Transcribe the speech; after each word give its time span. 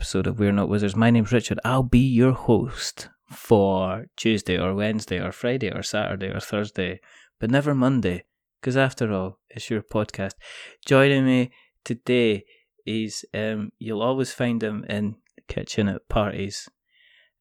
Episode 0.00 0.26
of 0.26 0.38
We're 0.38 0.50
Not 0.50 0.70
Wizards. 0.70 0.96
My 0.96 1.10
name's 1.10 1.30
Richard. 1.30 1.60
I'll 1.62 1.82
be 1.82 1.98
your 1.98 2.32
host 2.32 3.10
for 3.30 4.06
Tuesday 4.16 4.58
or 4.58 4.74
Wednesday 4.74 5.18
or 5.18 5.30
Friday 5.30 5.70
or 5.70 5.82
Saturday 5.82 6.28
or 6.28 6.40
Thursday, 6.40 7.00
but 7.38 7.50
never 7.50 7.74
Monday, 7.74 8.24
because 8.58 8.78
after 8.78 9.12
all, 9.12 9.40
it's 9.50 9.68
your 9.68 9.82
podcast. 9.82 10.32
Joining 10.86 11.26
me 11.26 11.50
today 11.84 12.44
is 12.86 13.26
um, 13.34 13.72
you'll 13.78 14.00
always 14.00 14.32
find 14.32 14.62
him 14.62 14.86
in 14.88 15.16
the 15.36 15.42
kitchen 15.52 15.86
at 15.86 16.08
parties, 16.08 16.66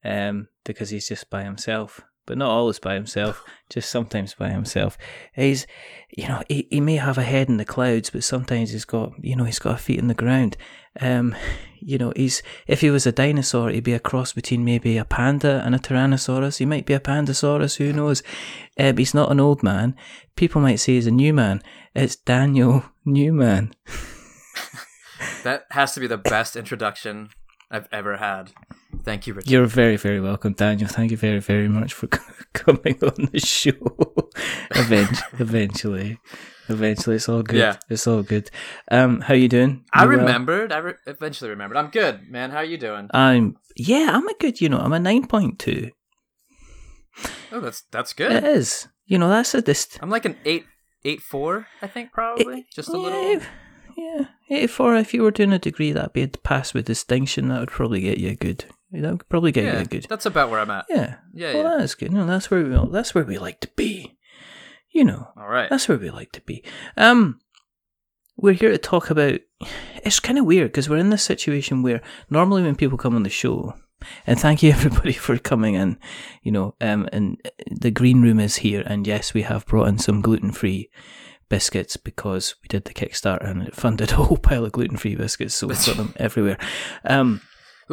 um, 0.04 0.50
because 0.66 0.90
he's 0.90 1.08
just 1.08 1.30
by 1.30 1.46
himself. 1.46 2.02
But 2.26 2.38
not 2.38 2.52
always 2.52 2.78
by 2.78 2.94
himself, 2.96 3.42
just 3.70 3.90
sometimes 3.90 4.34
by 4.34 4.50
himself. 4.50 4.98
He's, 5.34 5.66
you 6.16 6.28
know, 6.28 6.44
he, 6.50 6.68
he 6.70 6.82
may 6.82 6.98
have 6.98 7.18
a 7.18 7.24
head 7.24 7.48
in 7.48 7.56
the 7.56 7.64
clouds, 7.64 8.10
but 8.10 8.26
sometimes 8.26 8.72
he's 8.72 8.86
got, 8.86 9.14
you 9.24 9.38
know, 9.38 9.46
he's 9.46 9.60
got 9.60 9.76
a 9.76 9.78
feet 9.78 9.98
in 9.98 10.08
the 10.08 10.14
ground. 10.14 10.58
Um, 11.00 11.36
you 11.80 11.98
know, 11.98 12.12
he's 12.16 12.44
if 12.68 12.82
he 12.82 12.90
was 12.90 13.08
a 13.08 13.12
dinosaur, 13.12 13.70
he'd 13.70 13.84
be 13.84 13.94
a 13.94 14.00
cross 14.00 14.34
between 14.34 14.66
maybe 14.66 14.98
a 14.98 15.06
panda 15.06 15.62
and 15.66 15.74
a 15.74 15.80
tyrannosaurus. 15.80 16.58
He 16.58 16.66
might 16.66 16.86
be 16.86 16.94
a 16.94 17.00
pandasaurus, 17.00 17.78
who 17.78 17.94
knows? 17.94 18.22
Um, 18.78 18.98
he's 18.98 19.14
not 19.14 19.32
an 19.32 19.40
old 19.40 19.64
man. 19.64 19.96
People 20.36 20.62
might 20.62 20.78
say 20.78 20.94
he's 20.96 21.08
a 21.08 21.12
new 21.12 21.34
man. 21.34 21.62
It's 21.96 22.16
Daniel 22.16 22.84
Newman. 23.06 23.74
That 25.44 25.66
has 25.72 25.94
to 25.94 26.00
be 26.00 26.08
the 26.08 26.18
best 26.18 26.56
introduction 26.56 27.30
I've 27.72 27.88
ever 27.92 28.18
had. 28.18 28.52
Thank 29.04 29.28
you, 29.28 29.34
Richard. 29.34 29.50
You're 29.50 29.66
very, 29.66 29.96
very 29.96 30.20
welcome, 30.20 30.54
Daniel. 30.54 30.90
Thank 30.90 31.12
you 31.12 31.18
very, 31.18 31.40
very 31.40 31.68
much 31.68 31.94
for 31.94 32.08
coming 32.54 32.98
on 33.02 33.30
the 33.32 33.40
show. 33.40 33.72
Event- 34.76 35.22
eventually, 35.40 36.18
eventually, 36.70 37.16
it's 37.18 37.28
all 37.30 37.42
good. 37.44 37.58
Yeah. 37.58 37.78
It's 37.90 38.08
all 38.08 38.24
good. 38.24 38.50
Um, 38.92 39.22
how 39.22 39.34
you 39.34 39.48
doing? 39.48 39.86
I 39.94 40.04
You 40.04 40.10
well? 40.10 40.18
remembered. 40.20 40.72
I 40.72 40.78
re- 40.80 40.94
eventually 41.08 41.50
remembered. 41.50 41.78
I'm 41.78 41.90
good, 41.90 42.30
man. 42.30 42.52
How 42.52 42.58
are 42.58 42.64
you 42.66 42.78
doing? 42.78 43.10
I'm 43.14 43.56
yeah, 43.76 44.12
I'm 44.14 44.28
a 44.28 44.34
good. 44.40 44.62
You 44.62 44.70
know, 44.70 44.80
I'm 44.80 44.94
a 44.94 45.00
nine 45.00 45.28
point 45.28 45.60
two. 45.60 45.92
Oh, 47.52 47.60
that's 47.60 47.82
that's 47.92 48.14
good. 48.14 48.32
It 48.32 48.44
is. 48.44 48.88
You 49.06 49.18
know, 49.18 49.30
that's 49.30 49.54
a 49.54 49.62
dist. 49.62 50.00
I'm 50.02 50.10
like 50.10 50.26
an 50.26 50.38
eight 50.46 50.66
eight 51.04 51.22
four. 51.22 51.68
I 51.82 51.88
think 51.88 52.12
probably 52.12 52.66
just 52.74 52.90
a 52.90 52.98
little. 52.98 53.34
Yeah, 53.34 53.44
yeah, 53.98 54.26
eighty-four. 54.50 54.96
If 54.96 55.14
you 55.14 55.24
were 55.24 55.32
doing 55.32 55.52
a 55.52 55.60
degree, 55.60 55.92
that'd 55.92 56.14
be 56.14 56.24
a 56.24 56.28
pass 56.30 56.74
with 56.74 56.86
distinction. 56.86 57.50
That 57.50 57.60
would 57.60 57.70
probably 57.72 58.02
get 58.02 58.18
you 58.20 58.30
a 58.30 58.36
good. 58.36 58.66
That 58.92 59.12
would 59.12 59.30
probably 59.30 59.52
get 59.52 59.66
you 59.74 59.80
a 59.82 59.86
good. 59.86 60.06
that's 60.10 60.26
about 60.26 60.50
where 60.50 60.60
I'm 60.60 60.72
at. 60.72 60.86
Yeah. 60.90 61.16
Yeah, 61.34 61.54
Well, 61.56 61.64
yeah. 61.74 61.78
that's 61.80 61.96
good. 61.96 62.12
No, 62.14 62.26
that's 62.26 62.50
where 62.50 62.64
we. 62.64 62.90
That's 62.92 63.14
where 63.14 63.24
we 63.26 63.38
like 63.38 63.60
to 63.62 63.70
be. 63.76 64.18
You 64.92 65.06
know. 65.06 65.28
All 65.38 65.48
right. 65.48 65.70
That's 65.70 65.88
where 65.88 65.98
we 65.98 66.10
like 66.10 66.32
to 66.34 66.42
be. 66.42 66.64
Um, 66.98 67.40
we're 68.38 68.54
here 68.54 68.72
to 68.72 68.78
talk 68.78 69.10
about. 69.10 69.40
It's 70.04 70.20
kind 70.20 70.40
of 70.40 70.46
weird 70.46 70.72
because 70.72 70.90
we're 70.90 70.98
in 70.98 71.10
this 71.10 71.24
situation 71.24 71.84
where 71.84 72.02
normally 72.30 72.64
when 72.64 72.76
people 72.76 72.98
come 72.98 73.16
on 73.16 73.24
the 73.24 73.30
show, 73.30 73.76
and 74.26 74.40
thank 74.40 74.64
you 74.64 74.72
everybody 74.72 75.14
for 75.14 75.38
coming 75.38 75.76
in. 75.76 75.98
You 76.44 76.52
know, 76.52 76.76
um, 76.82 77.08
and 77.12 77.38
the 77.70 77.92
green 77.92 78.22
room 78.22 78.40
is 78.40 78.58
here, 78.58 78.84
and 78.86 79.06
yes, 79.06 79.34
we 79.34 79.44
have 79.44 79.66
brought 79.66 79.88
in 79.90 80.00
some 80.00 80.22
gluten 80.22 80.52
free 80.52 80.90
biscuits 81.50 81.98
because 81.98 82.56
we 82.62 82.68
did 82.68 82.86
the 82.86 82.94
Kickstarter 82.94 83.50
and 83.50 83.64
it 83.64 83.76
funded 83.76 84.12
a 84.12 84.16
whole 84.18 84.38
pile 84.38 84.66
of 84.66 84.72
gluten 84.72 84.98
free 84.98 85.16
biscuits, 85.16 85.56
so 85.56 85.68
we've 85.68 85.86
got 85.86 85.98
them 85.98 86.14
everywhere. 86.18 86.58
Um, 87.04 87.42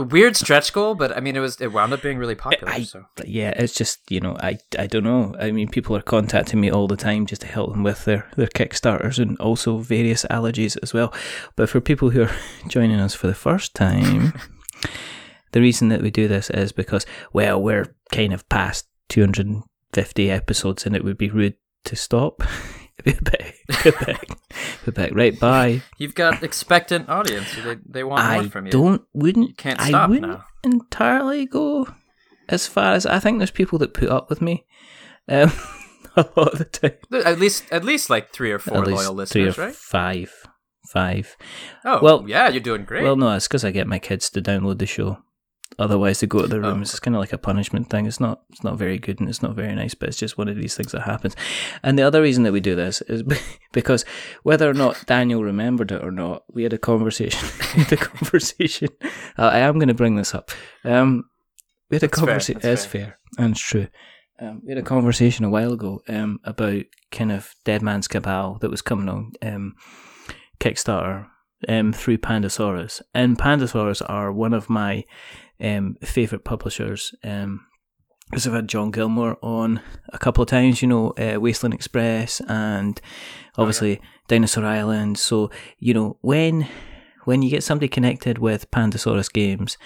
weird 0.05 0.37
stretch 0.37 0.73
goal, 0.73 0.95
but 0.95 1.17
I 1.17 1.21
mean, 1.21 1.37
it 1.37 1.41
was 1.41 1.61
it 1.61 1.73
wound 1.73 1.93
up 1.93 2.03
being 2.03 2.19
really 2.19 2.35
popular. 2.35 2.73
I, 2.73 2.83
so 2.83 3.05
yeah, 3.25 3.51
it's 3.51 3.75
just 3.75 4.11
you 4.11 4.21
know, 4.21 4.37
I, 4.41 4.59
I 4.79 4.87
don't 4.87 5.05
know. 5.05 5.35
I 5.39 5.51
mean, 5.51 5.69
people 5.69 5.97
are 5.97 6.03
contacting 6.03 6.61
me 6.61 6.71
all 6.71 6.87
the 6.87 6.97
time 6.97 7.27
just 7.27 7.43
to 7.43 7.47
help 7.47 7.71
them 7.71 7.83
with 7.83 8.05
their 8.05 8.29
their 8.37 8.49
kickstarters 8.49 9.19
and 9.19 9.39
also 9.39 9.79
various 9.79 10.25
allergies 10.31 10.77
as 10.83 10.93
well. 10.93 11.13
But 11.57 11.69
for 11.69 11.81
people 11.81 12.11
who 12.11 12.23
are 12.23 12.37
joining 12.69 13.01
us 13.01 13.15
for 13.15 13.27
the 13.27 13.35
first 13.35 13.75
time, 13.75 14.35
the 15.53 15.61
reason 15.61 15.89
that 15.89 16.03
we 16.03 16.11
do 16.11 16.29
this 16.29 16.51
is 16.51 16.73
because 16.73 17.07
well, 17.33 17.61
we're 17.61 17.95
kind 18.13 18.33
of 18.33 18.49
past 18.49 18.87
250 19.09 20.31
episodes, 20.31 20.87
and 20.87 20.95
it 20.95 21.05
would 21.05 21.19
be 21.19 21.31
rude 21.31 21.57
to 21.85 21.97
stop. 21.97 22.43
It'd 23.07 23.25
be 23.25 23.31
a 23.31 23.31
bit, 23.31 23.87
a 23.87 24.05
bit, 24.05 24.31
a 24.89 24.93
bit, 24.93 25.15
right? 25.15 25.39
Bye. 25.39 25.83
you've 25.99 26.15
got 26.15 26.43
expectant 26.43 27.09
audience. 27.09 27.55
They 27.55 27.77
they 27.89 28.05
want 28.05 28.23
I 28.23 28.41
more 28.41 28.51
from 28.51 28.67
you. 28.67 28.73
don't 28.73 29.03
wouldn't 29.15 29.57
can't 29.57 29.81
stop 29.81 29.95
I 29.95 30.07
wouldn't 30.07 30.33
now. 30.33 30.45
entirely 30.65 31.47
go 31.47 31.87
as 32.49 32.67
far 32.67 32.93
as 32.93 33.07
I 33.07 33.19
think 33.21 33.39
there's 33.39 33.51
people 33.51 33.79
that 33.81 33.95
put 33.95 34.09
up 34.09 34.29
with 34.29 34.41
me 34.43 34.67
um, 35.29 35.53
a 36.17 36.27
lot 36.37 36.53
of 36.53 36.59
the 36.59 36.65
time. 36.65 37.23
At 37.25 37.39
least 37.39 37.65
at 37.73 37.85
least 37.85 38.11
like 38.11 38.33
three 38.33 38.53
or 38.53 38.59
four 38.59 38.85
loyal 38.85 39.25
three 39.27 39.49
or 39.49 39.53
right? 39.53 39.75
five, 39.75 40.33
five. 40.89 41.37
Oh, 41.85 42.01
well, 42.03 42.25
yeah, 42.27 42.49
you're 42.49 42.61
doing 42.61 42.85
great. 42.85 43.03
Well, 43.03 43.17
no, 43.17 43.33
it's 43.33 43.49
because 43.49 43.65
I 43.65 43.71
get 43.71 43.87
my 43.87 43.99
kids 43.99 44.31
to 44.31 44.43
download 44.43 44.79
the 44.79 44.87
show. 44.87 45.19
Otherwise, 45.79 46.21
to 46.21 46.27
go 46.27 46.41
to 46.41 46.47
their 46.47 46.65
Oh. 46.65 46.71
rooms. 46.71 46.91
It's 46.91 47.01
kind 47.01 47.15
of 47.15 47.21
like 47.21 47.33
a 47.35 47.39
punishment 47.39 47.91
thing. 47.91 48.07
It's 48.07 48.21
not. 48.21 48.43
It's 48.51 48.65
not 48.65 48.79
very 48.79 48.99
good, 48.99 49.21
and 49.21 49.29
it's 49.29 49.43
not 49.43 49.55
very 49.57 49.75
nice. 49.75 49.95
But 49.95 50.09
it's 50.09 50.19
just 50.19 50.39
one 50.39 50.49
of 50.49 50.57
these 50.57 50.75
things 50.75 50.93
that 50.93 51.03
happens. 51.03 51.37
And 51.83 51.99
the 51.99 52.03
other 52.03 52.23
reason 52.23 52.45
that 52.45 52.53
we 52.53 52.61
do 52.61 52.75
this 52.75 53.03
is 53.03 53.23
because 53.73 54.05
whether 54.43 54.71
or 54.71 54.75
not 54.75 55.05
Daniel 55.07 55.43
remembered 55.45 55.93
it 55.93 56.03
or 56.03 56.11
not, 56.13 56.45
we 56.53 56.63
had 56.63 56.73
a 56.73 56.79
conversation. 56.79 57.47
the 57.89 57.97
conversation. 57.97 58.89
Uh, 59.39 59.51
I 59.53 59.59
am 59.59 59.75
going 59.75 59.89
to 59.89 59.95
bring 59.95 60.17
this 60.17 60.35
up. 60.35 60.51
Um, 60.83 61.25
we 61.91 61.97
had 61.97 62.03
a 62.03 62.09
conversation. 62.09 62.61
It's 62.65 62.87
fair 62.87 63.19
and 63.37 63.51
it's 63.51 63.61
true. 63.61 63.89
Um, 64.41 64.63
we 64.65 64.71
had 64.71 64.79
a 64.79 64.83
conversation 64.83 65.45
a 65.45 65.51
while 65.51 65.75
ago 65.75 66.01
um, 66.09 66.41
about 66.45 66.85
kind 67.13 67.31
of 67.33 67.55
Dead 67.67 67.83
Man's 67.83 68.09
Cabal 68.09 68.57
that 68.63 68.71
was 68.71 68.81
coming 68.81 69.11
on 69.11 69.33
um, 69.43 69.75
Kickstarter 70.59 71.27
um, 71.69 71.93
through 71.93 72.19
Pandasaurus. 72.19 73.03
And 73.15 73.39
Pandasaurus 73.39 74.03
are 74.09 74.33
one 74.33 74.55
of 74.55 74.69
my 74.71 75.05
um, 75.61 75.97
favourite 76.03 76.45
publishers. 76.45 77.15
Um, 77.25 77.67
because 78.31 78.47
I've 78.47 78.55
had 78.55 78.69
John 78.69 78.91
Gilmour 78.91 79.37
on 79.41 79.81
a 80.13 80.19
couple 80.19 80.43
of 80.43 80.49
times, 80.49 80.83
you 80.83 80.89
know, 80.89 81.11
uh, 81.11 81.39
Wasteland 81.41 81.75
Express 81.75 82.41
and 82.49 83.01
obviously 83.57 84.01
Dinosaur 84.27 84.65
Island. 84.65 85.17
So, 85.17 85.51
you 85.79 85.95
know, 85.95 86.19
when 86.23 86.67
when 87.25 87.43
you 87.43 87.51
get 87.51 87.65
somebody 87.65 87.89
connected 87.89 88.39
with 88.39 88.71
Pandasaurus 88.71 89.33
games 89.33 89.77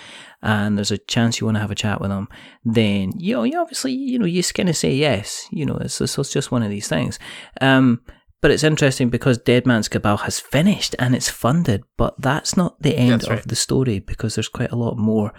and 0.42 0.76
there's 0.76 0.90
a 0.90 0.98
chance 0.98 1.40
you 1.40 1.46
want 1.46 1.56
to 1.56 1.60
have 1.60 1.70
a 1.70 1.74
chat 1.74 2.00
with 2.00 2.10
them, 2.10 2.28
then 2.64 3.12
you 3.16 3.34
know, 3.34 3.44
you 3.44 3.58
obviously, 3.58 3.92
you 3.92 4.18
know, 4.18 4.26
you 4.26 4.40
just 4.40 4.54
kind 4.54 4.68
of 4.68 4.76
say 4.76 4.92
yes. 4.92 5.46
You 5.50 5.66
know, 5.66 5.76
it's, 5.76 6.00
it's, 6.00 6.18
it's 6.18 6.32
just 6.32 6.50
one 6.50 6.62
of 6.62 6.70
these 6.70 6.88
things. 6.88 7.18
Um, 7.60 8.00
but 8.40 8.50
it's 8.50 8.64
interesting 8.64 9.10
because 9.10 9.38
Dead 9.38 9.66
Man's 9.66 9.88
Cabal 9.88 10.18
has 10.18 10.40
finished 10.40 10.96
and 10.98 11.14
it's 11.14 11.28
funded, 11.28 11.82
but 11.96 12.20
that's 12.20 12.56
not 12.56 12.80
the 12.80 12.96
end 12.96 13.22
That's 13.22 13.28
of 13.28 13.48
the 13.48 13.56
story 13.56 13.98
because 13.98 14.34
there's 14.34 14.48
quite 14.48 14.72
a 14.72 14.76
lot 14.76 14.96
more 14.96 15.32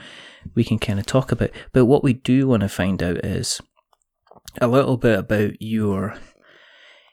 we 0.53 0.63
can 0.63 0.77
kind 0.77 0.99
of 0.99 1.05
talk 1.05 1.31
about. 1.31 1.49
But 1.73 1.85
what 1.85 2.03
we 2.03 2.13
do 2.13 2.47
want 2.47 2.61
to 2.61 2.69
find 2.69 3.01
out 3.01 3.25
is 3.25 3.59
a 4.59 4.67
little 4.67 4.97
bit 4.97 5.17
about 5.17 5.61
your 5.61 6.15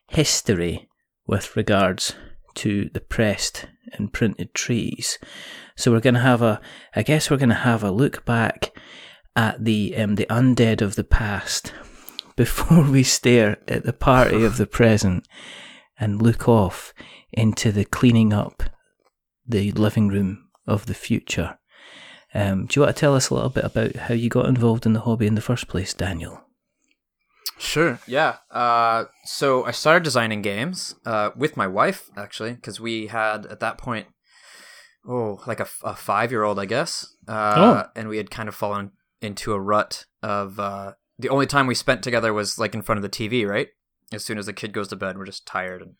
history 0.08 0.88
with 1.26 1.56
regards 1.56 2.14
to 2.56 2.90
the 2.92 3.00
pressed 3.00 3.66
and 3.92 4.12
printed 4.12 4.52
trees. 4.52 5.18
So 5.76 5.92
we're 5.92 6.00
going 6.00 6.14
to 6.14 6.20
have 6.20 6.42
a, 6.42 6.60
I 6.94 7.02
guess 7.02 7.30
we're 7.30 7.36
going 7.36 7.48
to 7.50 7.54
have 7.54 7.82
a 7.82 7.90
look 7.90 8.24
back 8.24 8.76
at 9.36 9.64
the 9.64 9.96
um, 9.96 10.16
the 10.16 10.26
undead 10.28 10.82
of 10.82 10.96
the 10.96 11.04
past 11.04 11.72
before 12.36 12.82
we 12.82 13.02
stare 13.02 13.58
at 13.68 13.84
the 13.84 13.92
party 13.92 14.44
of 14.44 14.56
the 14.56 14.66
present 14.66 15.26
and 16.00 16.22
look 16.22 16.48
off 16.48 16.92
into 17.32 17.72
the 17.72 17.84
cleaning 17.84 18.32
up 18.32 18.62
the 19.46 19.72
living 19.72 20.08
room 20.08 20.48
of 20.66 20.86
the 20.86 20.94
future. 20.94 21.58
Um, 22.34 22.66
do 22.66 22.78
you 22.78 22.84
want 22.84 22.94
to 22.94 23.00
tell 23.00 23.14
us 23.14 23.30
a 23.30 23.34
little 23.34 23.48
bit 23.48 23.64
about 23.64 23.96
how 23.96 24.14
you 24.14 24.28
got 24.28 24.46
involved 24.46 24.84
in 24.84 24.92
the 24.92 25.00
hobby 25.00 25.26
in 25.26 25.34
the 25.34 25.40
first 25.40 25.66
place, 25.66 25.94
Daniel? 25.94 26.42
Sure. 27.58 27.98
Yeah. 28.06 28.36
Uh, 28.50 29.06
so 29.24 29.64
I 29.64 29.72
started 29.72 30.04
designing 30.04 30.42
games 30.42 30.94
uh, 31.04 31.30
with 31.34 31.56
my 31.56 31.66
wife 31.66 32.08
actually, 32.16 32.52
because 32.52 32.80
we 32.80 33.08
had 33.08 33.46
at 33.46 33.60
that 33.60 33.78
point, 33.78 34.06
oh, 35.08 35.40
like 35.46 35.58
a, 35.58 35.66
a 35.82 35.96
five 35.96 36.30
year 36.30 36.44
old, 36.44 36.58
I 36.58 36.66
guess. 36.66 37.14
Uh, 37.26 37.84
And 37.96 38.08
we 38.08 38.18
had 38.18 38.30
kind 38.30 38.48
of 38.48 38.54
fallen 38.54 38.92
into 39.20 39.52
a 39.52 39.60
rut 39.60 40.04
of 40.22 40.60
uh, 40.60 40.92
the 41.18 41.30
only 41.30 41.46
time 41.46 41.66
we 41.66 41.74
spent 41.74 42.02
together 42.02 42.32
was 42.32 42.58
like 42.58 42.74
in 42.74 42.82
front 42.82 42.98
of 42.98 43.02
the 43.02 43.08
TV, 43.08 43.48
right? 43.48 43.68
As 44.12 44.24
soon 44.24 44.38
as 44.38 44.46
the 44.46 44.52
kid 44.52 44.72
goes 44.72 44.88
to 44.88 44.96
bed, 44.96 45.18
we're 45.18 45.26
just 45.26 45.46
tired 45.46 45.82
and 45.82 45.94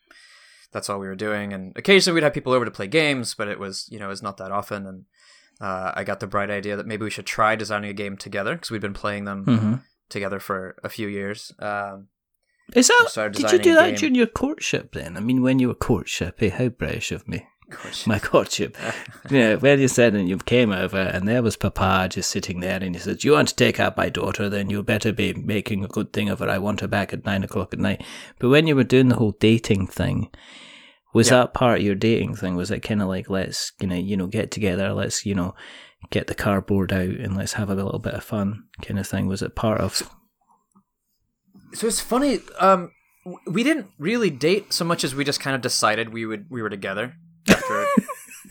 that's 0.73 0.91
all 0.91 0.99
we 0.99 1.07
were 1.07 1.17
doing. 1.17 1.53
And 1.53 1.77
occasionally 1.77 2.15
we'd 2.15 2.25
have 2.25 2.35
people 2.35 2.53
over 2.53 2.65
to 2.65 2.71
play 2.71 2.87
games, 2.87 3.35
but 3.35 3.49
it 3.49 3.59
was 3.59 3.87
you 3.91 3.99
know 3.99 4.07
it 4.07 4.11
was 4.11 4.23
not 4.23 4.37
that 4.39 4.53
often. 4.53 4.87
And 4.87 5.05
uh, 5.61 5.93
I 5.95 6.05
got 6.05 6.21
the 6.21 6.27
bright 6.27 6.51
idea 6.51 6.77
that 6.77 6.87
maybe 6.87 7.05
we 7.05 7.11
should 7.11 7.27
try 7.27 7.57
designing 7.57 7.91
a 7.91 7.95
game 7.95 8.17
together 8.17 8.55
because 8.55 8.71
we'd 8.71 8.81
been 8.81 8.95
playing 8.95 9.25
them 9.25 9.45
hmm 9.45 9.75
together 10.09 10.41
for 10.41 10.75
a 10.83 10.89
few 10.89 11.07
years. 11.07 11.53
Um, 11.59 12.09
Is 12.75 12.89
that? 12.89 13.33
Did 13.33 13.53
you 13.53 13.59
do 13.59 13.75
that 13.75 13.97
during 13.99 14.15
your 14.15 14.27
courtship 14.27 14.93
then? 14.93 15.19
I 15.19 15.21
mean, 15.21 15.43
when 15.43 15.59
you 15.59 15.69
were 15.69 15.75
courtship, 15.75 16.43
eh? 16.43 16.49
How 16.49 16.69
British 16.69 17.13
of 17.13 17.29
me. 17.29 17.47
My 18.07 18.19
courtship. 18.19 18.77
yeah, 19.31 19.57
when 19.57 19.79
you 19.81 19.89
said 19.89 20.15
and 20.15 20.29
you 20.29 20.39
came 20.39 20.73
over 20.73 20.97
and 20.99 21.29
there 21.29 21.43
was 21.43 21.57
Papa 21.57 22.09
just 22.11 22.31
sitting 22.31 22.61
there 22.61 22.83
and 22.83 22.95
he 22.95 23.01
says, 23.01 23.25
You 23.25 23.33
want 23.33 23.49
to 23.49 23.55
take 23.57 23.79
out 23.79 23.97
my 23.97 24.09
daughter, 24.09 24.49
then 24.49 24.71
you 24.71 24.83
better 24.83 25.13
be 25.13 25.35
making 25.35 25.85
a 25.85 25.89
good 25.89 26.13
thing 26.13 26.29
of 26.31 26.39
her. 26.39 26.49
I 26.49 26.59
want 26.59 26.81
her 26.81 26.89
back 26.89 27.13
at 27.13 27.27
nine 27.27 27.45
o'clock 27.45 27.75
at 27.75 27.79
night. 27.79 28.03
But 28.39 28.49
when 28.49 28.67
you 28.67 28.75
were 28.75 28.85
doing 28.85 29.09
the 29.09 29.17
whole 29.17 29.33
dating 29.33 29.89
thing, 29.89 30.31
was 31.13 31.29
Yeah. 31.31 31.39
that 31.39 31.55
part 31.55 31.81
of 31.81 31.85
your 31.85 31.95
dating 31.95 32.37
thing? 32.37 32.57
Was 32.57 32.71
it 32.71 32.81
kind 32.81 33.03
of 33.03 33.09
like 33.09 33.29
let's 33.29 33.73
you 33.81 33.87
know, 33.87 33.97
you 33.97 34.17
know, 34.17 34.27
get 34.27 34.51
together, 34.51 34.93
let's, 34.95 35.27
you 35.27 35.35
know, 35.35 35.55
get 36.11 36.27
the 36.27 36.35
cardboard 36.35 36.93
out 36.93 37.09
and 37.09 37.37
let's 37.37 37.55
have 37.55 37.69
a 37.71 37.75
little 37.75 37.99
bit 37.99 38.15
of 38.15 38.25
fun 38.25 38.65
kind 38.83 38.99
of 38.99 39.07
thing? 39.07 39.27
Was 39.27 39.43
it 39.43 39.55
part 39.55 39.81
of 39.81 40.03
so 41.75 41.87
it's 41.87 42.01
funny. 42.01 42.41
Um, 42.59 42.93
we 43.47 43.63
didn't 43.63 43.89
really 43.99 44.31
date 44.31 44.73
so 44.73 44.87
much 44.87 45.05
as 45.05 45.15
we 45.15 45.23
just 45.23 45.41
kind 45.41 45.55
of 45.55 45.61
decided 45.61 46.13
we 46.15 46.25
would 46.25 46.47
we 46.49 46.63
were 46.63 46.71
together 46.71 47.15
after 47.51 47.87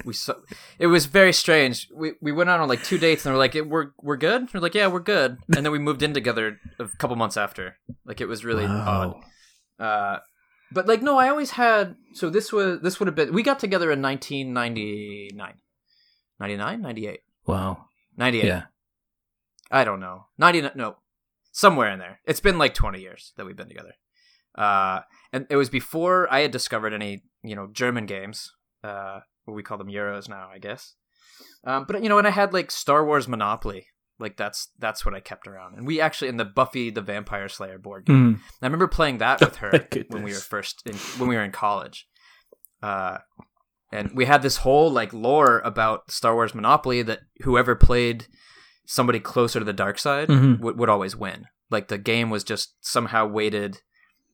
we 0.05 0.13
saw. 0.13 0.35
It 0.79 0.87
was 0.87 1.05
very 1.05 1.33
strange. 1.33 1.87
We 1.93 2.13
we 2.21 2.31
went 2.31 2.49
out 2.49 2.59
on 2.59 2.67
like 2.69 2.83
two 2.83 2.97
dates 2.97 3.25
and 3.25 3.33
we're 3.33 3.39
like 3.39 3.53
we're 3.55 3.91
we're 4.01 4.17
good. 4.17 4.53
We're 4.53 4.59
like 4.59 4.75
yeah 4.75 4.87
we're 4.87 4.99
good, 4.99 5.37
and 5.55 5.65
then 5.65 5.71
we 5.71 5.79
moved 5.79 6.03
in 6.03 6.13
together 6.13 6.59
a 6.79 6.87
couple 6.97 7.15
months 7.15 7.37
after. 7.37 7.77
Like 8.05 8.21
it 8.21 8.27
was 8.27 8.45
really 8.45 8.65
odd. 8.65 9.15
Uh, 9.79 10.17
but 10.71 10.87
like 10.87 11.01
no, 11.01 11.17
I 11.17 11.29
always 11.29 11.51
had. 11.51 11.95
So 12.13 12.29
this 12.29 12.51
was 12.51 12.81
this 12.81 12.99
would 12.99 13.07
have 13.07 13.15
been. 13.15 13.33
We 13.33 13.43
got 13.43 13.59
together 13.59 13.91
in 13.91 14.01
1999, 14.01 15.55
99, 16.39 16.81
98, 16.81 17.19
Wow. 17.45 17.85
98. 18.17 18.45
Yeah. 18.45 18.63
I 19.71 19.83
don't 19.83 19.99
know. 19.99 20.25
99 20.37 20.71
no. 20.75 20.97
Somewhere 21.51 21.91
in 21.91 21.99
there. 21.99 22.19
It's 22.25 22.39
been 22.39 22.57
like 22.57 22.73
20 22.73 22.99
years 23.01 23.33
that 23.37 23.45
we've 23.45 23.55
been 23.55 23.67
together. 23.67 23.93
Uh 24.55 25.01
and 25.33 25.45
it 25.49 25.55
was 25.55 25.69
before 25.69 26.31
I 26.31 26.39
had 26.41 26.51
discovered 26.51 26.93
any, 26.93 27.23
you 27.43 27.55
know, 27.55 27.67
German 27.71 28.05
games. 28.05 28.51
Uh 28.87 29.19
what 29.45 29.53
we 29.55 29.63
call 29.63 29.77
them 29.77 29.87
euros 29.87 30.27
now, 30.29 30.49
I 30.53 30.59
guess. 30.59 30.95
Um 31.65 31.85
but 31.87 32.01
you 32.03 32.09
know, 32.09 32.17
and 32.17 32.27
I 32.27 32.31
had 32.31 32.53
like 32.53 32.71
Star 32.71 33.05
Wars 33.05 33.27
Monopoly. 33.27 33.87
Like 34.19 34.35
that's 34.37 34.69
that's 34.79 35.05
what 35.05 35.13
I 35.13 35.19
kept 35.19 35.47
around. 35.47 35.75
And 35.77 35.85
we 35.85 36.01
actually 36.01 36.29
in 36.29 36.37
the 36.37 36.45
Buffy 36.45 36.89
the 36.89 37.01
Vampire 37.01 37.49
Slayer 37.49 37.77
board 37.77 38.05
game. 38.05 38.35
Mm. 38.35 38.39
I 38.61 38.65
remember 38.65 38.87
playing 38.87 39.19
that 39.19 39.39
with 39.47 39.57
her 39.57 39.87
when 40.09 40.23
we 40.23 40.31
were 40.33 40.39
first 40.39 40.81
in, 40.85 40.95
when 41.19 41.29
we 41.29 41.35
were 41.35 41.43
in 41.43 41.51
college. 41.51 42.07
Uh, 42.81 43.17
and 43.91 44.11
we 44.15 44.25
had 44.25 44.41
this 44.41 44.57
whole 44.57 44.89
like 44.91 45.13
lore 45.13 45.59
about 45.63 46.09
Star 46.11 46.33
Wars 46.33 46.53
Monopoly 46.55 47.03
that 47.03 47.19
whoever 47.43 47.75
played 47.75 48.27
somebody 48.85 49.19
closer 49.19 49.59
to 49.59 49.65
the 49.65 49.73
dark 49.73 49.99
side 49.99 50.29
Mhm. 50.29 50.59
would, 50.61 50.77
would 50.79 50.89
always 50.89 51.15
win. 51.15 51.45
Like 51.69 51.87
the 51.87 51.97
game 51.97 52.29
was 52.29 52.43
just 52.43 52.75
somehow 52.81 53.25
weighted 53.27 53.81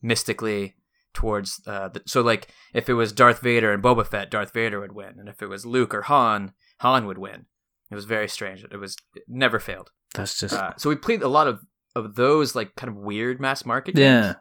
mystically 0.01 0.75
towards 1.13 1.62
uh, 1.68 1.89
the, 1.89 2.01
so 2.06 2.21
like 2.21 2.48
if 2.74 2.89
it 2.89 2.94
was 2.94 3.12
Darth 3.12 3.42
Vader 3.42 3.71
and 3.71 3.83
Boba 3.83 4.06
Fett, 4.06 4.31
Darth 4.31 4.54
Vader 4.54 4.80
would 4.80 4.94
win, 4.94 5.19
and 5.19 5.30
if 5.30 5.42
it 5.42 5.48
was 5.48 5.65
Luke 5.65 5.94
or 5.94 6.04
Han, 6.04 6.54
Han 6.80 7.06
would 7.06 7.18
win. 7.18 7.45
It 7.92 7.95
was 7.95 8.06
very 8.06 8.27
strange. 8.27 8.63
It 8.63 8.77
was 8.77 8.98
it 9.15 9.24
never 9.27 9.60
failed. 9.60 9.92
That's 10.15 10.39
just 10.39 10.56
Uh, 10.56 10.74
so 10.77 10.89
we 10.89 10.95
played 10.95 11.21
a 11.21 11.27
lot 11.27 11.48
of 11.48 11.62
of 11.95 12.15
those 12.15 12.56
like 12.56 12.75
kind 12.75 12.89
of 12.89 12.95
weird 12.98 13.39
mass 13.39 13.65
market 13.65 13.95
games. 13.95 14.25
Yeah. 14.25 14.33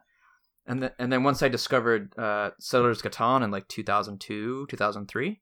And 0.66 0.82
then 0.82 0.90
and 0.98 1.12
then 1.12 1.22
once 1.22 1.42
I 1.42 1.48
discovered 1.48 2.16
uh, 2.18 2.50
Settlers 2.60 3.02
Catan 3.02 3.42
in 3.42 3.50
like 3.50 3.68
2002, 3.68 4.66
2003, 4.68 5.40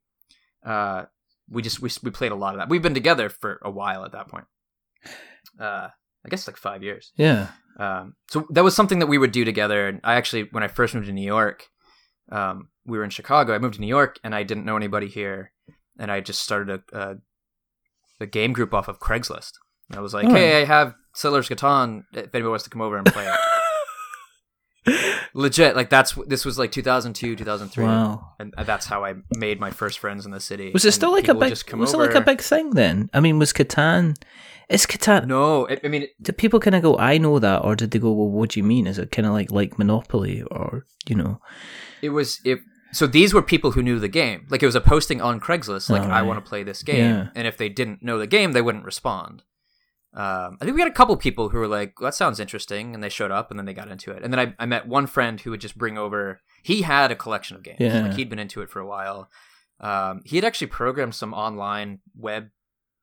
uh, 0.64 1.04
we 1.48 1.62
just 1.62 1.80
we 1.80 1.90
we 2.02 2.10
played 2.10 2.32
a 2.32 2.36
lot 2.36 2.54
of 2.54 2.60
that. 2.60 2.68
We've 2.68 2.82
been 2.82 2.94
together 2.94 3.28
for 3.28 3.60
a 3.62 3.70
while 3.70 4.04
at 4.04 4.12
that 4.12 4.28
point. 4.28 4.46
Uh, 5.58 5.88
I 6.24 6.28
guess 6.28 6.46
like 6.46 6.56
five 6.56 6.82
years. 6.82 7.12
Yeah. 7.16 7.48
Um, 7.78 8.14
so 8.30 8.46
that 8.50 8.64
was 8.64 8.76
something 8.76 8.98
that 8.98 9.06
we 9.06 9.16
would 9.18 9.32
do 9.32 9.44
together. 9.44 9.88
And 9.88 10.00
I 10.04 10.14
actually, 10.14 10.44
when 10.50 10.62
I 10.62 10.68
first 10.68 10.94
moved 10.94 11.06
to 11.06 11.12
New 11.12 11.26
York, 11.26 11.68
um, 12.30 12.68
we 12.84 12.98
were 12.98 13.04
in 13.04 13.10
Chicago. 13.10 13.54
I 13.54 13.58
moved 13.58 13.74
to 13.74 13.80
New 13.80 13.86
York, 13.86 14.18
and 14.22 14.34
I 14.34 14.42
didn't 14.42 14.64
know 14.64 14.76
anybody 14.76 15.08
here, 15.08 15.52
and 15.98 16.10
I 16.12 16.20
just 16.20 16.42
started 16.42 16.82
a 16.92 16.98
a, 16.98 17.14
a 18.20 18.26
game 18.26 18.52
group 18.52 18.74
off 18.74 18.88
of 18.88 19.00
Craigslist. 19.00 19.52
And 19.88 19.98
I 19.98 20.02
was 20.02 20.12
like, 20.14 20.26
Oh. 20.26 20.30
"Hey, 20.30 20.60
I 20.60 20.64
have 20.64 20.94
Settlers 21.14 21.48
Catan. 21.48 22.02
If 22.12 22.34
anybody 22.34 22.44
wants 22.44 22.64
to 22.64 22.70
come 22.70 22.82
over 22.82 22.96
and 22.96 23.06
play 23.06 23.26
it." 23.26 23.38
Legit, 25.34 25.76
like 25.76 25.90
that's 25.90 26.14
this 26.26 26.44
was 26.44 26.58
like 26.58 26.72
2002, 26.72 27.36
2003, 27.36 27.84
Wow. 27.84 28.32
and 28.38 28.52
that's 28.64 28.86
how 28.86 29.04
I 29.04 29.14
made 29.36 29.60
my 29.60 29.70
first 29.70 29.98
friends 29.98 30.24
in 30.26 30.32
the 30.32 30.40
city. 30.40 30.70
Was 30.72 30.84
it 30.84 30.92
still 30.92 31.12
like 31.12 31.28
a 31.28 31.34
big? 31.34 31.52
Was 31.74 31.94
it 31.94 31.98
like 31.98 32.14
a 32.14 32.20
big 32.20 32.40
thing 32.40 32.70
then? 32.70 33.10
I 33.14 33.20
mean, 33.20 33.38
was 33.38 33.52
Catan? 33.52 34.16
Is 34.68 34.86
Catan? 34.86 35.26
No, 35.26 35.68
I, 35.68 35.78
I 35.84 35.88
mean, 35.88 36.06
Did 36.22 36.36
people 36.38 36.60
kind 36.60 36.74
of 36.76 36.82
go, 36.82 36.96
"I 36.98 37.18
know 37.18 37.38
that," 37.38 37.64
or 37.64 37.74
did 37.76 37.90
they 37.92 37.98
go, 37.98 38.12
"Well, 38.12 38.28
what 38.30 38.50
do 38.50 38.60
you 38.60 38.64
mean?" 38.64 38.86
Is 38.86 38.98
it 38.98 39.10
kind 39.12 39.26
of 39.26 39.32
like 39.32 39.50
like 39.50 39.78
Monopoly, 39.78 40.42
or 40.50 40.86
you 41.08 41.16
know? 41.16 41.40
it 42.02 42.10
was 42.10 42.40
it 42.44 42.60
so 42.92 43.06
these 43.06 43.32
were 43.34 43.42
people 43.42 43.72
who 43.72 43.82
knew 43.82 43.98
the 44.00 44.08
game 44.08 44.46
like 44.50 44.62
it 44.62 44.66
was 44.66 44.74
a 44.74 44.80
posting 44.80 45.20
on 45.20 45.38
craigslist 45.38 45.90
like 45.90 46.02
Oh, 46.02 46.06
i 46.10 46.22
want 46.22 46.42
to 46.42 46.48
play 46.48 46.62
this 46.64 46.82
game 46.82 46.96
Yeah. 46.98 47.28
and 47.36 47.46
if 47.46 47.56
they 47.56 47.68
didn't 47.68 48.02
know 48.02 48.18
the 48.18 48.26
game 48.26 48.50
they 48.52 48.62
wouldn't 48.62 48.84
respond 48.84 49.42
um, 50.14 50.56
i 50.60 50.64
think 50.64 50.74
we 50.74 50.80
had 50.80 50.90
a 50.90 50.94
couple 50.94 51.16
people 51.16 51.48
who 51.50 51.58
were 51.58 51.68
like 51.68 51.94
that 52.00 52.14
sounds 52.14 52.40
interesting 52.40 52.94
and 52.94 53.02
they 53.02 53.08
showed 53.08 53.30
up 53.30 53.50
and 53.50 53.58
then 53.58 53.66
they 53.66 53.74
got 53.74 53.88
into 53.88 54.10
it 54.10 54.22
and 54.22 54.32
then 54.32 54.40
i, 54.40 54.54
I 54.58 54.66
met 54.66 54.88
one 54.88 55.06
friend 55.06 55.40
who 55.40 55.50
would 55.50 55.60
just 55.60 55.78
bring 55.78 55.96
over 55.98 56.40
he 56.62 56.82
had 56.82 57.10
a 57.12 57.16
collection 57.16 57.56
of 57.56 57.62
games 57.62 57.76
Yeah. 57.80 58.02
like 58.02 58.14
he'd 58.14 58.28
been 58.30 58.38
into 58.38 58.60
it 58.62 58.70
for 58.70 58.80
a 58.80 58.86
while 58.86 59.30
um, 59.80 60.20
he 60.26 60.36
had 60.36 60.44
actually 60.44 60.66
programmed 60.66 61.14
some 61.14 61.32
online 61.32 62.00
web 62.18 62.48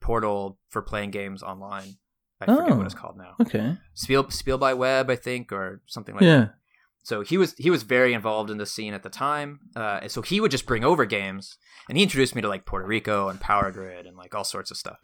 portal 0.01 0.59
for 0.69 0.81
playing 0.81 1.11
games 1.11 1.41
online 1.43 1.95
i 2.41 2.45
forget 2.45 2.71
Oh. 2.71 2.75
what 2.75 2.85
it's 2.85 2.93
called 2.95 3.17
now 3.17 3.35
Okay. 3.41 3.77
spiel 3.93 4.29
spiel 4.29 4.57
by 4.57 4.73
web 4.73 5.09
i 5.09 5.15
think 5.15 5.51
or 5.51 5.81
something 5.87 6.13
like 6.13 6.21
that 6.21 6.27
yeah. 6.27 6.47
so 7.03 7.21
he 7.21 7.37
was 7.37 7.53
he 7.57 7.69
was 7.71 7.83
very 7.83 8.13
involved 8.13 8.49
in 8.51 8.57
the 8.57 8.65
scene 8.65 8.93
at 8.93 9.01
the 9.01 9.09
time. 9.09 9.59
Uh, 9.75 9.99
and 10.03 10.11
so 10.11 10.21
he 10.21 10.39
would 10.41 10.51
just 10.51 10.65
bring 10.65 10.83
over 10.83 11.05
games, 11.05 11.57
and 11.87 11.97
he 11.97 12.03
introduced 12.03 12.35
me 12.35 12.41
to 12.41 12.49
like 12.49 12.65
Puerto 12.65 12.85
Rico 12.85 13.29
and 13.29 13.39
Power 13.39 13.71
Grid 13.71 14.05
and 14.05 14.17
like 14.17 14.35
all 14.35 14.43
sorts 14.43 14.71
of 14.71 14.77
stuff. 14.77 14.97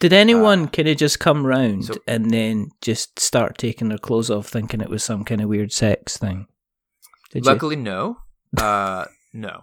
Did 0.00 0.12
anyone 0.12 0.64
Uh, 0.64 0.68
kind 0.68 0.88
of 0.88 0.96
just 0.96 1.18
come 1.18 1.44
round 1.46 1.86
so- 1.86 1.94
and 2.06 2.30
then 2.30 2.70
just 2.80 3.18
start 3.18 3.58
taking 3.58 3.88
their 3.88 3.98
clothes 3.98 4.30
off, 4.30 4.46
thinking 4.48 4.80
it 4.80 4.88
was 4.90 5.02
some 5.02 5.24
kind 5.24 5.40
of 5.40 5.48
weird 5.48 5.72
sex 5.72 6.16
thing? 6.16 6.46
Did 7.32 7.44
Luckily, 7.44 7.76
no, 7.76 8.18
uh, 8.56 9.06
no. 9.32 9.62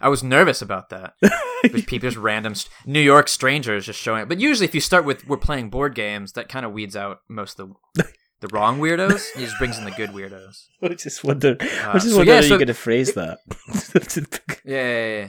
I 0.00 0.08
was 0.08 0.22
nervous 0.22 0.62
about 0.62 0.90
that. 0.90 1.14
There's 1.64 1.84
people, 1.84 2.08
just 2.08 2.16
random 2.16 2.54
st- 2.54 2.70
New 2.86 3.00
York 3.00 3.26
strangers 3.26 3.86
just 3.86 3.98
showing 3.98 4.22
up. 4.22 4.28
But 4.28 4.38
usually, 4.38 4.66
if 4.66 4.74
you 4.74 4.80
start 4.80 5.04
with 5.04 5.26
we're 5.26 5.36
playing 5.38 5.70
board 5.70 5.96
games, 5.96 6.32
that 6.34 6.48
kind 6.48 6.64
of 6.64 6.70
weeds 6.72 6.94
out 6.94 7.22
most 7.28 7.58
of 7.58 7.72
the 7.96 8.04
the 8.40 8.46
wrong 8.52 8.78
weirdos. 8.78 9.24
He 9.34 9.44
just 9.44 9.58
brings 9.58 9.76
in 9.76 9.84
the 9.84 9.90
good 9.90 10.10
weirdos. 10.10 10.66
I 10.82 10.88
just 10.94 11.24
wonder. 11.24 11.56
I 11.60 11.64
Uh, 11.64 11.94
was 11.94 12.02
just 12.04 12.14
so 12.14 12.18
wondering 12.18 12.28
yeah, 12.28 12.34
how 12.36 12.40
so- 12.42 12.46
you're 12.50 12.58
going 12.58 12.66
to 12.68 12.74
phrase 12.74 13.14
that. 13.14 13.38
Yeah, 14.64 14.74
yeah, 14.74 15.08
yeah, 15.18 15.28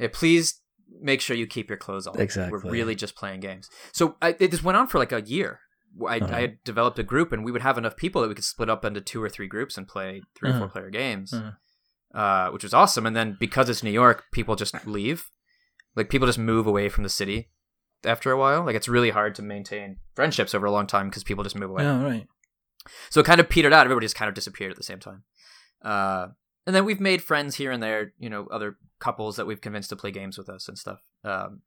yeah. 0.00 0.08
Please 0.12 0.60
make 1.00 1.20
sure 1.20 1.36
you 1.36 1.46
keep 1.46 1.68
your 1.68 1.78
clothes 1.78 2.06
on. 2.06 2.18
Exactly. 2.20 2.58
We're 2.62 2.70
really 2.70 2.94
just 2.94 3.14
playing 3.16 3.40
games. 3.40 3.68
So 3.92 4.16
I, 4.22 4.36
it 4.40 4.50
just 4.50 4.64
went 4.64 4.76
on 4.78 4.86
for 4.86 4.98
like 4.98 5.12
a 5.12 5.20
year. 5.22 5.60
I, 6.06 6.18
Uh-huh. 6.18 6.34
I 6.36 6.40
had 6.42 6.64
developed 6.64 6.98
a 6.98 7.02
group, 7.02 7.32
and 7.32 7.44
we 7.44 7.52
would 7.52 7.62
have 7.62 7.78
enough 7.78 7.96
people 7.96 8.20
that 8.22 8.28
we 8.28 8.34
could 8.34 8.44
split 8.44 8.68
up 8.68 8.84
into 8.84 9.00
two 9.00 9.22
or 9.22 9.28
three 9.30 9.46
groups 9.48 9.78
and 9.78 9.88
play 9.88 10.20
3 10.38 10.48
or 10.48 10.52
Uh-huh. 10.52 10.58
four 10.60 10.68
player 10.68 10.90
games, 10.90 11.32
Uh-huh. 11.32 12.18
uh, 12.18 12.50
which 12.50 12.62
was 12.62 12.74
awesome. 12.74 13.06
And 13.06 13.16
then 13.16 13.36
because 13.40 13.68
it's 13.70 13.82
New 13.82 13.90
York, 13.90 14.24
people 14.32 14.56
just 14.56 14.86
leave. 14.86 15.30
Like 15.94 16.10
people 16.10 16.26
just 16.26 16.38
move 16.38 16.66
away 16.66 16.88
from 16.90 17.02
the 17.04 17.08
city 17.10 17.50
after 18.04 18.30
a 18.30 18.36
while. 18.36 18.64
Like 18.64 18.76
it's 18.76 18.88
really 18.88 19.10
hard 19.10 19.34
to 19.36 19.42
maintain 19.42 19.96
friendships 20.14 20.54
over 20.54 20.66
a 20.66 20.70
long 20.70 20.86
time 20.86 21.08
because 21.08 21.24
people 21.24 21.42
just 21.44 21.56
move 21.56 21.70
away. 21.70 21.86
oh, 21.86 22.02
right. 22.02 22.26
So 23.10 23.20
it 23.20 23.26
kind 23.26 23.40
of 23.40 23.48
petered 23.48 23.72
out. 23.72 23.86
Everybody 23.86 24.04
just 24.04 24.14
kind 24.16 24.28
of 24.28 24.34
disappeared 24.34 24.70
at 24.70 24.76
the 24.76 24.82
same 24.84 25.00
time. 25.00 25.24
Uh, 25.82 26.28
and 26.66 26.74
then 26.74 26.84
we've 26.84 27.00
made 27.00 27.22
friends 27.22 27.56
here 27.56 27.70
and 27.70 27.82
there, 27.82 28.12
you 28.18 28.28
know, 28.28 28.46
other 28.50 28.76
couples 28.98 29.36
that 29.36 29.46
we've 29.46 29.60
convinced 29.60 29.90
to 29.90 29.96
play 29.96 30.10
games 30.10 30.36
with 30.38 30.48
us 30.48 30.68
and 30.68 30.76
stuff. 30.78 31.00
Um, 31.24 31.62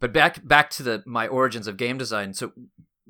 but 0.00 0.12
back 0.12 0.46
back 0.46 0.70
to 0.70 0.82
the 0.82 1.02
my 1.06 1.28
origins 1.28 1.66
of 1.66 1.76
game 1.76 1.98
design. 1.98 2.34
So 2.34 2.52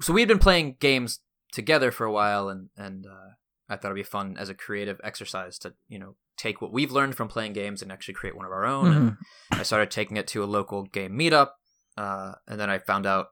so 0.01 0.13
we 0.13 0.21
had 0.21 0.29
been 0.29 0.39
playing 0.39 0.77
games 0.81 1.21
together 1.53 1.91
for 1.91 2.05
a 2.05 2.13
while, 2.13 2.49
and 2.49 2.69
and 2.77 3.07
uh, 3.07 3.31
I 3.69 3.77
thought 3.77 3.89
it'd 3.89 3.97
be 3.97 4.03
fun 4.03 4.37
as 4.39 4.49
a 4.49 4.55
creative 4.55 5.01
exercise 5.03 5.59
to 5.61 5.75
you 5.89 5.99
know 5.99 6.17
take 6.37 6.61
what 6.61 6.73
we've 6.73 6.91
learned 6.93 7.15
from 7.15 7.29
playing 7.29 7.53
games 7.53 7.83
and 7.83 7.93
actually 7.93 8.15
create 8.15 8.37
one 8.37 8.47
of 8.47 8.53
our 8.53 8.65
own. 8.65 8.93
And 8.93 9.11
Mhm. 9.13 9.17
I 9.53 9.63
started 9.63 9.91
taking 9.91 10.17
it 10.17 10.27
to 10.29 10.43
a 10.43 10.47
local 10.47 10.85
game 10.85 11.13
meetup, 11.19 11.51
uh, 11.97 12.33
and 12.47 12.59
then 12.61 12.69
I 12.71 12.79
found 12.79 13.07
out 13.07 13.29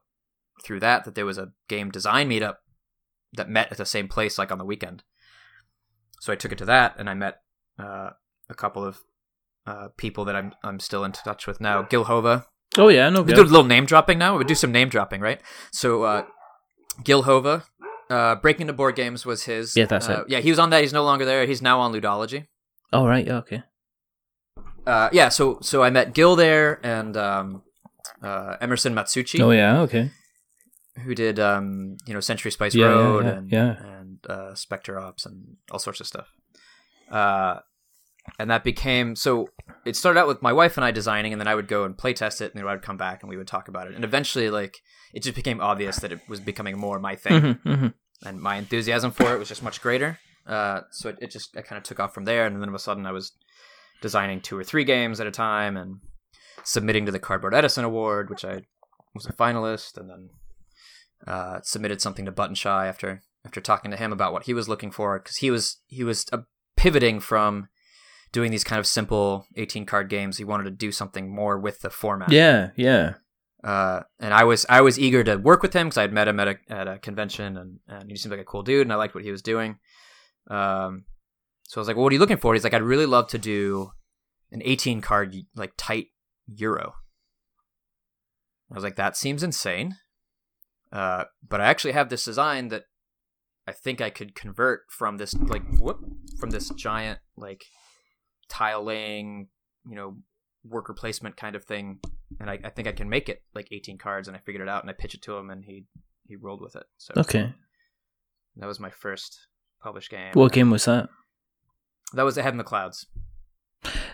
through 0.63 0.79
that 0.81 1.03
that 1.05 1.15
there 1.15 1.25
was 1.25 1.37
a 1.37 1.51
game 1.67 1.89
design 1.91 2.29
meetup 2.29 2.57
that 3.33 3.49
met 3.49 3.71
at 3.71 3.77
the 3.77 3.85
same 3.85 4.07
place 4.07 4.37
like 4.37 4.51
on 4.51 4.57
the 4.59 4.65
weekend. 4.65 5.03
So 6.21 6.31
I 6.31 6.35
took 6.35 6.51
it 6.51 6.59
to 6.59 6.65
that, 6.65 6.93
and 6.99 7.09
I 7.09 7.15
met 7.15 7.41
uh, 7.79 8.11
a 8.47 8.53
couple 8.53 8.85
of 8.85 8.99
uh, 9.65 9.87
people 9.97 10.23
that 10.25 10.35
I'm 10.35 10.53
I'm 10.63 10.79
still 10.79 11.03
in 11.03 11.13
touch 11.13 11.47
with 11.47 11.59
now. 11.59 11.81
Gil 11.81 12.03
Hova. 12.03 12.45
Oh 12.77 12.89
yeah, 12.89 13.09
no. 13.09 13.23
We 13.23 13.33
do 13.33 13.41
a 13.41 13.43
little 13.43 13.63
name 13.63 13.87
dropping 13.87 14.19
now. 14.19 14.37
We 14.37 14.43
do 14.43 14.53
some 14.53 14.71
name 14.71 14.87
dropping, 14.87 15.21
right? 15.21 15.41
So 15.71 16.03
uh, 16.03 16.25
Gil 17.03 17.23
Hova, 17.23 17.63
uh, 18.11 18.35
Breaking 18.35 18.61
Into 18.61 18.73
Board 18.73 18.95
Games 18.95 19.25
was 19.25 19.45
his. 19.45 19.75
Yeah, 19.75 19.85
that's 19.85 20.07
uh, 20.07 20.21
it. 20.21 20.29
Yeah, 20.29 20.39
he 20.41 20.51
was 20.51 20.59
on 20.59 20.69
that. 20.69 20.81
He's 20.81 20.93
no 20.93 21.03
longer 21.03 21.25
there. 21.25 21.47
He's 21.47 21.61
now 21.61 21.79
on 21.79 21.91
Ludology. 21.91 22.45
Oh 22.93 23.07
right, 23.07 23.25
yeah, 23.25 23.37
okay. 23.37 23.63
Uh, 24.85 25.09
yeah, 25.11 25.29
so 25.29 25.57
so 25.63 25.81
I 25.81 25.89
met 25.89 26.13
Gil 26.13 26.35
there 26.35 26.79
and 26.85 27.17
um, 27.17 27.63
uh, 28.21 28.57
Emerson 28.61 28.93
Matsuuchi. 28.93 29.39
Oh 29.39 29.49
yeah, 29.49 29.81
okay. 29.81 30.11
Who 31.03 31.15
did 31.15 31.39
um, 31.39 31.97
you 32.05 32.13
know 32.13 32.19
Century 32.19 32.51
Spice 32.51 32.75
Yeah, 32.75 32.85
yeah, 32.85 32.91
Road 32.91 33.25
yeah, 33.25 33.31
and 33.31 33.51
yeah. 33.51 33.75
Uh, 34.27 34.53
Specter 34.55 34.99
Ops 34.99 35.25
and 35.25 35.57
all 35.71 35.79
sorts 35.79 35.99
of 35.99 36.07
stuff. 36.07 36.27
Uh, 37.09 37.59
and 38.37 38.49
that 38.49 38.63
became 38.63 39.15
so. 39.15 39.49
It 39.85 39.95
started 39.95 40.19
out 40.19 40.27
with 40.27 40.41
my 40.41 40.53
wife 40.53 40.77
and 40.77 40.85
I 40.85 40.91
designing, 40.91 41.33
and 41.33 41.39
then 41.39 41.47
I 41.47 41.55
would 41.55 41.67
go 41.67 41.83
and 41.85 41.97
play 41.97 42.13
test 42.13 42.41
it, 42.41 42.51
and 42.53 42.61
then 42.61 42.67
I 42.67 42.73
would 42.73 42.83
come 42.83 42.97
back 42.97 43.23
and 43.23 43.29
we 43.29 43.37
would 43.37 43.47
talk 43.47 43.67
about 43.67 43.87
it. 43.87 43.95
And 43.95 44.03
eventually, 44.03 44.49
like 44.49 44.77
it 45.13 45.23
just 45.23 45.35
became 45.35 45.59
obvious 45.59 45.97
that 45.97 46.11
it 46.11 46.21
was 46.29 46.39
becoming 46.39 46.77
more 46.77 46.99
my 46.99 47.15
thing, 47.15 47.55
hmm 47.55 47.73
hmm 47.73 47.87
and 48.23 48.39
my 48.39 48.57
enthusiasm 48.57 49.11
for 49.11 49.33
it 49.33 49.39
was 49.39 49.47
just 49.47 49.63
much 49.63 49.81
greater. 49.81 50.19
Uh, 50.45 50.81
so 50.91 51.09
it, 51.09 51.17
it 51.21 51.31
just 51.31 51.55
it 51.55 51.65
kind 51.65 51.77
of 51.77 51.83
took 51.83 51.99
off 51.99 52.13
from 52.13 52.25
there, 52.25 52.45
and 52.45 52.55
then 52.55 52.69
all 52.69 52.69
of 52.69 52.75
a 52.75 52.79
sudden 52.79 53.05
I 53.05 53.11
was 53.11 53.31
designing 54.01 54.41
two 54.41 54.57
or 54.57 54.63
three 54.63 54.83
games 54.83 55.19
at 55.19 55.27
a 55.27 55.31
time 55.31 55.77
and 55.77 55.99
submitting 56.63 57.05
to 57.05 57.11
the 57.11 57.19
Cardboard 57.19 57.53
Edison 57.53 57.85
Award, 57.85 58.29
which 58.29 58.45
I 58.45 58.63
was 59.13 59.25
a 59.25 59.33
finalist, 59.33 59.97
and 59.97 60.09
then 60.09 60.29
uh, 61.27 61.59
submitted 61.63 62.01
something 62.01 62.25
to 62.25 62.31
Button 62.31 62.55
Shy 62.55 62.87
after 62.87 63.21
after 63.45 63.59
talking 63.61 63.91
to 63.91 63.97
him 63.97 64.11
about 64.13 64.33
what 64.33 64.43
he 64.43 64.53
was 64.53 64.69
looking 64.69 64.91
for 64.91 65.19
because 65.19 65.37
he 65.37 65.49
was 65.51 65.81
he 65.87 66.03
was 66.03 66.25
uh, 66.31 66.39
pivoting 66.77 67.19
from 67.19 67.67
doing 68.31 68.51
these 68.51 68.63
kind 68.63 68.79
of 68.79 68.87
simple 68.87 69.45
18 69.57 69.85
card 69.85 70.09
games 70.09 70.37
he 70.37 70.43
wanted 70.43 70.63
to 70.63 70.71
do 70.71 70.91
something 70.91 71.33
more 71.33 71.59
with 71.59 71.81
the 71.81 71.89
format 71.89 72.31
Yeah, 72.31 72.69
yeah. 72.75 73.15
uh, 73.63 74.01
and 74.19 74.33
I 74.33 74.43
was 74.43 74.65
I 74.69 74.81
was 74.81 74.99
eager 74.99 75.23
to 75.23 75.35
work 75.37 75.61
with 75.61 75.73
him 75.73 75.87
because 75.87 75.97
I 75.97 76.03
had 76.03 76.13
met 76.13 76.27
him 76.27 76.39
at 76.39 76.47
a 76.47 76.55
at 76.69 76.87
a 76.87 76.99
convention 76.99 77.57
and, 77.57 77.79
and 77.87 78.09
he 78.09 78.15
seemed 78.17 78.31
like 78.31 78.41
a 78.41 78.45
cool 78.45 78.63
dude 78.63 78.83
and 78.87 78.93
I 78.93 78.95
liked 78.95 79.15
what 79.15 79.23
he 79.23 79.31
was 79.31 79.41
doing. 79.41 79.77
Um, 80.49 81.05
so 81.63 81.79
I 81.79 81.81
was 81.81 81.87
like, 81.87 81.95
well, 81.95 82.03
"What 82.03 82.11
are 82.11 82.15
you 82.15 82.19
looking 82.19 82.37
for?" 82.37 82.53
He's 82.53 82.63
like, 82.63 82.73
"I'd 82.73 82.81
really 82.81 83.05
love 83.05 83.27
to 83.29 83.37
do 83.37 83.91
an 84.51 84.61
18 84.65 85.01
card 85.01 85.35
like 85.55 85.73
tight 85.77 86.07
Euro." 86.47 86.95
I 88.71 88.75
was 88.75 88.83
like, 88.83 88.95
"That 88.95 89.15
seems 89.15 89.43
insane," 89.43 89.95
uh, 90.91 91.25
but 91.47 91.61
I 91.61 91.65
actually 91.65 91.91
have 91.93 92.09
this 92.09 92.25
design 92.25 92.69
that 92.69 92.83
I 93.67 93.71
think 93.71 94.01
I 94.01 94.09
could 94.09 94.35
convert 94.35 94.81
from 94.89 95.17
this 95.17 95.33
like 95.35 95.63
whoop 95.79 95.99
from 96.39 96.49
this 96.49 96.69
giant 96.69 97.19
like 97.37 97.63
tile 98.49 98.83
laying, 98.83 99.47
you 99.87 99.95
know, 99.95 100.17
worker 100.63 100.93
placement 100.93 101.37
kind 101.37 101.55
of 101.55 101.63
thing 101.65 101.99
and 102.39 102.49
I, 102.49 102.59
I 102.63 102.69
think 102.69 102.87
I 102.87 102.91
can 102.91 103.09
make 103.09 103.29
it 103.29 103.43
like 103.53 103.67
18 103.71 103.97
cards, 103.97 104.27
and 104.27 104.37
I 104.37 104.39
figured 104.39 104.61
it 104.61 104.69
out, 104.69 104.83
and 104.83 104.89
I 104.89 104.93
pitched 104.93 105.15
it 105.15 105.21
to 105.23 105.35
him, 105.35 105.49
and 105.49 105.65
he 105.65 105.85
he 106.27 106.35
rolled 106.35 106.61
with 106.61 106.75
it. 106.75 106.83
So 106.97 107.13
Okay. 107.17 107.53
that 108.55 108.67
was 108.67 108.79
my 108.79 108.89
first 108.89 109.47
published 109.81 110.09
game. 110.09 110.31
What 110.33 110.53
game 110.53 110.69
was 110.69 110.85
that? 110.85 111.09
That 112.13 112.23
was 112.23 112.37
Ahead 112.37 112.53
in 112.53 112.57
the 112.57 112.63
Clouds. 112.63 113.05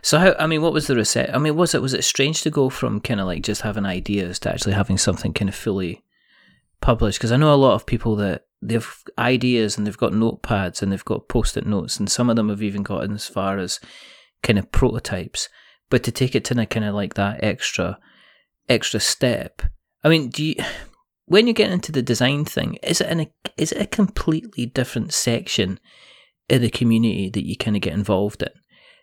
So 0.02 0.18
how? 0.18 0.36
I 0.40 0.48
mean, 0.48 0.62
what 0.62 0.74
was 0.74 0.88
the 0.88 0.96
reset? 0.96 1.34
I 1.36 1.38
mean, 1.38 1.56
was 1.56 1.76
it 1.76 1.82
was 1.82 1.94
it 1.94 2.04
strange 2.04 2.42
to 2.42 2.50
go 2.50 2.70
from 2.70 3.02
kind 3.02 3.20
of 3.20 3.28
like 3.28 3.44
just 3.44 3.62
having 3.62 3.86
ideas 3.86 4.40
to 4.40 4.50
actually 4.52 4.74
having 4.74 4.98
something 4.98 5.34
kind 5.34 5.50
of 5.50 5.56
fully 5.56 6.04
published? 6.82 7.20
Because 7.20 7.32
I 7.32 7.38
know 7.38 7.54
a 7.54 7.56
lot 7.56 7.76
of 7.76 7.86
people 7.86 8.16
that 8.16 8.47
they've 8.62 9.04
ideas 9.18 9.78
and 9.78 9.86
they've 9.86 9.98
got 9.98 10.14
notepads 10.14 10.82
and 10.82 10.92
they've 10.92 11.06
got 11.06 11.28
post-it 11.28 11.66
notes, 11.66 12.00
and 12.00 12.10
some 12.10 12.30
of 12.30 12.36
them 12.36 12.50
have 12.50 12.64
even 12.64 12.84
gotten 12.84 13.14
as 13.14 13.28
far 13.28 13.58
as 13.58 13.80
kind 14.44 14.60
of 14.60 14.72
prototypes. 14.72 15.50
But 15.90 16.04
to 16.04 16.12
take 16.12 16.36
it 16.36 16.44
to 16.46 16.66
kind 16.66 16.86
of 16.86 16.96
like 16.96 17.14
that 17.14 17.44
extra 17.44 17.98
extra 18.70 19.00
step. 19.00 19.62
I 20.04 20.10
mean, 20.10 20.30
do 20.30 20.44
you? 20.44 20.56
When 21.26 21.46
you 21.46 21.54
get 21.54 21.72
into 21.72 21.92
the 21.92 22.02
design 22.02 22.46
thing, 22.46 22.76
is 22.84 23.02
it 23.02 23.10
in 23.10 23.20
a 23.22 23.32
is 23.58 23.72
it 23.72 23.82
a 23.82 23.88
completely 23.88 24.66
different 24.66 25.14
section 25.14 25.80
in 26.50 26.62
the 26.62 26.70
community 26.70 27.30
that 27.30 27.46
you 27.46 27.58
kind 27.58 27.76
of 27.76 27.82
get 27.82 27.94
involved 27.94 28.42
in? 28.42 28.50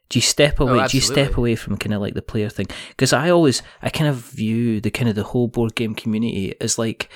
Do 0.09 0.19
you 0.19 0.23
step 0.23 0.61
oh, 0.61 0.69
away? 0.69 0.87
do 0.87 0.97
you 0.97 1.03
step 1.03 1.37
away 1.37 1.55
from 1.57 1.77
kind 1.77 1.95
of 1.95 2.01
like 2.01 2.15
the 2.15 2.23
player 2.23 2.49
thing? 2.49 2.67
Because 2.91 3.13
I 3.13 3.31
always, 3.31 3.63
I 3.83 3.91
kind 3.91 4.09
of 4.09 4.17
view 4.17 4.81
the 4.81 4.91
kind 4.91 5.09
of 5.09 5.15
the 5.15 5.25
whole 5.25 5.49
board 5.49 5.75
game 5.75 5.95
community 5.95 6.55
as 6.61 6.79
like 6.79 7.11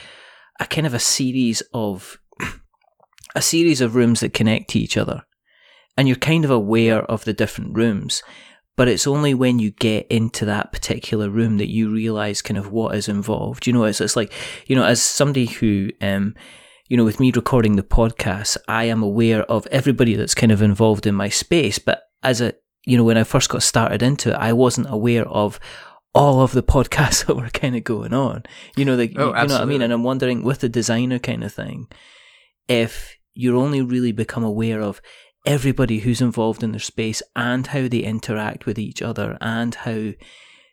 a 0.59 0.67
kind 0.67 0.87
of 0.87 0.95
a 0.95 0.99
series 0.99 1.63
of 1.73 2.19
a 3.35 3.43
series 3.43 3.81
of 3.81 3.95
rooms 3.95 4.21
that 4.21 4.35
connect 4.35 4.71
to 4.71 4.79
each 4.79 4.97
other, 4.97 5.23
and 5.97 6.09
you're 6.09 6.17
kind 6.17 6.45
of 6.45 6.51
aware 6.51 7.03
of 7.05 7.25
the 7.25 7.33
different 7.33 7.77
rooms. 7.77 8.23
But 8.77 8.87
it's 8.89 9.09
only 9.09 9.35
when 9.35 9.59
you 9.59 9.73
get 9.73 10.07
into 10.07 10.45
that 10.45 10.71
particular 10.71 11.29
room 11.29 11.57
that 11.59 11.69
you 11.69 11.93
realize 11.93 12.43
kind 12.43 12.57
of 12.57 12.71
what 12.71 12.95
is 12.95 13.09
involved. 13.09 13.67
You 13.67 13.73
know, 13.73 13.85
it's 13.85 14.01
it's 14.01 14.17
like 14.17 14.33
you 14.67 14.77
know, 14.77 14.85
as 14.85 15.03
somebody 15.03 15.47
who 15.47 15.91
um 16.01 16.35
you 16.89 16.97
know, 16.97 17.05
with 17.05 17.21
me 17.21 17.31
recording 17.35 17.77
the 17.77 17.83
podcast, 17.83 18.57
I 18.67 18.85
am 18.85 19.03
aware 19.03 19.43
of 19.43 19.67
everybody 19.67 20.15
that's 20.15 20.35
kind 20.35 20.51
of 20.51 20.63
involved 20.63 21.07
in 21.07 21.15
my 21.15 21.29
space. 21.29 21.79
But 21.79 22.03
as 22.23 22.41
a, 22.41 22.55
you 22.87 22.97
know, 22.97 23.05
when 23.05 23.19
I 23.19 23.25
first 23.25 23.51
got 23.51 23.63
started 23.63 24.03
into 24.03 24.31
it, 24.31 24.37
I 24.37 24.55
wasn't 24.55 24.91
aware 24.91 25.29
of 25.29 25.61
all 26.15 26.41
of 26.41 26.53
the 26.53 26.63
podcasts 26.75 27.27
that 27.27 27.35
were 27.35 27.51
kind 27.51 27.77
of 27.77 27.85
going 27.85 28.15
on. 28.15 28.45
You 28.75 28.87
know, 28.87 28.97
like, 28.97 29.13
Oh, 29.17 29.27
you 29.27 29.33
know 29.33 29.55
what 29.55 29.61
I 29.61 29.65
mean? 29.67 29.83
And 29.83 29.93
I'm 29.93 30.03
wondering 30.03 30.43
with 30.43 30.61
the 30.61 30.69
designer 30.69 31.19
kind 31.19 31.45
of 31.45 31.53
thing, 31.53 31.89
if 32.69 33.18
you're 33.35 33.57
only 33.57 33.83
really 33.83 34.13
become 34.13 34.45
aware 34.45 34.81
of 34.81 35.01
everybody 35.47 36.01
who's 36.01 36.21
involved 36.21 36.63
in 36.63 36.73
their 36.73 36.81
space 36.81 37.23
and 37.37 37.69
how 37.69 37.89
they 37.89 38.01
interact 38.01 38.67
with 38.67 38.79
each 38.79 39.01
other 39.01 39.39
and 39.41 39.75
how 39.75 40.13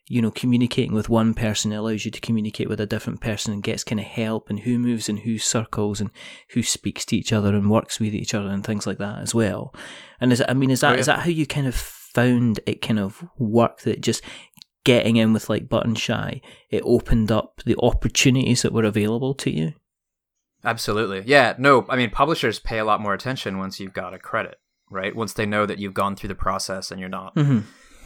you 0.07 0.21
know, 0.21 0.31
communicating 0.31 0.93
with 0.93 1.09
one 1.09 1.33
person 1.33 1.73
allows 1.73 2.05
you 2.05 2.11
to 2.11 2.21
communicate 2.21 2.69
with 2.69 2.79
a 2.79 2.85
different 2.85 3.21
person 3.21 3.51
and 3.51 3.63
gets 3.63 3.83
kind 3.83 3.99
of 3.99 4.05
help 4.05 4.49
and 4.49 4.59
who 4.59 4.77
moves 4.77 5.09
in 5.09 5.17
whose 5.17 5.43
circles 5.43 5.99
and 5.99 6.11
who 6.51 6.61
speaks 6.61 7.05
to 7.05 7.17
each 7.17 7.33
other 7.33 7.55
and 7.55 7.71
works 7.71 7.99
with 7.99 8.13
each 8.13 8.33
other 8.33 8.49
and 8.49 8.63
things 8.63 8.85
like 8.85 8.99
that 8.99 9.19
as 9.19 9.33
well. 9.33 9.73
And 10.21 10.31
is 10.31 10.43
I 10.47 10.53
mean, 10.53 10.69
is 10.69 10.83
oh, 10.83 10.89
that 10.89 10.97
Oh, 10.97 10.99
is 10.99 11.05
that 11.07 11.19
how 11.19 11.29
you 11.29 11.47
kind 11.47 11.65
of 11.65 11.73
found 11.73 12.59
it 12.67 12.81
kind 12.83 12.99
of 12.99 13.23
worked 13.39 13.83
that 13.85 14.01
just 14.01 14.21
getting 14.83 15.15
in 15.15 15.33
with 15.33 15.49
like 15.49 15.67
Button 15.67 15.95
Shy, 15.95 16.39
it 16.69 16.83
opened 16.85 17.31
up 17.31 17.63
the 17.65 17.75
opportunities 17.81 18.61
that 18.61 18.73
were 18.73 18.85
available 18.85 19.33
to 19.33 19.49
you? 19.49 19.73
Absolutely. 20.65 21.23
Yeah, 21.25 21.53
no, 21.57 21.85
I 21.89 21.95
mean, 21.95 22.09
publishers 22.09 22.59
pay 22.59 22.79
a 22.79 22.85
lot 22.85 22.99
more 23.01 23.13
attention 23.13 23.57
once 23.59 23.79
you've 23.79 23.93
got 23.93 24.13
a 24.13 24.19
credit, 24.19 24.55
right? 24.89 25.15
Once 25.15 25.33
they 25.33 25.45
know 25.45 25.65
that 25.65 25.79
you've 25.79 25.93
gone 25.93 26.15
through 26.15 26.29
the 26.29 26.35
process 26.35 26.91
and 26.91 26.99
you're 26.99 27.09
not, 27.09 27.35
Mm-hmm. 27.35 27.59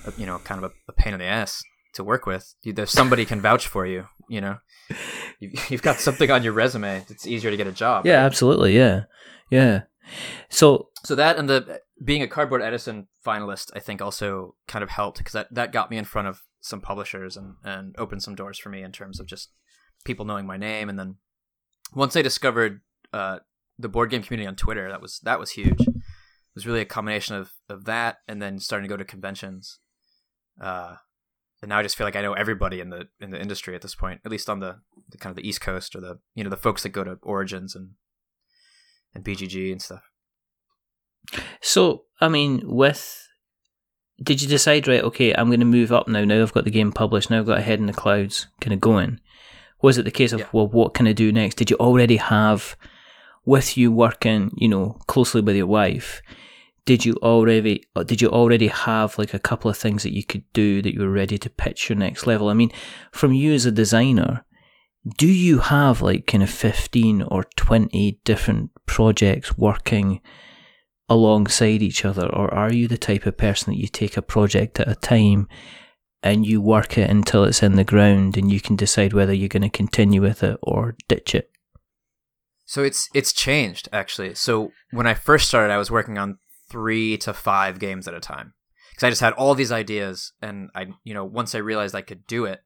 uh, 0.08 0.12
you 0.18 0.26
know, 0.26 0.40
kind 0.40 0.64
of 0.64 0.72
a, 0.72 0.74
a 0.90 0.94
pain 0.94 1.14
in 1.14 1.20
the 1.20 1.26
ass 1.26 1.62
to 1.94 2.04
work 2.04 2.26
with. 2.26 2.54
You, 2.64 2.74
there's 2.74 2.92
somebody 2.92 3.26
can 3.26 3.42
vouch 3.42 3.66
for 3.68 3.86
you, 3.86 4.06
you 4.28 4.42
know? 4.42 4.58
You, 5.42 5.52
you've 5.70 5.82
got 5.82 6.02
something 6.02 6.30
on 6.30 6.44
your 6.44 6.52
resume. 6.52 7.06
It's 7.10 7.26
easier 7.26 7.50
to 7.50 7.56
get 7.56 7.66
a 7.66 7.72
job. 7.72 8.06
Yeah, 8.06 8.18
right? 8.18 8.26
absolutely. 8.26 8.76
Yeah. 8.76 9.04
Yeah. 9.50 9.84
So, 10.50 10.90
So 11.06 11.16
that 11.16 11.38
and 11.38 11.48
the 11.50 11.80
being 12.04 12.22
a 12.22 12.28
Cardboard 12.28 12.62
Edison 12.62 13.08
finalist, 13.26 13.72
I 13.74 13.80
think 13.80 14.02
also 14.02 14.56
kind 14.68 14.84
of 14.84 14.90
helped 14.90 15.18
because 15.20 15.32
that, 15.32 15.48
that 15.54 15.72
got 15.72 15.90
me 15.92 15.98
in 15.98 16.04
front 16.04 16.28
of 16.28 16.42
some 16.60 16.82
publishers 16.82 17.38
and, 17.38 17.56
and 17.64 17.96
opened 17.98 18.22
some 18.22 18.36
doors 18.36 18.60
for 18.60 18.68
me 18.68 18.84
in 18.84 18.92
terms 18.92 19.20
of 19.22 19.28
just 19.28 19.52
people 20.04 20.26
knowing 20.26 20.46
my 20.46 20.58
name. 20.58 20.90
And 20.90 21.00
then 21.00 21.16
once 21.94 22.16
I 22.16 22.22
discovered 22.22 22.82
uh, 23.14 23.40
the 23.78 23.90
board 23.90 24.12
game 24.12 24.24
community 24.24 24.48
on 24.48 24.56
Twitter, 24.56 24.90
that 24.90 25.02
was 25.02 25.20
that 25.24 25.40
was 25.40 25.52
huge. 25.52 25.82
It 25.82 26.56
was 26.56 26.66
really 26.68 26.82
a 26.82 26.86
combination 26.86 27.36
of, 27.36 27.52
of 27.70 27.86
that 27.86 28.18
and 28.28 28.42
then 28.42 28.60
starting 28.60 28.88
to 28.88 28.94
go 28.94 28.98
to 28.98 29.06
conventions. 29.06 29.80
Uh, 30.60 30.96
and 31.62 31.70
now 31.70 31.80
I 31.80 31.84
just 31.84 31.96
feel 31.98 32.08
like 32.08 32.16
I 32.16 32.22
know 32.22 32.34
everybody 32.34 32.80
in 32.80 32.90
the 32.90 33.08
in 33.20 33.32
the 33.32 33.42
industry 33.42 33.76
at 33.76 33.82
this 33.82 33.96
point, 33.96 34.22
at 34.26 34.32
least 34.32 34.50
on 34.50 34.60
the, 34.60 34.80
the 35.10 35.18
kind 35.18 35.32
of 35.32 35.38
the 35.38 35.48
East 35.48 35.62
Coast 35.62 35.96
or 35.96 36.02
the 36.02 36.20
you 36.36 36.44
know 36.44 36.50
the 36.50 36.58
folks 36.58 36.84
that 36.84 36.90
go 36.90 37.04
to 37.04 37.18
Origins 37.22 37.76
and 37.76 37.92
and 39.14 39.24
BGG 39.24 39.72
and 39.72 39.82
stuff. 39.82 40.04
So, 41.62 42.06
I 42.22 42.30
mean, 42.30 42.62
with 42.64 43.28
did 44.22 44.42
you 44.42 44.48
decide 44.48 44.88
right? 44.88 45.04
Okay, 45.04 45.34
I'm 45.34 45.48
going 45.48 45.60
to 45.60 45.66
move 45.66 45.92
up 45.92 46.08
now. 46.08 46.24
Now 46.24 46.42
I've 46.42 46.54
got 46.54 46.66
the 46.66 46.72
game 46.72 46.92
published. 46.92 47.30
Now 47.30 47.40
I've 47.40 47.46
got 47.46 47.60
a 47.60 47.64
head 47.64 47.80
in 47.80 47.86
the 47.86 47.94
clouds, 47.94 48.48
kind 48.60 48.74
of 48.74 48.82
going. 48.82 49.20
Was 49.82 49.98
it 49.98 50.04
the 50.04 50.12
case 50.12 50.34
of 50.34 50.40
Yeah. 50.42 50.48
well, 50.52 50.68
what 50.68 50.94
can 50.94 51.08
I 51.08 51.14
do 51.14 51.32
next? 51.32 51.56
Did 51.56 51.70
you 51.70 51.78
already 51.78 52.18
have 52.18 52.76
with 53.46 53.78
you 53.78 53.92
working, 53.92 54.52
you 54.56 54.68
know, 54.68 54.98
closely 55.08 55.42
with 55.42 55.56
your 55.56 55.68
wife? 55.68 56.22
Did 56.86 57.06
you 57.06 57.16
already 57.22 57.84
uh, 57.96 58.04
did 58.04 58.22
you 58.22 58.30
already 58.30 58.68
have 58.68 59.18
like 59.18 59.34
a 59.34 59.40
couple 59.40 59.70
of 59.70 59.78
things 59.78 60.04
that 60.04 60.14
you 60.14 60.24
could 60.24 60.44
do 60.54 60.82
that 60.82 60.94
you 60.94 61.02
were 61.02 61.12
ready 61.12 61.38
to 61.38 61.50
pitch 61.50 61.90
your 61.90 61.98
next 61.98 62.26
level? 62.26 62.50
I 62.50 62.54
mean, 62.54 62.72
from 63.12 63.34
you 63.34 63.54
as 63.54 63.66
a 63.66 63.72
designer, 63.72 64.44
do 65.18 65.28
you 65.28 65.60
have 65.60 66.02
like 66.02 66.28
kind 66.28 66.44
of 66.44 66.50
15 66.50 67.22
or 67.24 67.46
20 67.56 68.20
different 68.24 68.72
projects 68.86 69.58
working 69.58 70.22
alongside 71.08 71.82
each 71.82 72.06
other 72.06 72.28
or 72.28 72.54
are 72.54 72.72
you 72.72 72.88
the 72.88 72.98
type 72.98 73.26
of 73.26 73.38
person 73.38 73.74
that 73.74 73.80
you 73.80 73.88
take 73.88 74.16
a 74.16 74.22
project 74.22 74.80
at 74.80 74.88
a 74.88 74.96
time 74.96 75.48
and 76.22 76.46
you 76.46 76.62
work 76.62 76.98
it 76.98 77.10
until 77.10 77.44
it's 77.44 77.64
in 77.64 77.76
the 77.76 77.84
ground 77.84 78.38
and 78.38 78.52
you 78.52 78.60
can 78.60 78.76
decide 78.76 79.14
whether 79.14 79.34
you're 79.34 79.48
going 79.48 79.62
to 79.62 79.70
continue 79.70 80.22
with 80.22 80.44
it 80.44 80.58
or 80.62 80.96
ditch 81.08 81.34
it 81.34 81.52
So 82.66 82.84
it's 82.84 83.10
it's 83.16 83.34
changed 83.34 83.90
actually. 83.92 84.36
So 84.36 84.72
when 84.92 85.08
I 85.08 85.16
first 85.16 85.48
started, 85.48 85.74
I 85.74 85.78
was 85.80 85.90
working 85.90 86.20
on 86.20 86.38
three 86.70 87.18
to 87.18 87.34
five 87.34 87.80
games 87.80 88.08
at 88.08 88.14
a 88.14 88.20
time 88.20 88.54
because 88.92 89.08
I 89.08 89.10
just 89.10 89.22
had 89.22 89.34
all 89.34 89.56
these 89.56 89.72
ideas, 89.72 90.34
and 90.40 90.70
I 90.76 90.90
you 91.04 91.16
know 91.16 91.26
once 91.26 91.56
I 91.56 91.60
realized 91.60 91.96
I 91.96 92.04
could 92.04 92.28
do 92.28 92.46
it, 92.46 92.60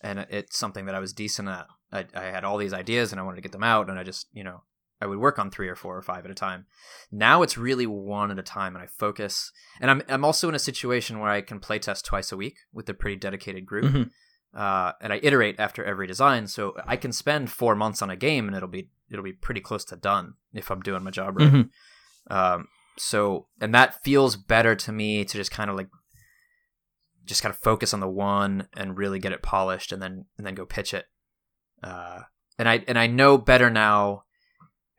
and 0.00 0.26
it's 0.30 0.58
something 0.58 0.86
that 0.86 0.94
I 0.94 1.00
was 1.00 1.12
decent 1.12 1.50
at. 1.50 1.66
I, 1.92 2.06
I 2.14 2.24
had 2.32 2.44
all 2.44 2.56
these 2.56 2.72
ideas 2.72 3.12
and 3.12 3.20
I 3.20 3.24
wanted 3.24 3.36
to 3.36 3.42
get 3.42 3.52
them 3.52 3.62
out, 3.62 3.90
and 3.90 3.98
I 3.98 4.04
just 4.04 4.26
you 4.32 4.42
know 4.42 4.62
I 5.00 5.06
would 5.06 5.18
work 5.18 5.38
on 5.38 5.50
three 5.50 5.68
or 5.68 5.76
four 5.76 5.96
or 5.96 6.02
five 6.02 6.24
at 6.24 6.30
a 6.30 6.34
time. 6.34 6.66
Now 7.12 7.42
it's 7.42 7.58
really 7.58 7.86
one 7.86 8.30
at 8.30 8.38
a 8.38 8.42
time, 8.42 8.74
and 8.74 8.82
I 8.82 8.86
focus. 8.86 9.52
And 9.80 9.90
I'm 9.90 10.02
I'm 10.08 10.24
also 10.24 10.48
in 10.48 10.54
a 10.54 10.58
situation 10.58 11.18
where 11.18 11.30
I 11.30 11.40
can 11.42 11.60
playtest 11.60 12.04
twice 12.04 12.32
a 12.32 12.36
week 12.36 12.56
with 12.72 12.88
a 12.88 12.94
pretty 12.94 13.16
dedicated 13.16 13.66
group. 13.66 13.84
Mhm. 13.86 14.10
Uh, 14.54 14.92
and 15.02 15.12
I 15.12 15.20
iterate 15.22 15.56
after 15.60 15.84
every 15.84 16.06
design, 16.06 16.46
so 16.46 16.74
I 16.86 16.96
can 16.96 17.12
spend 17.12 17.50
four 17.50 17.74
months 17.74 18.00
on 18.00 18.08
a 18.08 18.16
game, 18.16 18.46
and 18.46 18.56
it'll 18.56 18.68
be 18.68 18.90
it'll 19.10 19.24
be 19.24 19.32
pretty 19.34 19.60
close 19.60 19.84
to 19.86 19.96
done 19.96 20.34
if 20.54 20.70
I'm 20.70 20.80
doing 20.80 21.02
my 21.04 21.10
job 21.10 21.36
right. 21.38 21.52
Mhm. 21.52 21.70
Um, 22.30 22.68
so 22.96 23.48
and 23.60 23.74
that 23.74 24.02
feels 24.02 24.36
better 24.36 24.74
to 24.74 24.92
me 24.92 25.24
to 25.26 25.36
just 25.36 25.50
kind 25.50 25.68
of 25.68 25.76
like 25.76 25.88
just 27.24 27.42
kind 27.42 27.52
of 27.54 27.58
focus 27.58 27.92
on 27.92 28.00
the 28.00 28.08
one 28.08 28.68
and 28.74 28.96
really 28.96 29.18
get 29.18 29.32
it 29.32 29.42
polished, 29.42 29.92
and 29.92 30.00
then 30.00 30.24
and 30.38 30.46
then 30.46 30.54
go 30.54 30.64
pitch 30.64 30.94
it. 30.94 31.06
Uh, 31.82 32.22
and 32.58 32.66
I 32.68 32.82
and 32.88 32.98
I 32.98 33.06
know 33.08 33.36
better 33.36 33.68
now 33.68 34.24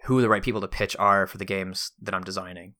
who 0.07 0.21
the 0.21 0.29
right 0.29 0.43
people 0.43 0.61
to 0.61 0.67
pitch 0.67 0.95
are 0.99 1.27
for 1.27 1.37
the 1.37 1.45
games 1.45 1.91
that 2.01 2.13
I'm 2.15 2.23
designing, 2.23 2.75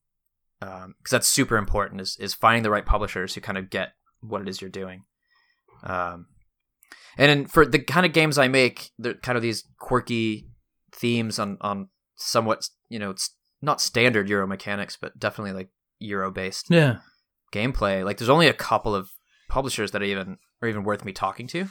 because 0.60 1.12
that's 1.12 1.28
super 1.28 1.58
important. 1.58 2.02
Is 2.02 2.18
is 2.20 2.34
finding 2.34 2.64
the 2.64 2.72
right 2.72 2.86
publishers 2.86 3.36
who 3.36 3.42
kind 3.42 3.58
of 3.58 3.70
get 3.70 3.94
what 4.22 4.42
it 4.42 4.50
is 4.50 4.62
you're 4.62 4.70
doing. 4.70 5.04
Um, 5.84 6.28
and 7.18 7.52
for 7.52 7.66
the 7.66 7.80
kind 7.80 8.06
of 8.06 8.14
games 8.14 8.38
I 8.38 8.48
make, 8.48 8.92
they're 8.98 9.14
kind 9.16 9.36
of 9.36 9.42
these 9.42 9.64
quirky 9.80 10.48
themes 10.92 11.38
on 11.40 11.58
on 11.62 11.90
somewhat 12.16 12.68
you 12.90 13.00
know 13.00 13.12
it's 13.12 13.36
not 13.62 13.82
standard 13.82 14.30
Euro 14.30 14.48
mechanics, 14.48 14.98
but 15.00 15.18
definitely 15.20 15.54
like 15.54 15.70
Euro 16.00 16.32
based 16.32 16.68
Yeah. 16.70 16.98
gameplay. 17.54 18.06
Like 18.06 18.18
there's 18.18 18.30
only 18.30 18.48
a 18.48 18.54
couple 18.54 18.94
of 18.96 19.10
publishers 19.50 19.92
that 19.92 20.02
are 20.02 20.06
even 20.06 20.38
are 20.62 20.68
even 20.68 20.84
worth 20.84 21.04
me 21.06 21.12
talking 21.12 21.48
to 21.48 21.68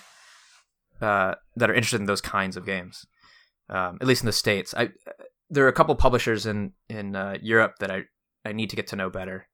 uh, 1.00 1.34
that 1.56 1.70
are 1.70 1.74
interested 1.74 2.00
in 2.00 2.06
those 2.06 2.20
kinds 2.20 2.56
of 2.56 2.66
games. 2.66 3.06
Um, 3.68 3.98
at 4.00 4.06
least 4.06 4.22
in 4.22 4.26
the 4.26 4.32
states, 4.32 4.74
I 4.76 4.90
there 5.50 5.64
are 5.64 5.68
a 5.68 5.72
couple 5.72 5.94
publishers 5.94 6.46
in 6.46 6.72
in 6.88 7.14
uh, 7.16 7.36
Europe 7.42 7.74
that 7.80 7.90
I 7.90 8.04
I 8.44 8.52
need 8.52 8.70
to 8.70 8.76
get 8.76 8.86
to 8.88 8.96
know 8.96 9.10
better. 9.10 9.48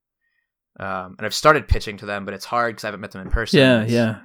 Um, 0.81 1.17
and 1.19 1.27
I've 1.27 1.35
started 1.35 1.69
pitching 1.69 1.99
to 1.99 2.07
them, 2.07 2.25
but 2.25 2.33
it's 2.35 2.47
hard 2.47 2.75
because 2.75 2.85
I 2.85 2.89
haven't 2.89 3.01
met 3.03 3.11
them 3.13 3.23
in 3.23 3.31
person. 3.31 3.59
Yeah, 3.61 3.83
It's- 3.83 3.91
yeah. 3.93 4.21